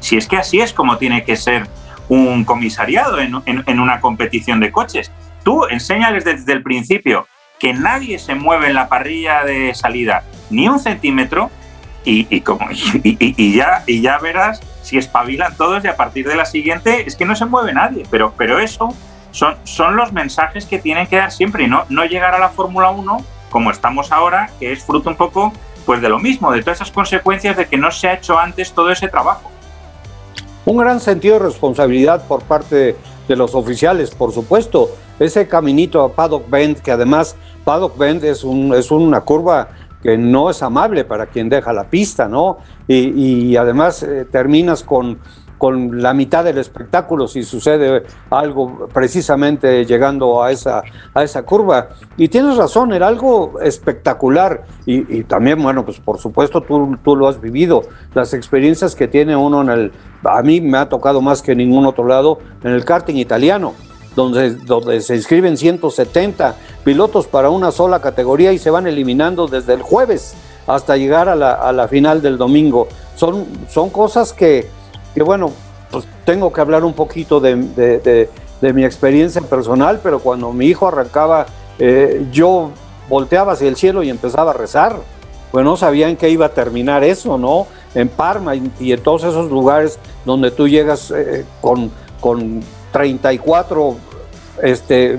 si 0.00 0.16
es 0.16 0.26
que 0.26 0.36
así 0.36 0.60
es 0.60 0.72
como 0.72 0.98
tiene 0.98 1.24
que 1.24 1.36
ser 1.36 1.66
un 2.12 2.44
comisariado 2.44 3.20
en, 3.20 3.80
una 3.80 4.00
competición 4.00 4.60
de 4.60 4.70
coches. 4.70 5.10
Tú 5.44 5.64
enséñales 5.70 6.24
desde 6.24 6.52
el 6.52 6.62
principio 6.62 7.26
que 7.58 7.72
nadie 7.72 8.18
se 8.18 8.34
mueve 8.34 8.66
en 8.66 8.74
la 8.74 8.88
parrilla 8.88 9.44
de 9.44 9.74
salida 9.74 10.22
ni 10.50 10.68
un 10.68 10.78
centímetro 10.78 11.50
y, 12.04 12.40
como, 12.42 12.68
ya, 13.88 14.18
verás 14.18 14.60
si 14.82 14.98
espabilan 14.98 15.56
todos 15.56 15.84
y 15.84 15.88
a 15.88 15.96
partir 15.96 16.28
de 16.28 16.36
la 16.36 16.44
siguiente 16.44 17.04
es 17.06 17.16
que 17.16 17.24
no 17.24 17.34
se 17.34 17.46
mueve 17.46 17.72
nadie. 17.72 18.02
Pero, 18.10 18.58
eso 18.58 18.94
son, 19.30 19.96
los 19.96 20.12
mensajes 20.12 20.66
que 20.66 20.78
tienen 20.78 21.06
que 21.06 21.16
dar 21.16 21.32
siempre 21.32 21.64
y 21.64 21.66
no, 21.66 21.86
no 21.88 22.04
llegar 22.04 22.34
a 22.34 22.38
la 22.38 22.50
Fórmula 22.50 22.90
1 22.90 23.24
como 23.48 23.70
estamos 23.70 24.12
ahora, 24.12 24.50
que 24.58 24.72
es 24.72 24.84
fruto 24.84 25.08
un 25.08 25.16
poco 25.16 25.52
pues 25.86 26.02
de 26.02 26.10
lo 26.10 26.18
mismo, 26.18 26.52
de 26.52 26.60
todas 26.60 26.78
esas 26.78 26.90
consecuencias 26.90 27.56
de 27.56 27.66
que 27.66 27.78
no 27.78 27.90
se 27.90 28.08
ha 28.08 28.14
hecho 28.14 28.38
antes 28.38 28.72
todo 28.72 28.90
ese 28.90 29.08
trabajo. 29.08 29.51
Un 30.64 30.76
gran 30.76 31.00
sentido 31.00 31.38
de 31.38 31.46
responsabilidad 31.46 32.26
por 32.28 32.42
parte 32.42 32.96
de 33.26 33.36
los 33.36 33.54
oficiales, 33.54 34.12
por 34.12 34.32
supuesto. 34.32 34.90
Ese 35.18 35.48
caminito 35.48 36.02
a 36.02 36.12
Paddock 36.12 36.48
Bend, 36.48 36.78
que 36.80 36.92
además 36.92 37.36
Paddock 37.64 37.98
Bend 37.98 38.24
es, 38.24 38.44
un, 38.44 38.72
es 38.74 38.90
una 38.90 39.22
curva 39.22 39.68
que 40.02 40.16
no 40.18 40.50
es 40.50 40.62
amable 40.62 41.04
para 41.04 41.26
quien 41.26 41.48
deja 41.48 41.72
la 41.72 41.84
pista, 41.84 42.28
¿no? 42.28 42.58
Y, 42.88 43.56
además 43.56 44.02
eh, 44.02 44.26
terminas 44.30 44.82
con, 44.82 45.18
con 45.62 46.02
la 46.02 46.12
mitad 46.12 46.42
del 46.42 46.58
espectáculo 46.58 47.28
si 47.28 47.44
sucede 47.44 48.02
algo 48.30 48.88
precisamente 48.92 49.86
llegando 49.86 50.42
a 50.42 50.50
esa, 50.50 50.82
a 51.14 51.22
esa 51.22 51.44
curva. 51.44 51.90
Y 52.16 52.26
tienes 52.26 52.56
razón, 52.56 52.92
era 52.92 53.06
algo 53.06 53.60
espectacular. 53.60 54.64
Y, 54.86 55.22
también, 55.22 55.62
bueno, 55.62 55.84
pues 55.84 56.00
por 56.00 56.18
supuesto 56.18 56.62
tú, 56.62 56.98
tú 57.04 57.14
lo 57.14 57.28
has 57.28 57.40
vivido. 57.40 57.82
Las 58.12 58.34
experiencias 58.34 58.96
que 58.96 59.06
tiene 59.06 59.36
uno 59.36 59.62
en 59.62 59.68
el... 59.68 59.92
A 60.24 60.42
mí 60.42 60.60
me 60.60 60.78
ha 60.78 60.88
tocado 60.88 61.20
más 61.20 61.42
que 61.42 61.52
en 61.52 61.58
ningún 61.58 61.86
otro 61.86 62.08
lado 62.08 62.40
en 62.64 62.72
el 62.72 62.84
karting 62.84 63.14
italiano. 63.14 63.74
Donde, 64.16 64.56
donde, 64.56 65.00
se 65.00 65.14
inscriben 65.14 65.56
170 65.56 66.56
pilotos 66.82 67.28
para 67.28 67.50
una 67.50 67.70
sola 67.70 68.00
categoría 68.00 68.52
y 68.52 68.58
se 68.58 68.70
van 68.70 68.88
eliminando 68.88 69.46
desde 69.46 69.74
el 69.74 69.82
jueves 69.82 70.34
hasta 70.66 70.96
llegar 70.96 71.28
a 71.28 71.36
la, 71.36 71.52
a 71.52 71.72
la 71.72 71.86
final 71.86 72.20
del 72.20 72.36
domingo. 72.36 72.88
Son, 73.14 73.46
son 73.68 73.90
cosas 73.90 74.32
que, 74.32 74.81
que 75.14 75.22
bueno, 75.22 75.52
pues 75.90 76.06
tengo 76.24 76.52
que 76.52 76.60
hablar 76.60 76.84
un 76.84 76.94
poquito 76.94 77.40
de, 77.40 78.28
mi 78.60 78.84
experiencia 78.84 79.42
personal, 79.42 80.00
pero 80.02 80.20
cuando 80.20 80.52
mi 80.52 80.66
hijo 80.66 80.88
arrancaba, 80.88 81.46
eh, 81.78 82.26
yo 82.32 82.70
volteaba 83.08 83.52
hacia 83.52 83.68
el 83.68 83.76
cielo 83.76 84.02
y 84.02 84.10
empezaba 84.10 84.52
a 84.52 84.54
rezar. 84.54 84.96
Pues 85.50 85.64
no 85.66 85.76
sabía 85.76 86.08
en 86.08 86.16
qué 86.16 86.30
iba 86.30 86.46
a 86.46 86.48
terminar 86.48 87.04
eso, 87.04 87.36
¿no? 87.36 87.66
En 87.94 88.08
Parma 88.08 88.54
y, 88.54 88.92
en 88.92 89.02
todos 89.02 89.24
esos 89.24 89.50
lugares 89.50 89.98
donde 90.24 90.50
tú 90.50 90.66
llegas 90.66 91.10
eh, 91.10 91.44
con, 91.60 91.90
con 92.20 92.62
34 92.92 93.96
este, 94.62 95.14
eh, 95.14 95.18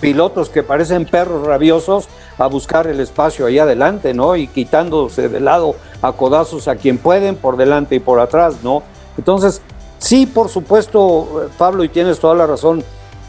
pilotos 0.00 0.48
que 0.48 0.62
parecen 0.62 1.06
perros 1.06 1.44
rabiosos 1.44 2.08
a 2.38 2.46
buscar 2.46 2.86
el 2.86 3.00
espacio 3.00 3.46
ahí 3.46 3.58
adelante, 3.58 4.14
¿no? 4.14 4.36
Y 4.36 4.46
quitándose 4.46 5.28
de 5.28 5.40
lado 5.40 5.74
a 6.00 6.12
codazos 6.12 6.68
a 6.68 6.76
quien 6.76 6.98
pueden, 6.98 7.36
por 7.36 7.56
delante 7.56 7.96
y 7.96 8.00
por 8.00 8.20
atrás, 8.20 8.56
¿no? 8.62 8.82
Entonces, 9.16 9.60
sí, 9.98 10.26
por 10.26 10.48
supuesto, 10.48 11.48
Pablo, 11.58 11.84
y 11.84 11.88
tienes 11.88 12.18
toda 12.18 12.34
la 12.34 12.46
razón, 12.46 12.82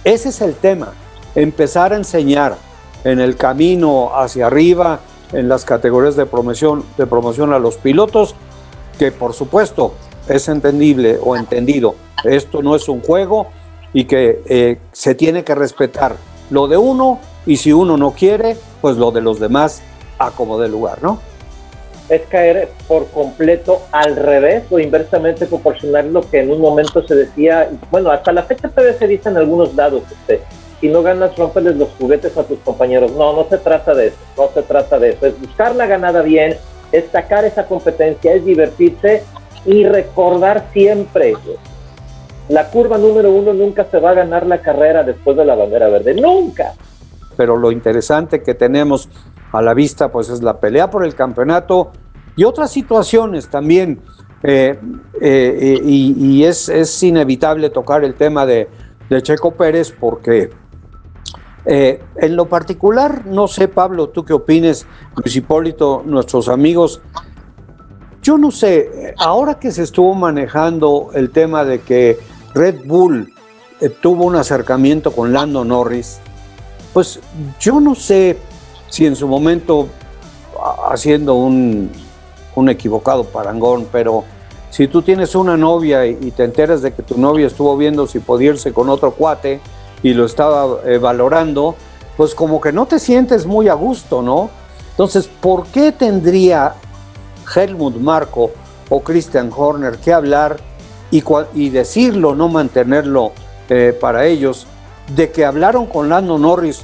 ese 0.03 0.29
es 0.29 0.41
el 0.41 0.55
tema, 0.55 0.93
empezar 1.35 1.93
a 1.93 1.97
enseñar 1.97 2.57
en 3.03 3.19
el 3.19 3.35
camino 3.35 4.11
hacia 4.15 4.47
arriba, 4.47 4.99
en 5.33 5.49
las 5.49 5.65
categorías 5.65 6.15
de 6.15 6.25
promoción, 6.25 6.83
de 6.97 7.05
promoción 7.05 7.53
a 7.53 7.59
los 7.59 7.77
pilotos, 7.77 8.35
que 8.97 9.11
por 9.11 9.33
supuesto 9.33 9.93
es 10.27 10.47
entendible 10.47 11.19
o 11.21 11.35
entendido, 11.35 11.95
esto 12.23 12.61
no 12.61 12.75
es 12.75 12.87
un 12.87 13.01
juego 13.01 13.47
y 13.93 14.05
que 14.05 14.41
eh, 14.45 14.79
se 14.91 15.15
tiene 15.15 15.43
que 15.43 15.55
respetar 15.55 16.15
lo 16.49 16.67
de 16.67 16.77
uno 16.77 17.19
y 17.45 17.57
si 17.57 17.73
uno 17.73 17.97
no 17.97 18.11
quiere, 18.11 18.57
pues 18.83 18.97
lo 18.97 19.11
de 19.11 19.21
los 19.21 19.39
demás 19.39 19.81
a 20.19 20.31
como 20.31 20.59
de 20.59 20.67
lugar, 20.67 21.01
¿no? 21.01 21.21
es 22.09 22.21
caer 22.23 22.67
por 22.85 23.07
completo 23.11 23.83
al 23.93 24.17
revés 24.17 24.65
o 24.69 24.77
inversamente 24.77 25.45
proporcional 25.45 26.11
lo 26.11 26.19
que 26.29 26.41
en 26.41 26.51
un 26.51 26.59
momento 26.59 27.01
se 27.07 27.15
decía, 27.15 27.69
bueno, 27.91 28.11
hasta 28.11 28.33
la 28.33 28.43
fecha 28.43 28.67
todavía 28.67 28.99
se 28.99 29.07
dicen 29.07 29.37
algunos 29.37 29.73
dados, 29.73 30.03
este, 30.11 30.41
si 30.81 30.89
no 30.89 31.01
ganas, 31.01 31.33
rompeles 31.37 31.77
los 31.77 31.91
juguetes 31.97 32.37
a 32.37 32.43
tus 32.43 32.59
compañeros. 32.59 33.13
No, 33.13 33.31
no 33.31 33.47
se 33.49 33.57
trata 33.57 33.95
de 33.95 34.07
eso, 34.07 34.17
no 34.35 34.49
se 34.53 34.63
trata 34.63 34.99
de 34.99 35.11
eso, 35.11 35.27
es 35.27 35.39
buscar 35.39 35.73
la 35.77 35.87
ganada 35.87 36.21
bien, 36.21 36.57
es 36.91 37.05
sacar 37.09 37.45
esa 37.45 37.65
competencia, 37.65 38.33
es 38.33 38.43
divertirse 38.43 39.23
y 39.65 39.85
recordar 39.85 40.65
siempre, 40.73 41.35
la 42.49 42.67
curva 42.69 42.97
número 42.97 43.31
uno 43.31 43.53
nunca 43.53 43.87
se 43.89 43.99
va 43.99 44.09
a 44.09 44.15
ganar 44.15 44.45
la 44.45 44.61
carrera 44.61 45.03
después 45.03 45.37
de 45.37 45.45
la 45.45 45.55
bandera 45.55 45.87
verde, 45.87 46.13
nunca. 46.13 46.73
Pero 47.35 47.57
lo 47.57 47.71
interesante 47.71 48.41
que 48.43 48.53
tenemos 48.53 49.09
a 49.51 49.61
la 49.61 49.73
vista 49.73 50.11
pues 50.11 50.29
es 50.29 50.41
la 50.41 50.59
pelea 50.59 50.89
por 50.89 51.05
el 51.05 51.15
campeonato 51.15 51.91
y 52.35 52.43
otras 52.43 52.71
situaciones 52.71 53.49
también. 53.49 54.01
Eh, 54.45 54.77
eh, 55.21 55.79
y, 55.85 56.43
es, 56.43 57.01
inevitable 57.01 57.69
tocar 57.69 58.03
el 58.03 58.15
tema 58.15 58.45
de, 58.45 58.67
Checo 59.21 59.51
Pérez 59.51 59.93
porque 59.97 60.49
eh, 61.65 62.01
en 62.15 62.35
lo 62.35 62.49
particular, 62.49 63.27
no 63.27 63.47
sé 63.47 63.67
Pablo, 63.67 64.09
tú 64.09 64.25
qué 64.25 64.33
opines, 64.33 64.87
Luis 65.15 65.35
Hipólito, 65.35 66.01
nuestros 66.03 66.49
amigos, 66.49 66.99
yo 68.23 68.39
no 68.39 68.49
sé, 68.49 69.13
ahora 69.17 69.59
que 69.59 69.71
se 69.71 69.83
estuvo 69.83 70.15
manejando 70.15 71.11
el 71.13 71.29
tema 71.29 71.63
de 71.63 71.81
que 71.81 72.17
Red 72.55 72.85
Bull 72.85 73.31
tuvo 74.01 74.25
un 74.25 74.35
acercamiento 74.35 75.11
con 75.11 75.31
Lando 75.31 75.63
Norris, 75.63 76.19
pues 76.93 77.19
yo 77.59 77.79
no 77.79 77.95
sé 77.95 78.37
si 78.89 79.05
en 79.05 79.15
su 79.15 79.27
momento 79.27 79.89
haciendo 80.89 81.35
un, 81.35 81.91
equivocado 82.69 83.23
parangón, 83.23 83.87
pero 83.91 84.23
si 84.69 84.87
tú 84.87 85.01
tienes 85.01 85.35
una 85.35 85.57
novia 85.57 86.05
y, 86.05 86.31
te 86.31 86.43
enteras 86.43 86.81
de 86.81 86.93
que 86.93 87.01
tu 87.01 87.17
novia 87.17 87.47
estuvo 87.47 87.75
viendo 87.75 88.07
si 88.07 88.19
podía 88.19 88.51
irse 88.51 88.71
con 88.71 88.89
otro 88.89 89.11
cuate 89.11 89.59
y 90.03 90.13
lo 90.13 90.25
estaba 90.25 90.81
eh, 90.85 90.97
valorando, 90.99 91.75
pues 92.15 92.35
como 92.35 92.61
que 92.61 92.71
no 92.71 92.85
te 92.85 92.99
sientes 92.99 93.45
muy 93.45 93.67
a 93.69 93.73
gusto, 93.73 94.21
¿no? 94.21 94.49
Entonces, 94.91 95.27
¿por 95.27 95.65
qué 95.67 95.91
tendría 95.91 96.75
Helmut 97.55 97.95
Marco 97.95 98.51
o 98.89 98.99
Christian 99.01 99.51
Horner 99.55 99.97
que 99.97 100.13
hablar 100.13 100.57
y, 101.09 101.23
y 101.55 101.69
decirlo, 101.69 102.35
no 102.35 102.49
mantenerlo 102.49 103.31
eh, 103.69 103.97
para 103.99 104.25
ellos, 104.27 104.67
de 105.15 105.31
que 105.31 105.45
hablaron 105.45 105.85
con 105.85 106.09
Lando 106.09 106.37
Norris 106.37 106.83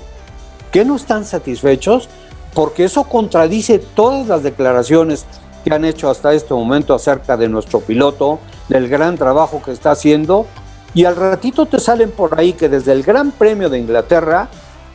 que 0.71 0.86
no 0.86 0.95
están 0.95 1.25
satisfechos 1.25 2.10
porque 2.53 2.86
eso 2.86 3.03
contradice 3.03 3.79
todas 3.79 4.27
las 4.27 4.43
declaraciones 4.43 5.25
que 5.63 5.73
han 5.73 5.86
hecho 5.86 6.10
hasta 6.10 6.34
este 6.34 6.53
momento 6.53 6.93
acerca 6.93 7.38
de 7.38 7.49
nuestro 7.49 7.79
piloto, 7.82 8.39
del 8.69 8.88
gran 8.88 9.17
trabajo 9.17 9.62
que 9.63 9.71
está 9.71 9.91
haciendo, 9.91 10.45
y 10.93 11.05
al 11.05 11.15
ratito 11.15 11.65
te 11.65 11.79
salen 11.79 12.12
por 12.12 12.39
ahí 12.39 12.53
que 12.53 12.69
desde 12.69 12.91
el 12.91 13.03
Gran 13.03 13.32
Premio 13.32 13.69
de 13.69 13.77
Inglaterra 13.77 14.49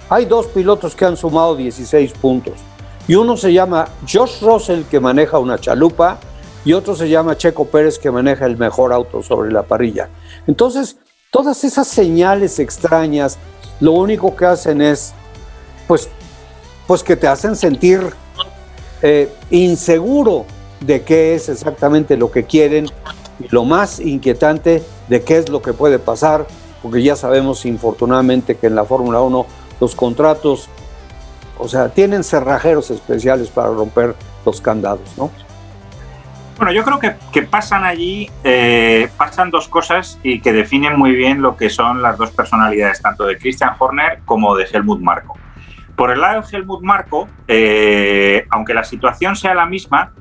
hay 0.08 0.24
dos 0.24 0.46
pilotos 0.46 0.94
que 0.96 1.04
han 1.04 1.16
sumado 1.16 1.54
16 1.54 2.12
puntos. 2.14 2.54
Y 3.06 3.14
uno 3.14 3.36
se 3.36 3.52
llama 3.52 3.86
Josh 4.10 4.42
Russell, 4.42 4.82
que 4.84 4.98
maneja 4.98 5.38
una 5.38 5.58
chalupa, 5.58 6.18
y 6.64 6.72
otro 6.72 6.96
se 6.96 7.08
llama 7.08 7.36
Checo 7.36 7.66
Pérez, 7.66 7.98
que 7.98 8.10
maneja 8.10 8.46
el 8.46 8.56
mejor 8.56 8.92
auto 8.92 9.22
sobre 9.22 9.52
la 9.52 9.62
parrilla. 9.62 10.08
Entonces, 10.46 10.96
todas 11.34 11.64
esas 11.64 11.88
señales 11.88 12.60
extrañas, 12.60 13.38
lo 13.80 13.90
único 13.90 14.36
que 14.36 14.46
hacen 14.46 14.80
es 14.80 15.12
pues, 15.88 16.08
pues 16.86 17.02
que 17.02 17.16
te 17.16 17.26
hacen 17.26 17.56
sentir 17.56 18.14
eh, 19.02 19.28
inseguro 19.50 20.44
de 20.80 21.02
qué 21.02 21.34
es 21.34 21.48
exactamente 21.48 22.16
lo 22.16 22.30
que 22.30 22.44
quieren 22.44 22.86
y 23.40 23.48
lo 23.48 23.64
más 23.64 23.98
inquietante 23.98 24.84
de 25.08 25.22
qué 25.24 25.38
es 25.38 25.48
lo 25.48 25.60
que 25.60 25.72
puede 25.72 25.98
pasar, 25.98 26.46
porque 26.80 27.02
ya 27.02 27.16
sabemos 27.16 27.66
infortunadamente 27.66 28.54
que 28.56 28.68
en 28.68 28.76
la 28.76 28.84
Fórmula 28.84 29.20
1 29.20 29.44
los 29.80 29.96
contratos, 29.96 30.68
o 31.58 31.66
sea, 31.66 31.88
tienen 31.88 32.22
cerrajeros 32.22 32.92
especiales 32.92 33.48
para 33.48 33.70
romper 33.70 34.14
los 34.46 34.60
candados, 34.60 35.10
¿no? 35.16 35.32
Bueno, 36.56 36.72
yo 36.72 36.84
creo 36.84 36.98
que, 37.00 37.16
que 37.32 37.42
pasan 37.42 37.84
allí, 37.84 38.30
eh, 38.44 39.08
pasan 39.16 39.50
dos 39.50 39.68
cosas 39.68 40.20
y 40.22 40.40
que 40.40 40.52
definen 40.52 40.96
muy 40.96 41.14
bien 41.14 41.42
lo 41.42 41.56
que 41.56 41.68
son 41.68 42.00
las 42.00 42.16
dos 42.16 42.30
personalidades, 42.30 43.02
tanto 43.02 43.24
de 43.24 43.36
Christian 43.38 43.72
Horner 43.78 44.20
como 44.24 44.54
de 44.56 44.64
Helmut 44.72 45.00
Marko. 45.00 45.36
Por 45.96 46.10
el 46.10 46.20
lado 46.20 46.42
de 46.42 46.56
Helmut 46.56 46.82
Marco, 46.82 47.28
eh, 47.48 48.46
aunque 48.50 48.72
la 48.72 48.84
situación 48.84 49.34
sea 49.34 49.54
la 49.54 49.66
misma, 49.66 50.12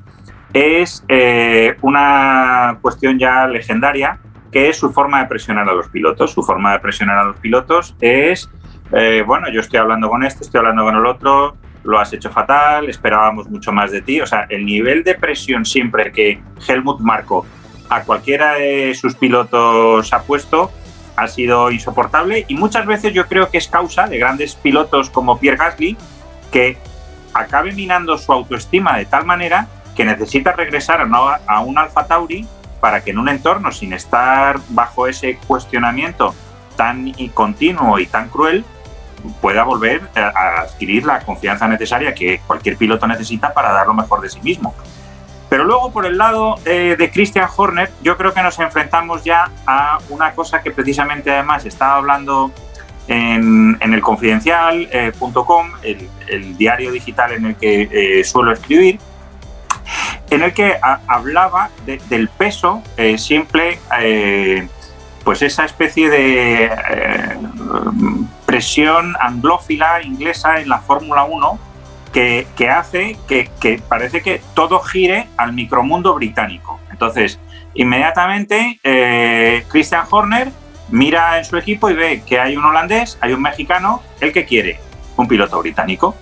es 0.53 1.03
eh, 1.07 1.77
una 1.81 2.77
cuestión 2.81 3.17
ya 3.17 3.47
legendaria, 3.47 4.19
que 4.51 4.69
es 4.69 4.77
su 4.77 4.91
forma 4.91 5.19
de 5.19 5.25
presionar 5.27 5.67
a 5.67 5.73
los 5.73 5.89
pilotos. 5.89 6.31
Su 6.31 6.43
forma 6.43 6.73
de 6.73 6.79
presionar 6.79 7.17
a 7.17 7.23
los 7.25 7.37
pilotos 7.37 7.95
es, 7.99 8.49
eh, 8.91 9.23
bueno, 9.25 9.49
yo 9.51 9.61
estoy 9.61 9.79
hablando 9.79 10.09
con 10.09 10.23
este, 10.23 10.43
estoy 10.43 10.59
hablando 10.59 10.83
con 10.83 10.95
el 10.95 11.05
otro, 11.05 11.57
lo 11.83 11.99
has 11.99 12.13
hecho 12.13 12.29
fatal, 12.29 12.89
esperábamos 12.89 13.49
mucho 13.49 13.71
más 13.71 13.91
de 13.91 14.01
ti. 14.01 14.21
O 14.21 14.25
sea, 14.25 14.45
el 14.49 14.65
nivel 14.65 15.03
de 15.03 15.15
presión 15.15 15.65
siempre 15.65 16.11
que 16.11 16.41
Helmut 16.67 16.99
Marco 17.01 17.45
a 17.89 18.03
cualquiera 18.03 18.53
de 18.53 18.95
sus 18.95 19.15
pilotos 19.15 20.11
ha 20.13 20.23
puesto 20.23 20.71
ha 21.15 21.27
sido 21.27 21.71
insoportable 21.71 22.45
y 22.47 22.55
muchas 22.55 22.86
veces 22.86 23.13
yo 23.13 23.27
creo 23.27 23.49
que 23.49 23.57
es 23.57 23.67
causa 23.67 24.07
de 24.07 24.17
grandes 24.17 24.55
pilotos 24.55 25.09
como 25.09 25.38
Pierre 25.39 25.57
Gasly 25.57 25.95
que 26.51 26.77
acabe 27.34 27.71
minando 27.71 28.17
su 28.17 28.31
autoestima 28.31 28.97
de 28.97 29.05
tal 29.05 29.25
manera 29.25 29.67
que 29.95 30.05
necesita 30.05 30.53
regresar 30.53 31.01
a, 31.01 31.59
un 31.59 31.77
Alfa 31.77 32.07
Tauri 32.07 32.47
para 32.79 33.03
que 33.03 33.11
en 33.11 33.19
un 33.19 33.29
entorno 33.29 33.71
sin 33.71 33.93
estar 33.93 34.59
bajo 34.69 35.07
ese 35.07 35.38
cuestionamiento 35.47 36.34
tan 36.75 37.13
continuo 37.34 37.99
y 37.99 38.07
tan 38.07 38.29
cruel 38.29 38.65
pueda 39.41 39.63
volver 39.63 40.01
a 40.15 40.61
adquirir 40.61 41.05
la 41.05 41.19
confianza 41.21 41.67
necesaria 41.67 42.13
que 42.13 42.41
cualquier 42.45 42.78
piloto 42.78 43.07
necesita 43.07 43.53
para 43.53 43.71
dar 43.71 43.88
lo 43.88 43.93
mejor 43.93 44.21
de 44.21 44.30
sí 44.30 44.39
mismo. 44.41 44.74
Pero 45.53 45.65
luego 45.65 45.91
por 45.91 46.07
el 46.07 46.17
lado 46.17 46.55
eh, 46.65 46.95
de 46.97 47.11
Christian 47.11 47.47
Horner, 47.55 47.91
yo 48.01 48.17
creo 48.17 48.34
que 48.34 48.41
nos 48.41 48.57
enfrentamos 48.59 49.24
ya 49.24 49.51
a 49.67 49.99
una 50.09 50.32
cosa 50.32 50.63
que 50.63 50.71
precisamente 50.71 51.30
además 51.30 51.63
estaba 51.65 51.97
hablando 51.97 52.51
en, 53.07 53.78
el 53.80 54.01
confidencial.com, 54.01 55.71
el, 55.84 56.57
diario 56.57 56.91
digital 56.91 57.34
en 57.34 57.45
el 57.45 57.55
que 57.55 57.88
eh, 57.91 58.24
suelo 58.24 58.51
escribir, 58.51 58.97
en 60.32 60.41
el 60.41 60.53
que 60.53 60.76
hablaba 61.05 61.69
del 61.86 62.30
peso 62.30 62.82
simple, 63.17 63.78
pues 65.24 65.43
esa 65.43 65.65
especie 65.65 66.09
de 66.09 66.71
presión 68.64 69.14
anglófila 69.20 70.01
inglesa 70.03 70.61
en 70.61 70.70
la 70.70 70.80
Fórmula 70.80 71.26
1 71.26 71.59
que, 72.14 72.47
hace 72.70 73.18
que, 73.28 73.82
parece 73.89 74.22
que 74.22 74.41
todo 74.53 74.80
gire 74.80 75.28
al 75.36 75.51
micromundo 75.51 76.14
británico. 76.14 76.80
Entonces, 76.89 77.39
inmediatamente 77.74 78.80
Christian 79.68 80.05
Horner 80.09 80.49
mira 80.88 81.39
en 81.39 81.43
su 81.43 81.57
equipo 81.57 81.89
y 81.89 81.93
ve 81.93 82.24
que 82.26 82.39
hay 82.39 82.55
un 82.55 82.64
holandés, 82.64 83.18
hay 83.20 83.34
un 83.34 83.41
mexicano, 83.41 84.01
el 84.22 84.32
que 84.32 84.45
quiere, 84.45 84.80
un 85.18 85.28
piloto 85.28 85.59
británico. 85.59 86.16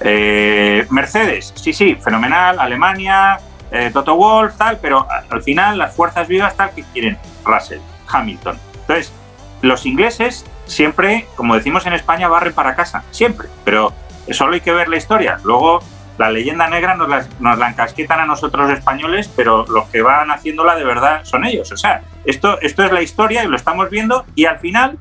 Eh, 0.00 0.86
Mercedes, 0.88 1.52
sí, 1.54 1.74
sí, 1.74 1.96
fenomenal, 1.96 2.58
Alemania, 2.58 3.38
eh, 3.70 3.90
Toto 3.92 4.16
Wolff, 4.16 4.56
tal, 4.56 4.78
pero 4.78 5.06
al 5.10 5.42
final 5.42 5.76
las 5.76 5.94
fuerzas 5.94 6.28
vivas 6.28 6.56
tal 6.56 6.70
que 6.70 6.82
quieren 6.94 7.18
Russell, 7.44 7.80
Hamilton. 8.08 8.58
Entonces, 8.80 9.12
los 9.60 9.84
ingleses 9.84 10.46
siempre, 10.66 11.26
como 11.36 11.54
decimos 11.54 11.86
en 11.86 11.92
España, 11.92 12.28
barren 12.28 12.54
para 12.54 12.74
casa, 12.74 13.04
siempre, 13.10 13.48
pero 13.64 13.92
solo 14.30 14.54
hay 14.54 14.60
que 14.60 14.72
ver 14.72 14.88
la 14.88 14.96
historia. 14.96 15.38
Luego 15.44 15.80
la 16.18 16.30
leyenda 16.30 16.68
negra 16.68 16.94
nos 16.94 17.08
la, 17.08 17.26
nos 17.40 17.58
la 17.58 17.68
encasquetan 17.68 18.20
a 18.20 18.26
nosotros 18.26 18.70
españoles, 18.70 19.30
pero 19.34 19.64
los 19.68 19.88
que 19.88 20.02
van 20.02 20.30
haciéndola 20.30 20.76
de 20.76 20.84
verdad 20.84 21.24
son 21.24 21.44
ellos. 21.44 21.72
O 21.72 21.76
sea, 21.76 22.02
esto, 22.24 22.60
esto 22.60 22.84
es 22.84 22.92
la 22.92 23.02
historia 23.02 23.44
y 23.44 23.48
lo 23.48 23.56
estamos 23.56 23.90
viendo 23.90 24.24
y 24.34 24.46
al 24.46 24.58
final, 24.58 24.98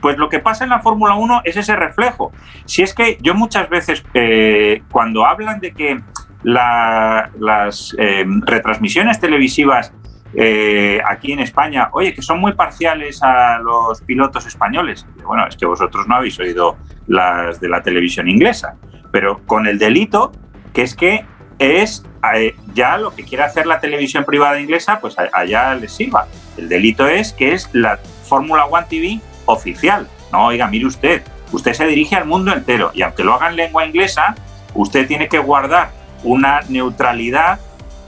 pues 0.00 0.18
lo 0.18 0.28
que 0.28 0.40
pasa 0.40 0.64
en 0.64 0.70
la 0.70 0.80
Fórmula 0.80 1.14
1 1.14 1.42
es 1.44 1.56
ese 1.56 1.76
reflejo. 1.76 2.32
Si 2.64 2.82
es 2.82 2.94
que 2.94 3.18
yo 3.20 3.34
muchas 3.34 3.68
veces, 3.68 4.04
eh, 4.14 4.82
cuando 4.90 5.24
hablan 5.24 5.60
de 5.60 5.72
que 5.72 6.00
las 6.42 7.94
eh, 7.98 8.24
retransmisiones 8.44 9.18
televisivas 9.18 9.92
eh, 10.38 11.00
aquí 11.06 11.32
en 11.32 11.40
España, 11.40 11.88
oye, 11.92 12.12
que 12.12 12.20
son 12.20 12.38
muy 12.38 12.52
parciales 12.52 13.22
a 13.22 13.58
los 13.58 14.02
pilotos 14.02 14.46
españoles. 14.46 15.06
Bueno, 15.24 15.46
es 15.46 15.56
que 15.56 15.64
vosotros 15.64 16.06
no 16.06 16.16
habéis 16.16 16.38
oído 16.38 16.76
las 17.06 17.58
de 17.58 17.70
la 17.70 17.82
televisión 17.82 18.28
inglesa, 18.28 18.76
pero 19.10 19.40
con 19.46 19.66
el 19.66 19.78
delito 19.78 20.32
que 20.74 20.82
es 20.82 20.94
que 20.94 21.24
es 21.58 22.04
eh, 22.34 22.54
ya 22.74 22.98
lo 22.98 23.14
que 23.14 23.24
quiere 23.24 23.44
hacer 23.44 23.66
la 23.66 23.80
televisión 23.80 24.24
privada 24.24 24.60
inglesa, 24.60 25.00
pues 25.00 25.16
allá 25.32 25.74
les 25.74 25.92
sirva. 25.92 26.26
El 26.58 26.68
delito 26.68 27.08
es 27.08 27.32
que 27.32 27.54
es 27.54 27.70
la 27.72 27.98
Fórmula 28.24 28.66
One 28.66 28.86
TV 28.90 29.20
oficial. 29.46 30.06
No, 30.32 30.48
oiga, 30.48 30.66
mire 30.66 30.84
usted, 30.84 31.22
usted 31.52 31.72
se 31.72 31.86
dirige 31.86 32.14
al 32.14 32.26
mundo 32.26 32.52
entero 32.52 32.90
y 32.92 33.00
aunque 33.00 33.24
lo 33.24 33.32
haga 33.32 33.48
en 33.48 33.56
lengua 33.56 33.86
inglesa, 33.86 34.34
usted 34.74 35.06
tiene 35.06 35.28
que 35.28 35.38
guardar 35.38 35.92
una 36.24 36.60
neutralidad 36.68 37.58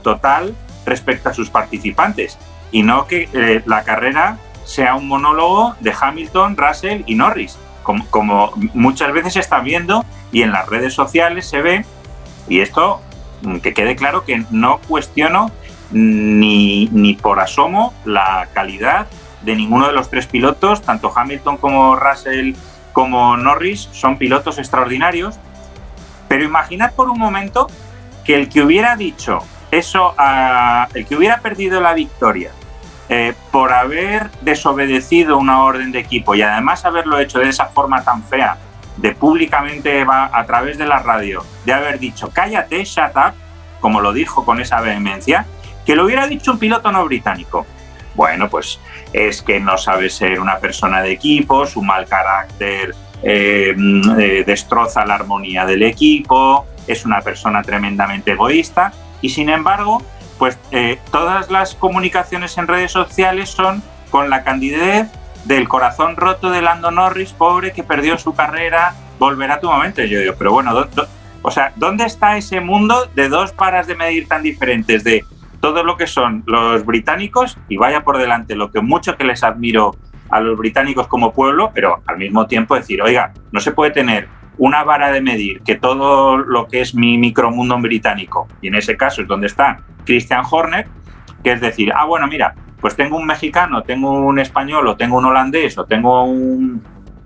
total 0.03 0.53
respecto 0.89 1.29
a 1.29 1.33
sus 1.33 1.49
participantes 1.49 2.37
y 2.71 2.83
no 2.83 3.07
que 3.07 3.29
eh, 3.33 3.61
la 3.65 3.83
carrera 3.83 4.37
sea 4.65 4.95
un 4.95 5.07
monólogo 5.07 5.75
de 5.79 5.93
Hamilton, 5.99 6.57
Russell 6.57 7.03
y 7.05 7.15
Norris, 7.15 7.57
como, 7.83 8.05
como 8.07 8.51
muchas 8.73 9.11
veces 9.13 9.33
se 9.33 9.39
está 9.39 9.59
viendo 9.61 10.05
y 10.31 10.43
en 10.43 10.51
las 10.51 10.67
redes 10.67 10.93
sociales 10.93 11.47
se 11.47 11.61
ve 11.61 11.85
y 12.47 12.61
esto, 12.61 13.01
mm, 13.41 13.57
que 13.57 13.73
quede 13.73 13.95
claro 13.95 14.25
que 14.25 14.43
no 14.51 14.79
cuestiono 14.87 15.51
ni, 15.91 16.87
ni 16.91 17.15
por 17.15 17.39
asomo 17.39 17.93
la 18.05 18.47
calidad 18.53 19.07
de 19.41 19.55
ninguno 19.55 19.87
de 19.87 19.93
los 19.93 20.09
tres 20.09 20.27
pilotos, 20.27 20.81
tanto 20.81 21.11
Hamilton 21.15 21.57
como 21.57 21.95
Russell 21.95 22.53
como 22.93 23.37
Norris 23.37 23.89
son 23.91 24.17
pilotos 24.17 24.57
extraordinarios, 24.57 25.39
pero 26.27 26.43
imaginad 26.43 26.93
por 26.93 27.09
un 27.09 27.17
momento 27.17 27.67
que 28.23 28.35
el 28.35 28.49
que 28.49 28.61
hubiera 28.61 28.95
dicho 28.95 29.39
eso, 29.71 30.15
el 30.93 31.05
que 31.05 31.15
hubiera 31.15 31.39
perdido 31.39 31.79
la 31.79 31.93
victoria 31.93 32.51
eh, 33.11 33.33
por 33.51 33.73
haber 33.73 34.29
desobedecido 34.41 35.37
una 35.37 35.63
orden 35.63 35.91
de 35.91 35.99
equipo 35.99 36.35
y 36.35 36.41
además 36.41 36.85
haberlo 36.85 37.19
hecho 37.19 37.39
de 37.39 37.49
esa 37.49 37.65
forma 37.65 38.03
tan 38.03 38.23
fea 38.23 38.57
de 38.97 39.15
públicamente 39.15 40.03
va 40.03 40.29
a 40.31 40.45
través 40.45 40.77
de 40.77 40.85
la 40.85 40.99
radio, 40.99 41.43
de 41.65 41.73
haber 41.73 41.99
dicho 41.99 42.29
cállate, 42.31 42.83
shut 42.83 43.15
up, 43.15 43.33
como 43.79 44.01
lo 44.01 44.13
dijo 44.13 44.45
con 44.45 44.59
esa 44.59 44.81
vehemencia, 44.81 45.45
que 45.85 45.95
lo 45.95 46.05
hubiera 46.05 46.27
dicho 46.27 46.51
un 46.51 46.59
piloto 46.59 46.91
no 46.91 47.05
británico. 47.05 47.65
Bueno, 48.13 48.49
pues 48.49 48.79
es 49.13 49.41
que 49.41 49.59
no 49.59 49.77
sabe 49.77 50.09
ser 50.09 50.39
una 50.39 50.57
persona 50.57 51.01
de 51.01 51.11
equipo, 51.11 51.65
su 51.65 51.81
mal 51.81 52.05
carácter 52.05 52.93
eh, 53.23 53.75
eh, 54.19 54.43
destroza 54.45 55.05
la 55.05 55.15
armonía 55.15 55.65
del 55.65 55.83
equipo, 55.83 56.67
es 56.85 57.05
una 57.05 57.21
persona 57.21 57.63
tremendamente 57.63 58.33
egoísta 58.33 58.91
y 59.21 59.29
sin 59.29 59.49
embargo, 59.49 60.01
pues 60.37 60.57
eh, 60.71 60.99
todas 61.11 61.51
las 61.51 61.75
comunicaciones 61.75 62.57
en 62.57 62.67
redes 62.67 62.91
sociales 62.91 63.49
son 63.49 63.83
con 64.09 64.29
la 64.29 64.43
candidez 64.43 65.07
del 65.45 65.67
corazón 65.67 66.15
roto 66.15 66.49
de 66.49 66.61
Lando 66.61 66.91
Norris, 66.91 67.33
pobre 67.33 67.71
que 67.71 67.83
perdió 67.83 68.17
su 68.17 68.33
carrera, 68.33 68.95
volverá 69.19 69.59
tu 69.59 69.69
momento. 69.69 70.03
yo 70.03 70.19
digo, 70.19 70.33
pero 70.37 70.51
bueno, 70.51 70.73
o 71.41 71.51
sea, 71.51 71.71
¿dónde 71.75 72.05
está 72.05 72.37
ese 72.37 72.59
mundo 72.59 73.09
de 73.15 73.29
dos 73.29 73.51
paras 73.51 73.87
de 73.87 73.95
medir 73.95 74.27
tan 74.27 74.43
diferentes 74.43 75.03
de 75.03 75.25
todo 75.61 75.83
lo 75.83 75.97
que 75.97 76.07
son 76.07 76.43
los 76.45 76.85
británicos 76.85 77.57
y 77.67 77.77
vaya 77.77 78.03
por 78.03 78.17
delante 78.17 78.55
lo 78.55 78.71
que 78.71 78.81
mucho 78.81 79.17
que 79.17 79.23
les 79.23 79.43
admiro 79.43 79.95
a 80.29 80.39
los 80.39 80.57
británicos 80.57 81.07
como 81.07 81.33
pueblo, 81.33 81.71
pero 81.73 82.01
al 82.05 82.17
mismo 82.17 82.47
tiempo 82.47 82.75
decir, 82.75 83.01
oiga, 83.01 83.33
no 83.51 83.59
se 83.59 83.71
puede 83.71 83.91
tener 83.91 84.27
una 84.59 84.83
vara 84.83 85.11
de 85.11 85.21
medir 85.21 85.61
que 85.61 85.75
todo 85.75 86.37
lo 86.37 86.67
que 86.67 86.81
es 86.81 86.93
mi 86.93 87.17
micromundo 87.17 87.77
británico, 87.79 88.47
y 88.61 88.67
en 88.67 88.75
ese 88.75 88.95
caso 88.95 89.21
es 89.21 89.27
donde 89.27 89.47
está 89.47 89.79
Christian 90.05 90.43
Horner, 90.49 90.87
que 91.43 91.53
es 91.53 91.61
decir, 91.61 91.91
ah, 91.95 92.05
bueno, 92.05 92.27
mira, 92.27 92.53
pues 92.79 92.95
tengo 92.95 93.17
un 93.17 93.25
mexicano, 93.25 93.83
tengo 93.83 94.11
un 94.11 94.37
español 94.37 94.87
o 94.87 94.95
tengo 94.95 95.17
un 95.17 95.25
holandés 95.25 95.77
o 95.77 95.85
tengo 95.85 96.23
un 96.25 96.83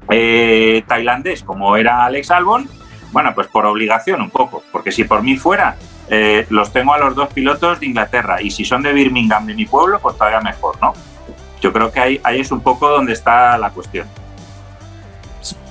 eh, 0.09 0.83
tailandés 0.87 1.43
como 1.43 1.75
era 1.75 2.05
Alex 2.05 2.31
Albon, 2.31 2.67
bueno, 3.11 3.33
pues 3.33 3.47
por 3.47 3.65
obligación 3.65 4.21
un 4.21 4.29
poco, 4.29 4.63
porque 4.71 4.91
si 4.91 5.03
por 5.03 5.23
mí 5.23 5.35
fuera, 5.35 5.75
eh, 6.09 6.45
los 6.49 6.71
tengo 6.71 6.93
a 6.93 6.99
los 6.99 7.15
dos 7.15 7.29
pilotos 7.33 7.79
de 7.79 7.87
Inglaterra 7.87 8.41
y 8.41 8.51
si 8.51 8.63
son 8.63 8.83
de 8.83 8.93
Birmingham, 8.93 9.45
de 9.45 9.55
mi 9.55 9.65
pueblo, 9.65 9.99
pues 9.99 10.17
todavía 10.17 10.41
mejor, 10.41 10.75
¿no? 10.81 10.93
Yo 11.61 11.73
creo 11.73 11.91
que 11.91 11.99
ahí, 11.99 12.21
ahí 12.23 12.41
es 12.41 12.51
un 12.51 12.61
poco 12.61 12.89
donde 12.89 13.13
está 13.13 13.57
la 13.57 13.69
cuestión. 13.69 14.07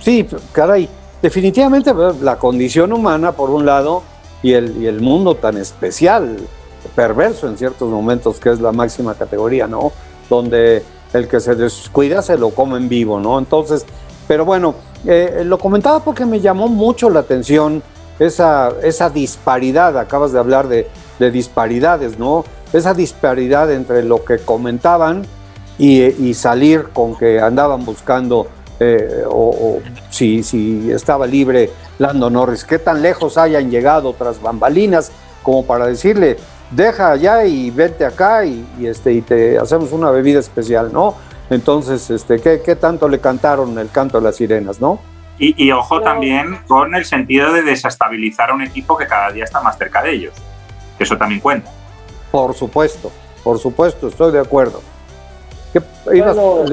Sí, 0.01 0.27
caray, 0.53 0.89
definitivamente 1.23 1.93
la 2.21 2.37
condición 2.37 2.93
humana, 2.93 3.33
por 3.33 3.51
un 3.51 3.65
lado, 3.65 4.03
y 4.43 4.53
el, 4.53 4.77
y 4.83 4.87
el 4.87 5.01
mundo 5.01 5.37
tan 5.37 5.57
especial 5.57 6.37
perverso 6.97 7.49
en 7.49 7.57
ciertos 7.57 7.89
momentos, 7.89 8.39
que 8.39 8.51
es 8.51 8.61
la 8.61 8.73
máxima 8.73 9.15
categoría, 9.15 9.67
¿no? 9.67 9.93
Donde 10.29 10.83
el 11.13 11.29
que 11.29 11.41
se 11.41 11.55
descuida 11.55 12.23
se 12.23 12.37
lo 12.37 12.51
come 12.51 12.77
en 12.79 12.89
vivo, 12.89 13.21
¿no? 13.21 13.39
Entonces, 13.39 13.87
pero 14.27 14.45
bueno, 14.45 14.75
eh, 15.07 15.43
lo 15.45 15.59
comentaba 15.59 16.01
porque 16.01 16.25
me 16.25 16.41
llamó 16.41 16.69
mucho 16.69 17.11
la 17.11 17.21
atención 17.21 17.83
esa, 18.19 18.73
esa 18.83 19.11
disparidad, 19.11 19.99
acabas 19.99 20.33
de 20.33 20.39
hablar 20.39 20.69
de, 20.69 20.89
disparidades, 21.31 22.19
¿no? 22.19 22.45
Esa 22.73 22.95
disparidad 22.95 23.71
entre 23.71 24.03
lo 24.03 24.25
que 24.25 24.39
comentaban 24.39 25.23
y, 25.79 26.35
salir 26.35 26.89
con 26.93 27.15
que 27.15 27.41
andaban 27.41 27.85
buscando 27.85 28.49
eh, 28.83 29.25
o, 29.27 29.81
si, 30.11 30.43
si, 30.43 30.91
estaba 30.91 31.27
libre 31.27 31.71
Lando 31.99 32.31
Norris, 32.31 32.65
qué 32.65 32.79
tan 32.79 33.01
lejos 33.01 33.39
hayan 33.39 33.71
llegado 33.71 34.13
tras 34.15 34.43
bambalinas 34.43 35.13
como 35.43 35.65
para 35.65 35.87
decirle, 35.87 36.37
deja 36.71 37.13
allá 37.13 37.45
y 37.45 37.71
vente 37.71 38.05
acá 38.05 38.45
y, 38.45 38.65
este, 38.83 39.13
y 39.13 39.23
te 39.23 39.59
hacemos 39.59 39.93
una 39.93 40.11
bebida 40.11 40.41
especial, 40.41 40.93
¿no? 40.93 41.15
Entonces, 41.51 42.11
este, 42.11 42.41
¿qué, 42.41 42.63
¿qué, 42.65 42.77
tanto 42.77 43.09
le 43.09 43.21
cantaron 43.21 43.79
el 43.79 43.91
canto 43.91 44.19
de 44.19 44.25
las 44.25 44.37
sirenas, 44.37 44.81
no? 44.81 45.01
Y, 45.39 45.73
ojo 45.73 46.01
también 46.01 46.59
con 46.69 46.95
el 46.95 47.05
sentido 47.05 47.53
de 47.53 47.63
desestabilizar 47.63 48.51
a 48.51 48.55
un 48.55 48.63
equipo 48.63 48.97
que 48.97 49.07
cada 49.07 49.33
día 49.33 49.43
está 49.43 49.61
más 49.61 49.77
cerca 49.77 50.01
de 50.01 50.13
ellos, 50.13 50.35
que 50.97 51.05
eso 51.05 51.17
también 51.17 51.41
cuenta. 51.41 51.71
Por 52.31 52.55
supuesto, 52.55 53.11
por 53.43 53.59
supuesto, 53.59 54.07
estoy 54.09 54.31
de 54.31 54.39
acuerdo. 54.39 54.81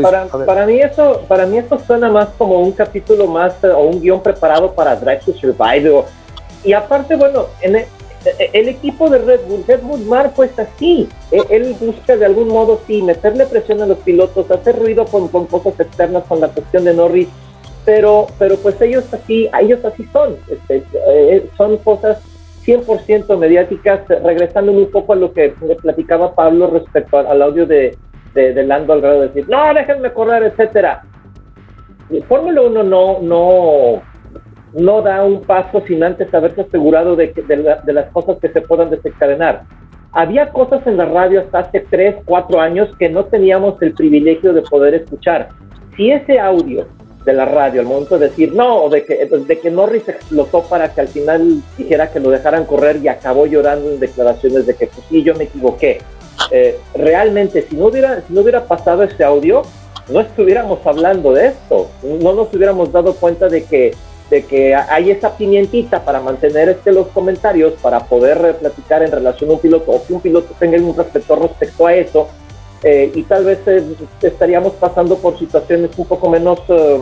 Para, 0.02 0.26
para, 0.28 0.66
mí 0.66 0.80
eso, 0.80 1.24
para 1.28 1.45
mí 1.45 1.58
eso 1.58 1.80
suena 1.80 2.10
más 2.10 2.30
como 2.38 2.60
un 2.60 2.72
capítulo 2.72 3.28
más 3.28 3.54
o 3.64 3.84
un 3.84 4.02
guion 4.02 4.22
preparado 4.22 4.74
para 4.74 4.95
Drive 4.95 5.22
to 5.26 5.34
Survive. 5.34 6.04
Y 6.64 6.74
aparte, 6.74 7.16
bueno, 7.16 7.45
en, 7.62 7.78
e, 7.78 7.88
el 8.54 8.68
equipo 8.68 9.10
de 9.10 9.20
Red 9.20 9.41
Bull, 9.47 9.64
Red 9.66 9.82
Bull 9.82 10.02
Marco 10.02 10.43
es 10.43 10.58
así. 10.60 11.08
E, 11.32 11.41
él 11.50 11.76
busca 11.80 12.18
de 12.18 12.26
algún 12.26 12.50
modo, 12.50 12.82
sí, 12.86 13.02
meterle 13.02 13.45
presión 13.45 13.82
a 13.82 13.86
los 13.86 14.00
pilotos, 14.00 14.50
hacer 14.52 14.78
ruido 14.78 15.06
con, 15.06 15.28
con 15.30 15.45
cosas 15.45 15.80
externas, 15.80 16.24
con 16.28 16.41
la 16.41 16.50
cuestión 16.50 16.84
de 16.84 16.93
Norris, 16.93 17.28
pero, 17.86 18.28
pero 18.38 18.58
pues 18.58 18.80
ellos 18.82 19.06
así, 19.14 19.50
ellos 19.60 19.84
así 19.86 20.06
son. 20.12 20.36
Este, 20.50 20.84
eh, 21.08 21.50
son 21.58 21.78
cosas 21.78 22.20
100% 22.66 23.38
mediáticas, 23.38 24.08
regresando 24.08 24.72
un 24.72 24.91
poco 24.91 25.14
a 25.14 25.16
lo 25.16 25.34
que 25.34 25.54
le 25.66 25.76
platicaba 25.76 26.36
Pablo 26.36 26.70
respecto 26.70 27.18
al, 27.18 27.41
audio 27.41 27.66
de, 27.66 27.97
de, 28.34 28.63
Lando 28.63 28.93
al 28.93 29.01
grado 29.01 29.21
de 29.21 29.27
decir, 29.27 29.47
no, 29.49 29.73
déjenme 29.73 30.11
correr, 30.11 30.43
etcétera. 30.43 31.03
Fórmula 32.27 32.61
1 32.61 32.84
no, 32.84 33.19
no, 33.21 34.01
no 34.73 35.01
da 35.01 35.23
un 35.23 35.41
paso 35.41 35.84
sin 35.88 36.03
antes 36.03 36.34
haberse 36.34 36.61
asegurado 36.61 37.15
de, 37.15 37.27
de, 37.27 37.93
las 37.93 38.11
cosas 38.11 38.38
que 38.39 38.49
se 38.49 38.61
puedan 38.61 38.89
desencadenar. 38.89 39.63
había 40.11 40.49
cosas 40.49 40.86
en 40.88 40.97
la 40.97 41.05
radio 41.05 41.41
hasta 41.41 41.59
hace 41.59 41.86
tres, 41.89 42.15
cuatro 42.25 42.59
años 42.59 42.89
que 42.97 43.09
no 43.09 43.25
teníamos 43.25 43.80
el 43.82 43.93
privilegio 43.93 44.53
de 44.53 44.63
poder 44.63 44.95
escuchar. 44.95 45.49
Si 45.95 46.11
ese 46.11 46.39
audio 46.39 46.88
de 47.25 47.34
la 47.34 47.45
radio 47.45 47.82
al 47.82 47.88
momento 47.88 48.17
de 48.17 48.30
decir 48.30 48.53
no, 48.53 48.89
de 48.89 49.05
que, 49.05 49.25
de 49.25 49.59
que 49.59 49.69
Norris 49.69 50.07
explotó 50.07 50.63
para 50.63 50.93
que 50.93 51.01
al 51.01 51.07
final 51.09 51.61
dijera 51.77 52.11
que 52.11 52.19
lo 52.19 52.30
dejaran 52.30 52.65
correr 52.65 52.97
y 52.97 53.07
acabó 53.07 53.45
llorando 53.45 53.91
en 53.91 53.99
declaraciones 53.99 54.65
de 54.65 54.75
que 54.75 54.88
pues 54.88 55.05
sí, 55.09 55.23
yo 55.23 55.36
me 55.36 55.43
equivoqué. 55.43 55.99
Eh, 56.51 56.79
realmente, 56.95 57.65
si 57.69 57.75
no, 57.75 57.87
hubiera, 57.87 58.21
si 58.27 58.33
no 58.33 58.41
hubiera 58.41 58.65
pasado 58.65 59.03
ese 59.03 59.23
audio, 59.23 59.63
no 60.07 60.21
estuviéramos 60.21 60.79
hablando 60.85 61.33
de 61.33 61.47
esto, 61.47 61.89
no 62.03 62.33
nos 62.33 62.53
hubiéramos 62.53 62.91
dado 62.91 63.13
cuenta 63.13 63.47
de 63.47 63.63
que 63.63 63.93
de 64.29 64.43
que 64.43 64.75
hay 64.75 65.11
esa 65.11 65.35
pimientita 65.35 66.03
para 66.03 66.21
mantener 66.21 66.69
este, 66.69 66.91
los 66.91 67.07
comentarios, 67.07 67.73
para 67.81 67.99
poder 68.01 68.57
platicar 68.57 69.01
en 69.01 69.11
relación 69.11 69.49
a 69.49 69.53
un 69.53 69.59
piloto 69.59 69.91
o 69.91 70.05
que 70.05 70.13
un 70.13 70.21
piloto 70.21 70.53
tenga 70.59 70.77
un 70.77 70.95
reflector 70.95 71.41
respecto 71.41 71.87
a 71.87 71.95
eso. 71.95 72.27
Eh, 72.83 73.11
y 73.13 73.23
tal 73.23 73.43
vez 73.43 73.59
eh, 73.65 73.83
estaríamos 74.21 74.73
pasando 74.73 75.17
por 75.17 75.37
situaciones 75.37 75.89
un 75.97 76.05
poco 76.05 76.29
menos, 76.29 76.59
eh, 76.69 76.99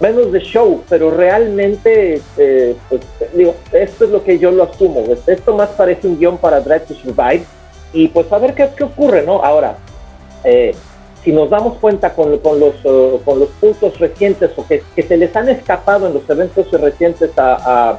menos 0.00 0.32
de 0.32 0.40
show, 0.40 0.82
pero 0.88 1.10
realmente, 1.10 2.20
pues, 2.34 3.02
digo, 3.34 3.54
esto 3.72 4.04
es 4.04 4.10
lo 4.10 4.24
que 4.24 4.38
yo 4.38 4.50
lo 4.50 4.64
asumo. 4.64 5.04
Esto 5.26 5.54
más 5.54 5.70
parece 5.70 6.08
un 6.08 6.18
guion 6.18 6.38
para 6.38 6.60
Drive 6.60 6.86
to 6.86 6.94
Survive. 6.94 7.44
Y 7.94 8.08
pues 8.08 8.30
a 8.30 8.38
ver 8.38 8.54
qué, 8.54 8.68
qué 8.76 8.84
ocurre, 8.84 9.22
¿no? 9.22 9.42
Ahora, 9.42 9.78
si 11.24 11.32
nos 11.32 11.48
damos 11.48 11.78
cuenta 11.78 12.12
con, 12.12 12.36
con 12.38 12.60
los, 12.60 12.84
uh, 12.84 13.18
con 13.24 13.40
los 13.40 13.48
puntos 13.60 13.98
recientes 13.98 14.50
o 14.56 14.66
que, 14.66 14.82
se 15.02 15.16
les 15.16 15.34
han 15.34 15.48
escapado 15.48 16.06
en 16.06 16.14
los 16.14 16.28
eventos 16.28 16.70
recientes 16.70 17.30
a, 17.38 17.98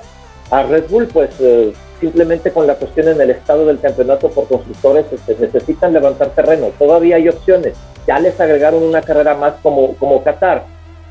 a, 0.52 0.64
Red 0.64 0.86
Bull, 0.89 1.08
pues 1.08 1.32
uh, 1.39 1.74
simplemente 2.00 2.52
con 2.52 2.68
la 2.68 2.76
cuestión 2.76 3.08
en 3.08 3.20
el 3.20 3.32
estado 3.32 3.66
del 3.66 3.80
campeonato 3.80 4.30
por 4.30 4.48
constructores 4.48 5.06
este, 5.12 5.36
necesitan 5.39 5.91
levantar 5.91 6.30
terreno. 6.30 6.68
Todavía 6.78 7.16
hay 7.16 7.28
opciones. 7.28 7.74
Ya 8.06 8.20
les 8.20 8.39
agregaron 8.39 8.84
una 8.84 9.02
carrera 9.02 9.34
más 9.34 9.56
como, 9.64 9.96
como 9.96 10.24
Qatar. 10.24 10.66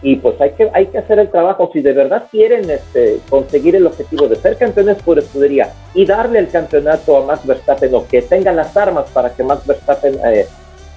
Y 0.04 0.16
pues 0.16 0.38
hay 0.38 0.50
que, 0.50 0.70
hay 0.74 0.86
que 0.88 0.98
hacer 0.98 1.18
el 1.18 1.30
trabajo. 1.30 1.70
Si 1.72 1.80
de 1.80 1.94
verdad 1.94 2.24
quieren 2.30 2.68
este, 2.68 3.20
conseguir 3.30 3.74
el 3.74 3.86
objetivo 3.86 4.28
de 4.28 4.36
ser 4.36 4.58
campeones 4.58 5.02
por 5.02 5.18
escudería 5.18 5.72
y 5.94 6.04
darle 6.04 6.40
el 6.40 6.48
campeonato 6.48 7.16
a 7.16 7.24
Max 7.24 7.46
Verstappen 7.46 7.94
o 7.94 8.06
que 8.06 8.20
tenga 8.20 8.52
las 8.52 8.76
armas 8.76 9.06
para 9.14 9.30
que 9.34 9.42
Max 9.42 9.66
Verstappen 9.66 10.18
eh, 10.26 10.46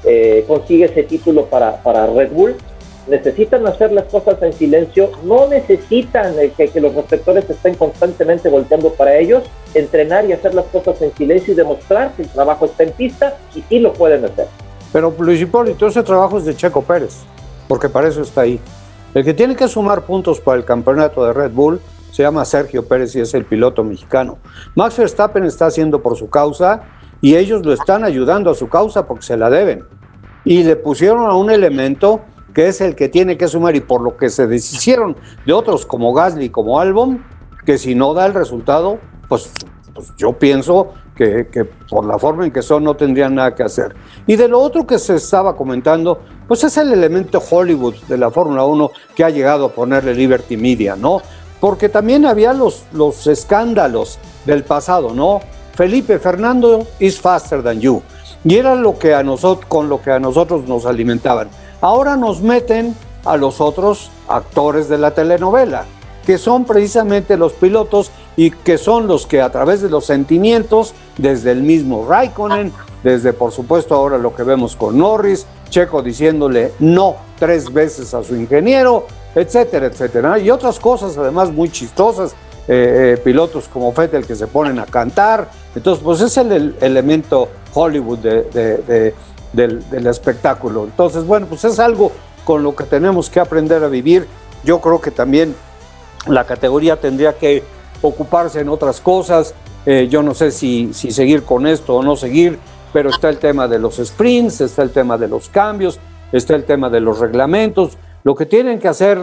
eh, 0.04 0.44
consigue 0.46 0.86
ese 0.86 1.04
título 1.04 1.46
para, 1.46 1.82
para, 1.84 2.06
Red 2.08 2.34
Bull. 2.34 2.56
Necesitan 3.08 3.66
hacer 3.66 3.94
las 3.94 4.04
cosas 4.08 4.44
en 4.44 4.52
silencio, 4.52 5.10
no 5.24 5.48
necesitan 5.48 6.38
eh, 6.38 6.52
que, 6.58 6.82
los 6.82 6.94
reflectores 6.94 7.50
estén 7.50 7.76
constantemente 7.76 8.50
volteando 8.50 8.92
para 8.92 9.16
ellos, 9.16 9.44
entrenar 9.74 10.26
y 10.26 10.34
hacer 10.34 10.54
las 10.54 10.66
cosas 10.66 11.02
en 11.02 11.16
silencio 11.16 11.54
y 11.54 11.56
demostrar 11.56 12.12
que 12.12 12.24
el 12.24 12.28
trabajo 12.28 12.66
está 12.66 12.84
en 12.84 12.92
pista 12.92 13.38
y 13.56 13.62
sí 13.62 13.80
lo 13.80 13.94
pueden 13.94 14.26
hacer. 14.26 14.48
Pero 14.92 15.16
Luis 15.18 15.40
Hipólito, 15.40 15.88
ese 15.88 16.04
trabajo 16.04 16.38
es 16.40 16.44
de 16.44 16.58
Checo 16.58 16.82
Pérez, 16.82 17.20
porque 17.70 17.88
para 17.88 18.10
eso 18.10 18.22
está 18.22 18.42
ahí. 18.42 18.60
El 19.18 19.24
que 19.24 19.34
tiene 19.34 19.56
que 19.56 19.68
sumar 19.68 20.04
puntos 20.04 20.40
para 20.40 20.60
el 20.60 20.64
campeonato 20.64 21.26
de 21.26 21.34
Red 21.34 21.50
Bull 21.50 21.82
se 22.12 22.22
llama 22.22 22.46
Sergio 22.46 22.88
Pérez 22.88 23.16
y 23.16 23.20
es 23.20 23.34
el 23.34 23.46
piloto 23.46 23.84
mexicano. 23.84 24.38
Max 24.76 24.96
Verstappen 24.96 25.44
está 25.44 25.66
haciendo 25.66 26.04
por 26.04 26.16
su 26.16 26.30
causa 26.30 26.84
y 27.20 27.36
ellos 27.36 27.66
lo 27.66 27.74
están 27.74 28.04
ayudando 28.04 28.52
a 28.52 28.54
su 28.54 28.70
causa 28.70 29.08
porque 29.08 29.24
se 29.24 29.36
la 29.36 29.50
deben. 29.50 29.86
Y 30.46 30.62
le 30.62 30.76
pusieron 30.76 31.26
a 31.26 31.34
un 31.34 31.50
elemento 31.50 32.22
que 32.54 32.68
es 32.68 32.80
el 32.80 32.94
que 32.94 33.10
tiene 33.10 33.40
que 33.40 33.48
sumar 33.48 33.76
y 33.76 33.80
por 33.80 34.02
lo 34.02 34.18
que 34.18 34.30
se 34.30 34.46
deshicieron 34.46 35.18
de 35.48 35.54
otros 35.54 35.88
como 35.88 36.14
Gasly, 36.14 36.52
como 36.52 36.80
Albon, 36.80 37.26
que 37.66 37.80
si 37.80 37.96
no 37.96 38.14
da 38.14 38.28
el 38.28 38.36
resultado, 38.36 39.00
pues, 39.28 39.52
pues 39.96 40.14
yo 40.16 40.34
pienso 40.34 40.94
que, 41.18 41.66
por 41.90 42.06
la 42.06 42.20
forma 42.20 42.46
en 42.46 42.52
que 42.52 42.62
son 42.62 42.84
no 42.84 42.96
tendrían 42.96 43.36
nada 43.36 43.56
que 43.56 43.64
hacer. 43.64 43.96
Y 44.28 44.36
de 44.36 44.48
lo 44.48 44.60
otro 44.60 44.86
que 44.86 45.00
se 45.00 45.16
estaba 45.16 45.56
comentando, 45.56 46.22
pues 46.48 46.64
es 46.64 46.78
el 46.78 46.94
elemento 46.94 47.42
Hollywood 47.50 47.96
de 48.08 48.18
la 48.18 48.30
Fórmula 48.30 48.64
1 48.64 48.92
que 49.16 49.24
ha 49.24 49.30
llegado 49.30 49.66
a 49.66 49.70
ponerle 49.70 50.14
Liberty 50.14 50.56
Media, 50.56 50.96
¿no? 50.96 51.22
Porque 51.60 51.90
también 51.90 52.26
había 52.26 52.54
los, 52.54 52.86
los 52.94 53.26
escándalos 53.26 54.20
del 54.46 54.64
pasado, 54.64 55.14
¿no? 55.14 55.42
Felipe, 55.74 56.20
Fernando 56.20 56.88
is 57.00 57.20
faster 57.20 57.64
than 57.64 57.80
you. 57.80 58.02
Y 58.44 58.56
era 58.56 58.76
lo 58.76 58.98
que 58.98 59.16
a 59.16 59.24
nosotros, 59.24 59.66
con 59.68 59.90
lo 59.90 60.02
que 60.02 60.12
a 60.12 60.20
nosotros 60.20 60.68
nos 60.68 60.86
alimentaban. 60.86 61.50
Ahora 61.82 62.16
nos 62.16 62.42
meten 62.42 62.96
a 63.26 63.38
los 63.38 63.60
otros 63.60 64.12
actores 64.28 64.88
de 64.88 64.98
la 64.98 65.12
telenovela, 65.12 65.86
que 66.28 66.38
son 66.38 66.66
precisamente 66.66 67.38
los 67.38 67.54
pilotos 67.54 68.12
y 68.36 68.52
que 68.52 68.78
son 68.78 69.08
los 69.08 69.26
que 69.26 69.42
a 69.42 69.50
través 69.50 69.82
de 69.82 69.90
los 69.90 70.06
sentimientos, 70.06 70.94
desde 71.18 71.52
el 71.52 71.64
mismo 71.64 72.06
Raikkonen, 72.06 72.74
desde 73.02 73.32
por 73.32 73.54
supuesto 73.54 73.96
ahora 73.96 74.18
lo 74.18 74.36
que 74.36 74.44
vemos 74.44 74.76
con 74.76 74.98
Norris, 74.98 75.46
Checo 75.70 76.02
diciéndole 76.02 76.74
no 76.80 77.16
tres 77.40 77.72
veces 77.72 78.14
a 78.14 78.26
su 78.26 78.36
ingeniero, 78.36 79.08
etcétera, 79.36 79.86
etcétera. 79.86 80.38
Y 80.38 80.50
otras 80.50 80.82
cosas 80.82 81.18
además 81.18 81.50
muy 81.50 81.72
chistosas 81.72 82.34
eh, 82.68 83.14
eh, 83.16 83.22
pilotos 83.24 83.70
como 83.70 83.94
Fettel 83.94 84.28
que 84.28 84.36
se 84.36 84.48
ponen 84.48 84.80
a 84.80 84.86
cantar. 84.86 85.50
Entonces, 85.76 86.04
pues 86.04 86.20
es 86.20 86.36
el, 86.36 86.76
elemento 86.82 87.48
Hollywood 87.74 88.20
del, 88.20 89.14
espectáculo. 90.06 90.84
Entonces, 90.84 91.26
bueno, 91.26 91.46
pues 91.46 91.64
es 91.64 91.80
algo 91.80 92.12
con 92.44 92.64
lo 92.64 92.76
que 92.76 92.84
tenemos 92.84 93.30
que 93.30 93.40
aprender 93.40 93.82
a 93.82 93.88
vivir. 93.88 94.28
Yo 94.66 94.82
creo 94.82 95.00
que 95.00 95.12
también 95.12 95.56
la 96.26 96.46
categoría 96.46 96.98
tendría 96.98 97.38
que 97.38 97.64
ocuparse 98.02 98.62
en 98.62 98.70
otras 98.70 99.02
cosas. 99.02 99.54
Eh, 99.86 100.08
yo 100.10 100.24
no 100.24 100.34
sé 100.34 100.52
si, 100.52 100.94
seguir 100.94 101.44
con 101.44 101.68
esto 101.68 101.96
o 101.96 102.04
no 102.04 102.16
seguir, 102.16 102.60
pero 102.92 103.10
está 103.10 103.30
el 103.30 103.38
tema 103.38 103.68
de 103.68 103.80
los 103.80 103.98
sprints, 103.98 104.62
está 104.62 104.84
el 104.84 104.90
tema 104.90 105.18
de 105.18 105.28
los 105.28 105.50
cambios, 105.50 106.00
está 106.32 106.56
el 106.56 106.64
tema 106.64 106.90
de 106.90 107.00
los 107.00 107.20
reglamentos. 107.20 107.98
Lo 108.24 108.36
que 108.36 108.46
tienen 108.46 108.80
que 108.80 108.88
hacer 108.88 109.20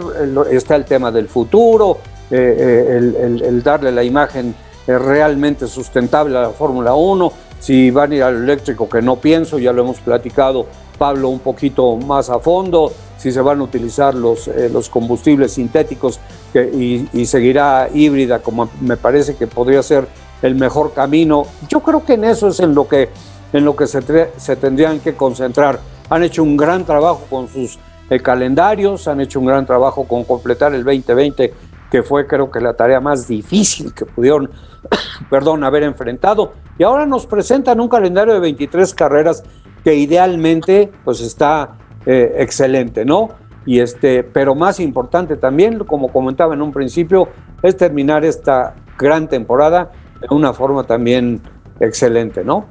está 0.51 0.75
el 0.75 0.85
tema 0.85 1.11
del 1.11 1.27
futuro, 1.27 1.99
eh, 2.31 2.55
eh, 2.57 3.41
el, 3.45 3.61
darle 3.61 3.91
la 3.91 4.03
imagen 4.03 4.55
eh, 4.87 4.97
realmente 4.97 5.67
sustentable 5.67 6.35
a 6.35 6.41
la 6.41 6.49
Fórmula 6.49 6.95
1, 6.95 7.31
si 7.59 7.91
van 7.91 8.11
a 8.11 8.15
ir 8.15 8.23
al 8.23 8.37
eléctrico, 8.43 8.89
que 8.89 9.01
no 9.01 9.17
pienso, 9.17 9.59
ya 9.59 9.71
lo 9.71 9.83
hemos 9.83 9.99
platicado 9.99 10.65
Pablo 10.97 11.29
un 11.29 11.37
poquito 11.39 11.97
más 11.97 12.31
a 12.31 12.39
fondo, 12.39 12.91
si 13.25 13.31
se 13.31 13.41
van 13.41 13.59
a 13.59 13.63
utilizar 13.63 14.13
los, 14.13 14.47
los 14.71 14.87
combustibles 14.87 15.53
sintéticos 15.53 16.19
y, 16.53 17.25
seguirá 17.25 17.89
híbrida, 17.91 18.37
como 18.37 18.69
me 18.81 18.97
parece 18.97 19.35
que 19.35 19.47
podría 19.47 19.81
ser 19.81 20.07
el 20.43 20.53
mejor 20.53 20.93
camino. 20.93 21.47
Yo 21.67 21.79
creo 21.79 22.05
que 22.05 22.13
en 22.13 22.25
eso 22.25 22.49
es 22.49 22.59
en 22.59 22.75
lo 22.75 22.87
que, 22.87 23.09
en 23.51 23.65
lo 23.65 23.75
que 23.75 23.87
se, 23.87 24.29
se 24.37 24.55
tendrían 24.57 24.99
que 24.99 25.15
concentrar. 25.15 25.79
Han 26.11 26.21
hecho 26.21 26.43
un 26.43 26.55
gran 26.55 26.85
trabajo 26.85 27.23
con 27.27 27.47
sus 27.47 27.79
calendarios, 28.21 29.07
han 29.07 29.21
hecho 29.21 29.39
un 29.39 29.47
gran 29.47 29.65
trabajo 29.65 30.07
con 30.07 30.23
completar 30.23 30.75
el 30.75 30.83
2020 30.83 31.51
que 31.89 32.03
fue 32.03 32.27
creo 32.27 32.51
que 32.51 32.59
la 32.59 32.75
tarea 32.75 32.99
más 32.99 33.27
difícil 33.27 33.91
que 33.91 34.05
pudieron, 34.05 34.51
perdón, 35.31 35.63
haber 35.63 35.81
enfrentado. 35.81 36.53
Y 36.77 36.83
ahora 36.83 37.07
nos 37.07 37.25
presentan 37.25 37.79
un 37.79 37.89
calendario 37.89 38.35
de 38.35 38.39
23 38.39 38.93
carreras 38.93 39.43
que 39.83 39.95
idealmente 39.95 40.91
pues 41.03 41.21
está 41.21 41.79
eh, 42.05 42.35
excelente, 42.37 43.05
¿no? 43.05 43.29
Y 43.65 43.79
este, 43.79 44.23
pero 44.23 44.53
más 44.53 44.79
importante 44.79 45.37
también, 45.37 45.79
como 45.79 46.11
comentaba 46.11 46.53
en 46.53 46.61
un 46.61 46.71
principio, 46.71 47.29
es 47.63 47.75
terminar 47.77 48.23
esta 48.23 48.75
gran 48.97 49.27
temporada 49.27 49.91
de 50.21 50.27
una 50.29 50.53
forma 50.53 50.83
también 50.83 51.41
excelente, 51.79 52.43
¿no? 52.43 52.67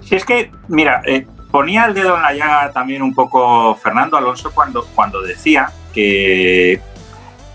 Si 0.00 0.14
es 0.14 0.24
que, 0.24 0.50
mira, 0.68 1.02
eh, 1.06 1.26
ponía 1.50 1.86
el 1.86 1.94
dedo 1.94 2.16
en 2.16 2.22
la 2.22 2.32
llaga 2.32 2.72
también 2.72 3.02
un 3.02 3.14
poco 3.14 3.74
Fernando 3.76 4.16
Alonso 4.16 4.52
cuando, 4.54 4.86
cuando 4.94 5.22
decía 5.22 5.70
que 5.92 6.80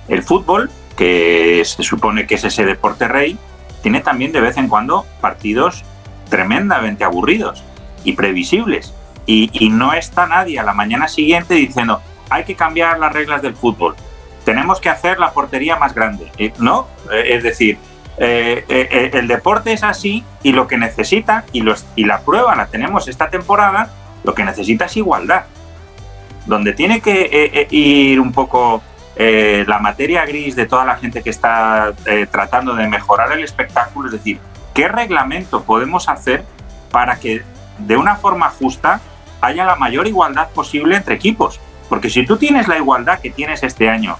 el 0.07 0.24
fútbol, 0.24 0.70
que 0.97 1.62
se 1.64 1.84
supone 1.84 2.26
que 2.28 2.36
es 2.36 2.43
ese 2.43 2.66
deporte 2.66 3.07
rey, 3.07 3.38
tiene 3.82 4.01
también 4.01 4.32
de 4.32 4.41
vez 4.41 4.57
en 4.57 4.68
cuando 4.68 5.05
partidos 5.22 5.84
tremendamente 6.30 7.03
aburridos 7.03 7.64
y 8.03 8.14
previsibles. 8.14 8.93
Y, 9.32 9.70
no 9.70 9.94
está 9.94 10.26
nadie 10.26 10.60
a 10.60 10.64
la 10.64 10.74
mañana 10.74 11.08
siguiente 11.08 11.54
diciendo, 11.54 12.02
hay 12.32 12.46
que 12.46 12.56
cambiar 12.56 12.98
las 12.98 13.14
reglas 13.14 13.44
del 13.44 13.54
fútbol, 13.54 13.96
tenemos 14.44 14.82
que 14.82 14.90
hacer 14.90 15.20
la 15.20 15.34
portería 15.34 15.76
más 15.76 15.94
grande. 15.94 16.32
Eh, 16.40 16.52
¿No? 16.58 16.88
Eh, 17.12 17.36
es 17.36 17.44
decir, 17.44 17.78
eh, 18.18 19.12
el 19.14 19.28
deporte 19.28 19.72
es 19.72 19.84
así 19.84 20.24
y 20.42 20.52
lo 20.52 20.66
que 20.66 20.80
necesita, 20.80 21.46
y, 21.54 21.62
los, 21.62 21.86
y 21.96 22.06
la 22.06 22.22
prueba 22.22 22.56
la 22.56 22.66
tenemos 22.66 23.08
esta 23.08 23.30
temporada, 23.30 23.92
lo 24.24 24.34
que 24.34 24.44
necesita 24.44 24.86
es 24.86 24.98
igualdad. 24.98 25.44
Donde 26.48 26.74
tiene 26.74 27.00
que 27.00 27.68
ir 27.70 28.20
un 28.20 28.32
poco 28.32 28.82
la 29.16 29.78
materia 29.78 30.26
gris 30.26 30.56
de 30.56 30.66
toda 30.66 30.86
la 30.86 30.96
gente 30.96 31.22
que 31.22 31.30
está 31.30 31.94
tratando 32.32 32.74
de 32.74 32.88
mejorar 32.88 33.32
el 33.34 33.44
espectáculo, 33.44 34.08
es 34.08 34.14
decir, 34.14 34.40
¿qué 34.74 34.88
reglamento 34.88 35.64
podemos 35.64 36.10
hacer 36.10 36.44
para 36.90 37.20
que 37.20 37.44
de 37.78 37.96
una 37.96 38.16
forma 38.16 38.50
justa 38.50 39.02
haya 39.42 39.66
la 39.66 39.76
mayor 39.76 40.08
igualdad 40.08 40.50
posible 40.50 40.96
entre 40.96 41.16
equipos? 41.16 41.60
Porque 41.88 42.10
si 42.10 42.26
tú 42.26 42.38
tienes 42.38 42.68
la 42.68 42.78
igualdad 42.78 43.20
que 43.20 43.32
tienes 43.32 43.64
este 43.64 43.90
año 43.90 44.18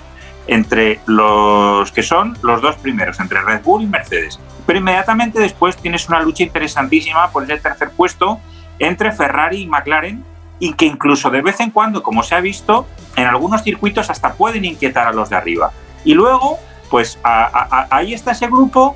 entre 0.48 1.00
los 1.06 1.92
que 1.92 2.02
son 2.02 2.36
los 2.42 2.62
dos 2.62 2.76
primeros, 2.78 3.20
entre 3.20 3.40
Red 3.42 3.62
Bull 3.62 3.84
y 3.84 3.88
Mercedes. 3.88 4.40
Pero 4.66 4.80
inmediatamente 4.80 5.40
después 5.40 5.78
tienes 5.78 6.10
una 6.10 6.22
lucha 6.22 6.44
interesantísima 6.44 7.30
por 7.32 7.44
ese 7.44 7.58
tercer 7.58 7.92
puesto 7.92 8.40
entre 8.80 9.12
Ferrari 9.12 9.62
y 9.62 9.68
McLaren 9.68 10.24
y 10.58 10.74
que 10.74 10.86
incluso 10.86 11.30
de 11.30 11.42
vez 11.42 11.60
en 11.60 11.70
cuando, 11.70 12.02
como 12.02 12.24
se 12.24 12.36
ha 12.36 12.42
visto, 12.42 12.88
en 13.16 13.28
algunos 13.28 13.64
circuitos 13.64 14.10
hasta 14.10 14.34
pueden 14.34 14.66
inquietar 14.66 15.08
a 15.08 15.14
los 15.14 15.30
de 15.30 15.36
arriba. 15.36 15.72
Y 16.04 16.16
luego, 16.16 16.58
pues 16.90 17.20
ahí 17.24 18.14
está 18.14 18.32
ese 18.32 18.48
grupo 18.48 18.96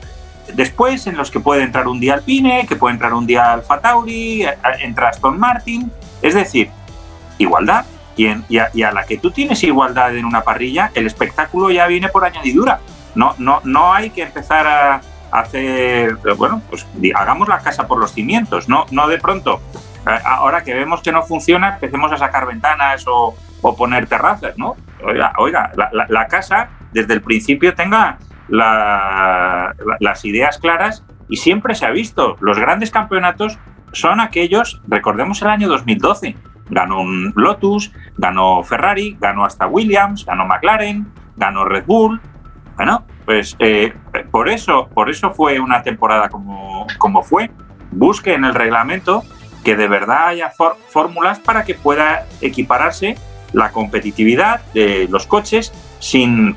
después 0.53 1.07
en 1.07 1.15
los 1.15 1.31
que 1.31 1.39
puede 1.39 1.63
entrar 1.63 1.87
un 1.87 1.99
día 1.99 2.15
Alpine, 2.15 2.65
que 2.67 2.75
puede 2.75 2.93
entrar 2.93 3.13
un 3.13 3.25
día 3.25 3.53
Alfa 3.53 3.79
Tauri, 3.79 4.45
entra 4.81 5.09
Aston 5.09 5.39
Martin, 5.39 5.91
es 6.23 6.33
decir, 6.33 6.71
igualdad. 7.37 7.85
Y, 8.15 8.27
a, 8.27 8.91
la 8.91 9.05
que 9.05 9.17
tú 9.17 9.31
tienes 9.31 9.63
igualdad 9.63 10.15
en 10.15 10.25
una 10.25 10.41
parrilla, 10.41 10.91
el 10.93 11.07
espectáculo 11.07 11.71
ya 11.71 11.87
viene 11.87 12.09
por 12.09 12.23
añadidura. 12.23 12.79
No, 13.15 13.35
no, 13.39 13.61
no 13.63 13.93
hay 13.93 14.11
que 14.11 14.23
empezar 14.23 14.67
a 14.67 15.01
hacer, 15.31 16.17
bueno, 16.37 16.61
pues 16.69 16.85
hagamos 17.15 17.47
la 17.47 17.59
casa 17.59 17.87
por 17.87 17.97
los 17.97 18.13
cimientos, 18.13 18.69
no, 18.69 18.85
no 18.91 19.07
de 19.07 19.17
pronto. 19.17 19.61
Ahora 20.05 20.63
que 20.63 20.73
vemos 20.73 21.01
que 21.01 21.11
no 21.11 21.23
funciona, 21.23 21.75
empecemos 21.75 22.11
a 22.11 22.17
sacar 22.17 22.45
ventanas 22.45 23.05
o, 23.07 23.35
poner 23.77 24.07
terrazas, 24.07 24.57
¿no? 24.57 24.75
Oiga, 25.03 25.33
oiga 25.37 25.71
la, 25.75 26.27
casa 26.27 26.69
desde 26.91 27.13
el 27.13 27.21
principio 27.21 27.73
tenga 27.73 28.19
las 28.49 30.25
ideas 30.25 30.57
claras 30.59 31.03
y 31.29 31.37
siempre 31.37 31.73
se 31.73 31.85
ha 31.85 31.91
visto, 31.91 32.35
los 32.41 32.59
grandes 32.59 32.91
campeonatos 32.91 33.57
son 33.93 34.19
aquellos, 34.19 34.81
recordemos 34.87 35.41
el 35.41 35.47
año 35.47 35.67
2012, 35.69 36.35
ganó 36.69 37.03
Lotus, 37.35 37.91
ganó 38.17 38.63
Ferrari, 38.63 39.17
ganó 39.19 39.45
hasta 39.45 39.67
Williams, 39.67 40.25
ganó 40.25 40.45
McLaren, 40.45 41.07
ganó 41.35 41.65
Red 41.65 41.85
Bull. 41.85 42.21
Bueno, 42.75 43.05
pues 43.25 43.55
eh, 43.59 43.93
por, 44.31 44.49
eso, 44.49 44.89
por 44.93 45.09
eso 45.09 45.31
fue 45.31 45.59
una 45.59 45.83
temporada 45.83 46.29
como, 46.29 46.87
como 46.97 47.23
fue. 47.23 47.51
Busque 47.91 48.33
en 48.33 48.45
el 48.45 48.55
reglamento 48.55 49.23
que 49.63 49.75
de 49.75 49.87
verdad 49.87 50.27
haya 50.27 50.51
fórmulas 50.89 51.39
para 51.39 51.63
que 51.63 51.75
pueda 51.75 52.25
equipararse 52.41 53.15
la 53.53 53.71
competitividad 53.71 54.61
de 54.73 55.07
los 55.09 55.27
coches 55.27 55.71
sin 55.99 56.55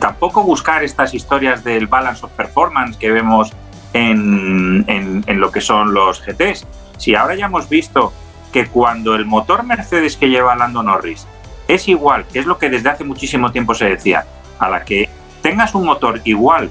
tampoco 0.00 0.42
buscar 0.42 0.84
estas 0.84 1.14
historias 1.14 1.64
del 1.64 1.88
balance 1.88 2.24
of 2.24 2.32
performance 2.32 2.96
que 2.96 3.10
vemos 3.10 3.52
en, 3.92 5.24
lo 5.26 5.50
que 5.50 5.60
son 5.60 5.94
los 5.94 6.24
GTs. 6.24 6.66
Si 6.96 7.14
ahora 7.14 7.34
ya 7.34 7.46
hemos 7.46 7.68
visto 7.68 8.12
que 8.52 8.66
cuando 8.66 9.14
el 9.14 9.24
motor 9.24 9.62
Mercedes 9.62 10.16
que 10.16 10.28
lleva 10.28 10.56
Lando 10.56 10.82
Norris 10.82 11.26
es 11.68 11.88
igual, 11.88 12.24
que 12.32 12.38
es 12.38 12.46
lo 12.46 12.58
que 12.58 12.70
desde 12.70 12.88
hace 12.88 13.04
muchísimo 13.04 13.52
tiempo 13.52 13.74
se 13.74 13.84
decía, 13.84 14.24
a 14.58 14.68
la 14.68 14.84
que 14.84 15.08
tengas 15.42 15.74
un 15.74 15.84
motor 15.84 16.20
igual, 16.24 16.70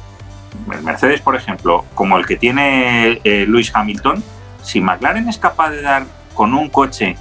el 0.71 0.81
Mercedes 0.81 1.21
por 1.21 1.35
ejemplo, 1.35 1.85
como 1.93 2.17
el 2.17 2.25
que 2.25 2.35
tiene 2.35 3.21
eh, 3.23 3.45
Lewis 3.47 3.71
Hamilton, 3.73 4.23
si 4.63 4.81
McLaren 4.81 5.29
es 5.29 5.37
capaz 5.37 5.69
de 5.69 5.81
dar 5.81 6.05
con 6.33 6.53
un 6.53 6.69
coche 6.69 7.15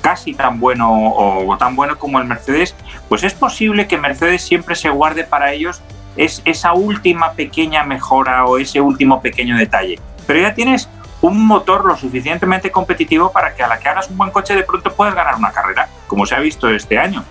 casi 0.00 0.32
tan 0.34 0.58
bueno 0.60 0.88
o, 0.90 1.56
tan 1.58 1.76
bueno 1.76 1.98
como 1.98 2.18
el 2.18 2.24
Mercedes, 2.24 2.74
pues 3.08 3.24
es 3.24 3.34
posible 3.34 3.86
que 3.86 3.98
Mercedes 3.98 4.42
siempre 4.42 4.74
se 4.74 4.88
guarde 4.88 5.24
para 5.24 5.52
ellos 5.52 5.82
es 6.18 6.42
esa 6.44 6.72
última 6.72 7.32
pequeña 7.32 7.84
mejora 7.84 8.44
o 8.44 8.58
ese 8.58 8.80
último 8.80 9.22
pequeño 9.22 9.56
detalle. 9.56 9.98
Pero 10.26 10.40
ya 10.40 10.52
tienes 10.52 10.88
un 11.20 11.46
motor 11.46 11.84
lo 11.84 11.96
suficientemente 11.96 12.70
competitivo 12.70 13.30
para 13.32 13.54
que 13.54 13.62
a 13.62 13.68
la 13.68 13.78
que 13.78 13.88
hagas 13.88 14.10
un 14.10 14.18
buen 14.18 14.30
coche 14.30 14.54
de 14.54 14.64
pronto 14.64 14.92
puedas 14.92 15.14
ganar 15.14 15.36
una 15.36 15.52
carrera, 15.52 15.88
como 16.08 16.26
se 16.26 16.34
ha 16.34 16.40
visto 16.40 16.68
este 16.68 16.98
año. 16.98 17.24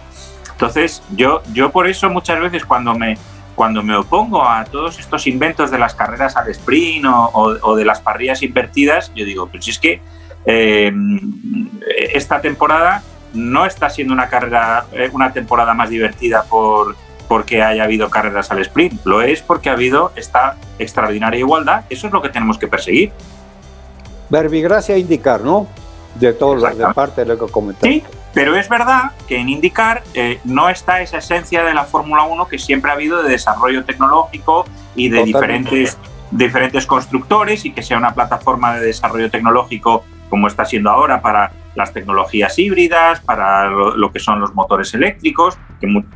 Entonces, 0.52 1.04
yo, 1.16 1.44
yo 1.54 1.70
por 1.70 1.88
eso 1.88 2.10
muchas 2.10 2.40
veces 2.40 2.66
cuando 2.66 2.96
me, 2.96 3.18
cuando 3.56 3.84
me 3.84 3.96
opongo 3.96 4.48
a 4.48 4.64
todos 4.64 5.00
estos 5.00 5.28
inventos 5.28 5.70
de 5.70 5.78
las 5.78 5.94
carreras 5.94 6.38
al 6.38 6.50
sprint 6.50 7.06
o, 7.08 7.76
de 7.76 7.86
las 7.86 8.00
parrillas 8.00 8.42
invertidas, 8.42 9.12
yo 9.14 9.26
digo, 9.26 9.48
pues 9.48 9.66
si 9.66 9.72
es 9.72 9.80
que 9.80 10.02
eh, 10.46 10.94
esta 12.14 12.40
temporada 12.40 13.04
no 13.34 13.66
está 13.66 13.90
siendo 13.90 14.14
una 14.14 14.30
carrera, 14.30 14.86
eh, 14.94 15.10
una 15.12 15.34
temporada 15.34 15.74
más 15.74 15.90
divertida 15.90 16.44
por, 16.44 16.96
porque 17.28 17.62
haya 17.62 17.84
habido 17.84 18.10
carreras 18.10 18.52
al 18.52 18.60
sprint, 18.60 19.06
lo 19.06 19.22
es 19.22 19.42
porque 19.42 19.70
ha 19.70 19.74
habido 19.74 20.12
esta 20.16 20.56
extraordinaria 20.80 21.40
igualdad, 21.40 21.86
eso 21.90 22.08
es 22.08 22.14
lo 22.14 22.22
que 22.22 22.30
tenemos 22.30 22.58
que 22.58 22.68
perseguir. 22.68 23.12
Verbigracia 24.30 24.98
indicar, 24.98 25.42
¿no? 25.42 25.68
De 26.16 26.34
todo 26.34 26.56
lo, 26.56 26.74
de 26.74 26.94
parte 26.94 27.22
de 27.22 27.28
lo 27.28 27.46
que 27.46 27.52
comentaste. 27.52 27.88
Sí, 27.88 28.04
pero 28.34 28.56
es 28.56 28.70
verdad 28.70 29.12
que 29.28 29.38
en 29.38 29.50
indicar 29.50 30.04
eh, 30.14 30.40
no 30.44 30.70
está 30.70 31.02
esa 31.02 31.18
esencia 31.18 31.64
de 31.64 31.74
la 31.74 31.86
Fórmula 31.86 32.24
1 32.24 32.48
que 32.48 32.60
siempre 32.60 32.92
ha 32.92 32.94
habido 32.94 33.24
de 33.24 33.32
desarrollo 33.32 33.84
tecnológico 33.84 34.66
y 34.96 35.10
de 35.10 35.24
diferentes, 35.24 35.98
diferentes 36.32 36.86
constructores 36.86 37.66
y 37.66 37.72
que 37.72 37.84
sea 37.84 37.98
una 37.98 38.14
plataforma 38.14 38.76
de 38.76 38.86
desarrollo 38.86 39.30
tecnológico 39.30 40.04
como 40.30 40.48
está 40.48 40.66
siendo 40.66 40.90
ahora 40.90 41.22
para 41.22 41.52
las 41.78 41.94
tecnologías 41.94 42.58
híbridas, 42.58 43.22
para 43.22 43.68
lo, 43.70 44.12
que 44.12 44.18
son 44.18 44.40
los 44.40 44.56
motores 44.56 44.96
eléctricos, 44.96 45.60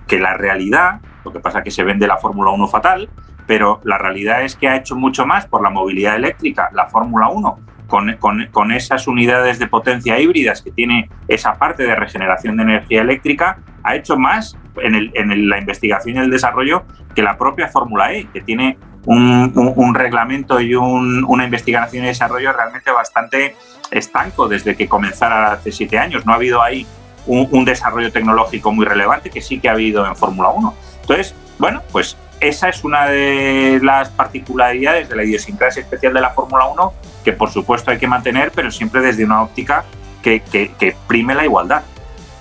que, 0.07 0.19
la 0.19 0.33
realidad, 0.33 1.01
lo 1.23 1.31
que 1.31 1.39
pasa 1.39 1.59
es 1.59 1.63
que 1.63 1.71
se 1.71 1.83
vende 1.83 2.07
la 2.07 2.17
Fórmula 2.17 2.49
1 2.49 2.67
fatal, 2.67 3.07
pero 3.45 3.79
la 3.83 3.99
realidad 3.99 4.43
es 4.43 4.55
que 4.55 4.67
ha 4.67 4.75
hecho 4.75 4.95
mucho 4.95 5.27
más 5.27 5.45
por 5.45 5.61
la 5.61 5.69
movilidad 5.69 6.15
eléctrica 6.15 6.69
la 6.73 6.87
Fórmula 6.87 7.27
1 7.27 7.59
con, 7.87 8.71
esas 8.71 9.07
unidades 9.07 9.59
de 9.59 9.67
potencia 9.67 10.19
híbridas 10.19 10.63
que 10.63 10.71
tiene 10.71 11.09
esa 11.27 11.53
parte 11.53 11.83
de 11.83 11.93
regeneración 11.95 12.57
de 12.57 12.63
energía 12.63 13.01
eléctrica, 13.01 13.59
ha 13.83 13.95
hecho 13.95 14.17
más 14.17 14.57
en, 14.81 15.49
la 15.49 15.59
investigación 15.59 16.15
y 16.15 16.19
el 16.19 16.31
desarrollo 16.31 16.85
que 17.13 17.21
la 17.21 17.37
propia 17.37 17.67
Fórmula 17.67 18.13
E, 18.13 18.25
que 18.33 18.41
tiene 18.41 18.79
un, 19.05 19.95
reglamento 19.95 20.59
y 20.59 20.75
una 20.75 21.43
investigación 21.43 22.03
y 22.03 22.07
desarrollo 22.07 22.51
realmente 22.53 22.91
bastante 22.91 23.55
estanco 23.89 24.47
desde 24.47 24.75
que 24.75 24.87
comenzara 24.87 25.53
hace 25.53 25.71
siete 25.71 25.97
años. 25.97 26.25
No 26.25 26.33
ha 26.33 26.35
habido 26.35 26.61
ahí 26.61 26.85
un, 27.25 27.65
desarrollo 27.65 28.11
tecnológico 28.11 28.71
muy 28.71 28.85
relevante 28.85 29.29
que 29.29 29.41
sí 29.41 29.59
que 29.59 29.69
ha 29.69 29.73
habido 29.73 30.05
en 30.05 30.15
Fórmula 30.15 30.49
1. 30.49 30.73
Entonces, 31.01 31.35
bueno, 31.57 31.81
pues 31.91 32.17
esa 32.39 32.69
es 32.69 32.83
una 32.83 33.07
de 33.07 33.79
las 33.83 34.09
particularidades 34.09 35.09
de 35.09 35.15
la 35.15 35.23
idiosincrasia 35.23 35.81
especial 35.81 36.13
de 36.13 36.21
la 36.21 36.31
Fórmula 36.31 36.65
1 36.67 36.93
que 37.23 37.33
por 37.33 37.51
supuesto 37.51 37.91
hay 37.91 37.97
que 37.97 38.07
mantener, 38.07 38.51
pero 38.53 38.71
siempre 38.71 39.01
desde 39.01 39.23
una 39.23 39.43
óptica 39.43 39.83
que, 40.21 40.41
que, 40.41 40.95
prime 41.07 41.35
la 41.35 41.45
igualdad. 41.45 41.83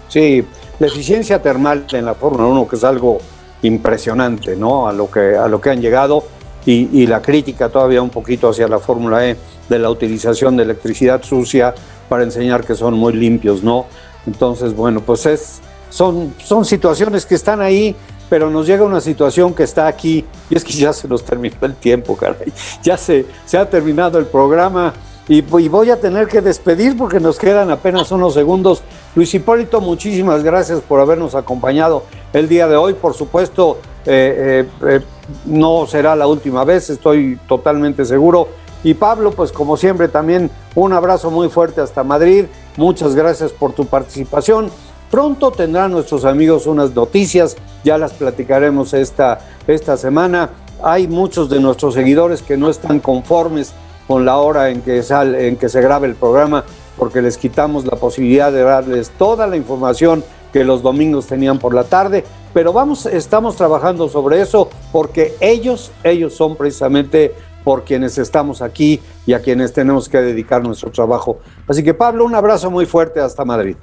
Sí, 0.09 0.45
la 0.79 0.87
eficiencia 0.87 1.41
termal 1.41 1.87
en 1.93 2.05
la 2.05 2.15
Fórmula 2.15 2.47
1, 2.47 2.69
que 2.69 2.77
es 2.77 2.85
algo 2.85 3.19
impresionante, 3.63 4.57
¿no? 4.57 4.89
A 4.89 4.93
lo 4.93 5.11
que, 5.11 5.37
a 5.37 5.49
lo 5.49 5.61
que 5.61 5.71
han 5.71 5.81
llegado 5.81 6.25
y, 6.67 7.03
y 7.03 7.07
la 7.07 7.23
crítica 7.23 7.69
todavía 7.69 8.03
un 8.03 8.11
poquito 8.11 8.51
hacia 8.51 8.69
la 8.69 8.79
Fórmula 8.79 9.27
E 9.27 9.37
de 9.69 9.79
la 9.79 9.91
utilización 9.91 10.57
de 10.57 10.65
electricidad 10.65 11.23
sucia 11.23 11.75
para 12.09 12.25
enseñar 12.25 12.65
que 12.65 12.75
son 12.75 12.95
muy 12.95 13.13
limpios, 13.13 13.63
¿no? 13.63 13.87
Entonces, 14.27 14.75
bueno, 14.75 15.01
pues 15.01 15.27
es, 15.27 15.61
son, 15.89 16.35
son 16.39 16.65
situaciones 16.65 17.25
que 17.25 17.35
están 17.35 17.61
ahí 17.61 17.95
pero 18.31 18.49
nos 18.49 18.65
llega 18.65 18.85
una 18.85 19.01
situación 19.01 19.53
que 19.53 19.65
está 19.65 19.89
aquí 19.89 20.25
y 20.49 20.57
es 20.57 20.63
que 20.63 20.73
ya 20.73 20.93
se 20.93 21.09
nos 21.09 21.25
terminó 21.25 21.57
el 21.63 21.75
tiempo, 21.75 22.17
caray. 22.17 22.53
Ya 22.81 22.97
se, 22.97 23.27
se 23.45 23.59
ha 23.59 23.69
terminado 23.69 24.21
el 24.21 24.27
programa 24.27 24.95
y, 25.29 25.43
voy 25.43 25.91
a 25.91 26.01
tener 26.01 26.29
que 26.29 26.41
despedir 26.41 26.97
porque 26.97 27.21
nos 27.21 27.39
quedan 27.39 27.71
apenas 27.71 28.11
unos 28.11 28.35
segundos. 28.35 28.83
Luis 29.15 29.33
Hipólito, 29.35 29.81
muchísimas 29.81 30.43
gracias 30.43 30.81
por 30.81 30.99
habernos 31.01 31.35
acompañado 31.35 32.05
el 32.33 32.49
día 32.49 32.67
de 32.67 32.77
hoy. 32.77 32.95
Por 32.95 33.15
supuesto, 33.15 33.79
eh, 34.07 34.67
eh, 34.83 34.89
eh, 34.89 35.01
no 35.45 35.87
será 35.87 36.17
la 36.17 36.27
última 36.27 36.65
vez, 36.65 36.91
estoy 36.91 37.39
totalmente 37.49 38.05
seguro. 38.05 38.49
Y 38.83 38.95
Pablo, 38.95 39.31
pues 39.33 39.53
como 39.53 39.77
siempre, 39.77 40.09
también 40.09 40.51
un 40.75 40.93
abrazo 40.93 41.31
muy 41.31 41.49
fuerte 41.49 41.81
hasta 41.81 42.03
Madrid. 42.03 42.47
Muchas 42.77 43.15
gracias 43.15 43.53
por 43.53 43.73
tu 43.73 43.87
participación. 43.87 44.71
Pronto 45.11 45.51
tendrán 45.51 45.91
nuestros 45.91 46.25
amigos 46.25 46.67
unas 46.67 46.95
noticias, 46.95 47.57
ya 47.85 47.99
las 47.99 48.13
platicaremos 48.13 48.95
esta, 48.95 49.41
esta 49.67 49.97
semana. 49.97 50.51
Hay 50.83 51.09
muchos 51.09 51.51
de 51.51 51.61
nuestros 51.61 51.95
seguidores 51.95 52.43
que 52.43 52.57
no 52.57 52.71
están 52.71 53.01
conformes 53.01 53.73
con 54.07 54.25
la 54.25 54.39
hora 54.39 54.71
en 54.71 54.83
que, 54.83 55.03
sale, 55.03 55.49
en 55.49 55.57
que 55.57 55.69
se 55.69 55.81
grabe 55.81 56.07
el 56.07 56.15
programa 56.15 56.65
porque 56.97 57.23
les 57.23 57.39
quitamos 57.39 57.85
la 57.87 57.97
posibilidad 57.97 58.53
de 58.53 58.63
darles 58.63 59.11
toda 59.11 59.47
la 59.47 59.57
información 59.57 60.23
que 60.53 60.65
los 60.65 60.83
domingos 60.83 61.27
tenían 61.27 61.59
por 61.59 61.75
la 61.75 61.85
tarde, 61.85 62.25
pero 62.53 62.73
vamos, 62.73 63.07
estamos 63.07 63.57
trabajando 63.57 64.09
sobre 64.09 64.41
eso 64.41 64.69
porque 64.93 65.35
ellos, 65.41 65.93
ellos 66.03 66.35
son 66.35 66.57
precisamente 66.57 67.35
por 67.65 67.85
quienes 67.85 68.19
estamos 68.19 68.63
aquí 68.63 69.01
y 69.27 69.33
a 69.33 69.41
quienes 69.41 69.73
tenemos 69.73 70.09
que 70.09 70.19
dedicar 70.19 70.63
nuestro 70.63 70.91
trabajo. 70.91 71.39
Así 71.69 71.83
que 71.83 71.95
Pablo, 71.95 72.25
un 72.25 72.35
abrazo 72.35 72.71
muy 72.71 72.87
fuerte 72.87 73.21
hasta 73.21 73.45
Madrid. 73.45 73.77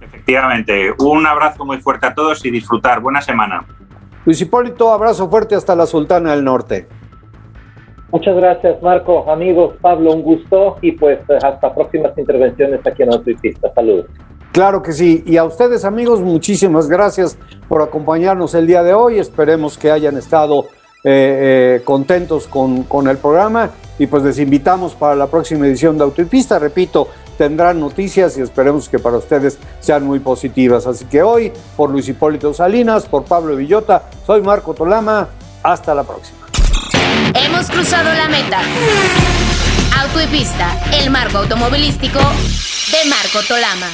Efectivamente, 0.00 0.92
un 0.98 1.26
abrazo 1.26 1.64
muy 1.64 1.78
fuerte 1.78 2.06
a 2.06 2.14
todos 2.14 2.44
y 2.44 2.50
disfrutar. 2.50 3.00
Buena 3.00 3.20
semana. 3.22 3.64
Luis 4.24 4.40
Hipólito, 4.40 4.92
abrazo 4.92 5.28
fuerte 5.30 5.54
hasta 5.54 5.74
la 5.76 5.86
Sultana 5.86 6.32
del 6.32 6.44
Norte. 6.44 6.88
Muchas 8.10 8.36
gracias, 8.36 8.80
Marco. 8.82 9.30
Amigos, 9.30 9.74
Pablo, 9.80 10.12
un 10.12 10.22
gusto 10.22 10.78
y 10.80 10.92
pues 10.92 11.20
hasta 11.42 11.74
próximas 11.74 12.16
intervenciones 12.16 12.80
aquí 12.86 13.02
en 13.02 13.12
Autopista. 13.12 13.72
Saludos. 13.74 14.06
Claro 14.56 14.82
que 14.82 14.94
sí. 14.94 15.22
Y 15.26 15.36
a 15.36 15.44
ustedes 15.44 15.84
amigos, 15.84 16.20
muchísimas 16.20 16.88
gracias 16.88 17.36
por 17.68 17.82
acompañarnos 17.82 18.54
el 18.54 18.66
día 18.66 18.82
de 18.82 18.94
hoy. 18.94 19.18
Esperemos 19.18 19.76
que 19.76 19.90
hayan 19.90 20.16
estado 20.16 20.68
eh, 21.04 21.76
eh, 21.76 21.82
contentos 21.84 22.46
con, 22.46 22.84
con, 22.84 23.06
el 23.06 23.18
programa 23.18 23.72
y 23.98 24.06
pues 24.06 24.22
les 24.22 24.38
invitamos 24.38 24.94
para 24.94 25.14
la 25.14 25.26
próxima 25.26 25.66
edición 25.66 25.98
de 25.98 26.04
Autopista. 26.04 26.58
Repito, 26.58 27.08
tendrán 27.36 27.78
noticias 27.78 28.38
y 28.38 28.40
esperemos 28.40 28.88
que 28.88 28.98
para 28.98 29.18
ustedes 29.18 29.58
sean 29.80 30.06
muy 30.06 30.20
positivas. 30.20 30.86
Así 30.86 31.04
que 31.04 31.22
hoy, 31.22 31.52
por 31.76 31.90
Luis 31.90 32.08
Hipólito 32.08 32.54
Salinas, 32.54 33.04
por 33.04 33.24
Pablo 33.24 33.56
Villota, 33.56 34.04
soy 34.26 34.40
Marco 34.40 34.72
Tolama. 34.72 35.28
Hasta 35.64 35.94
la 35.94 36.04
próxima. 36.04 36.38
Hemos 37.34 37.68
cruzado 37.68 38.08
la 38.14 38.26
meta. 38.30 38.60
Auto 40.00 40.22
y 40.22 40.26
Pista, 40.28 40.80
el 40.98 41.10
marco 41.10 41.36
automovilístico 41.36 42.20
de 42.20 43.10
Marco 43.10 43.46
Tolama. 43.46 43.88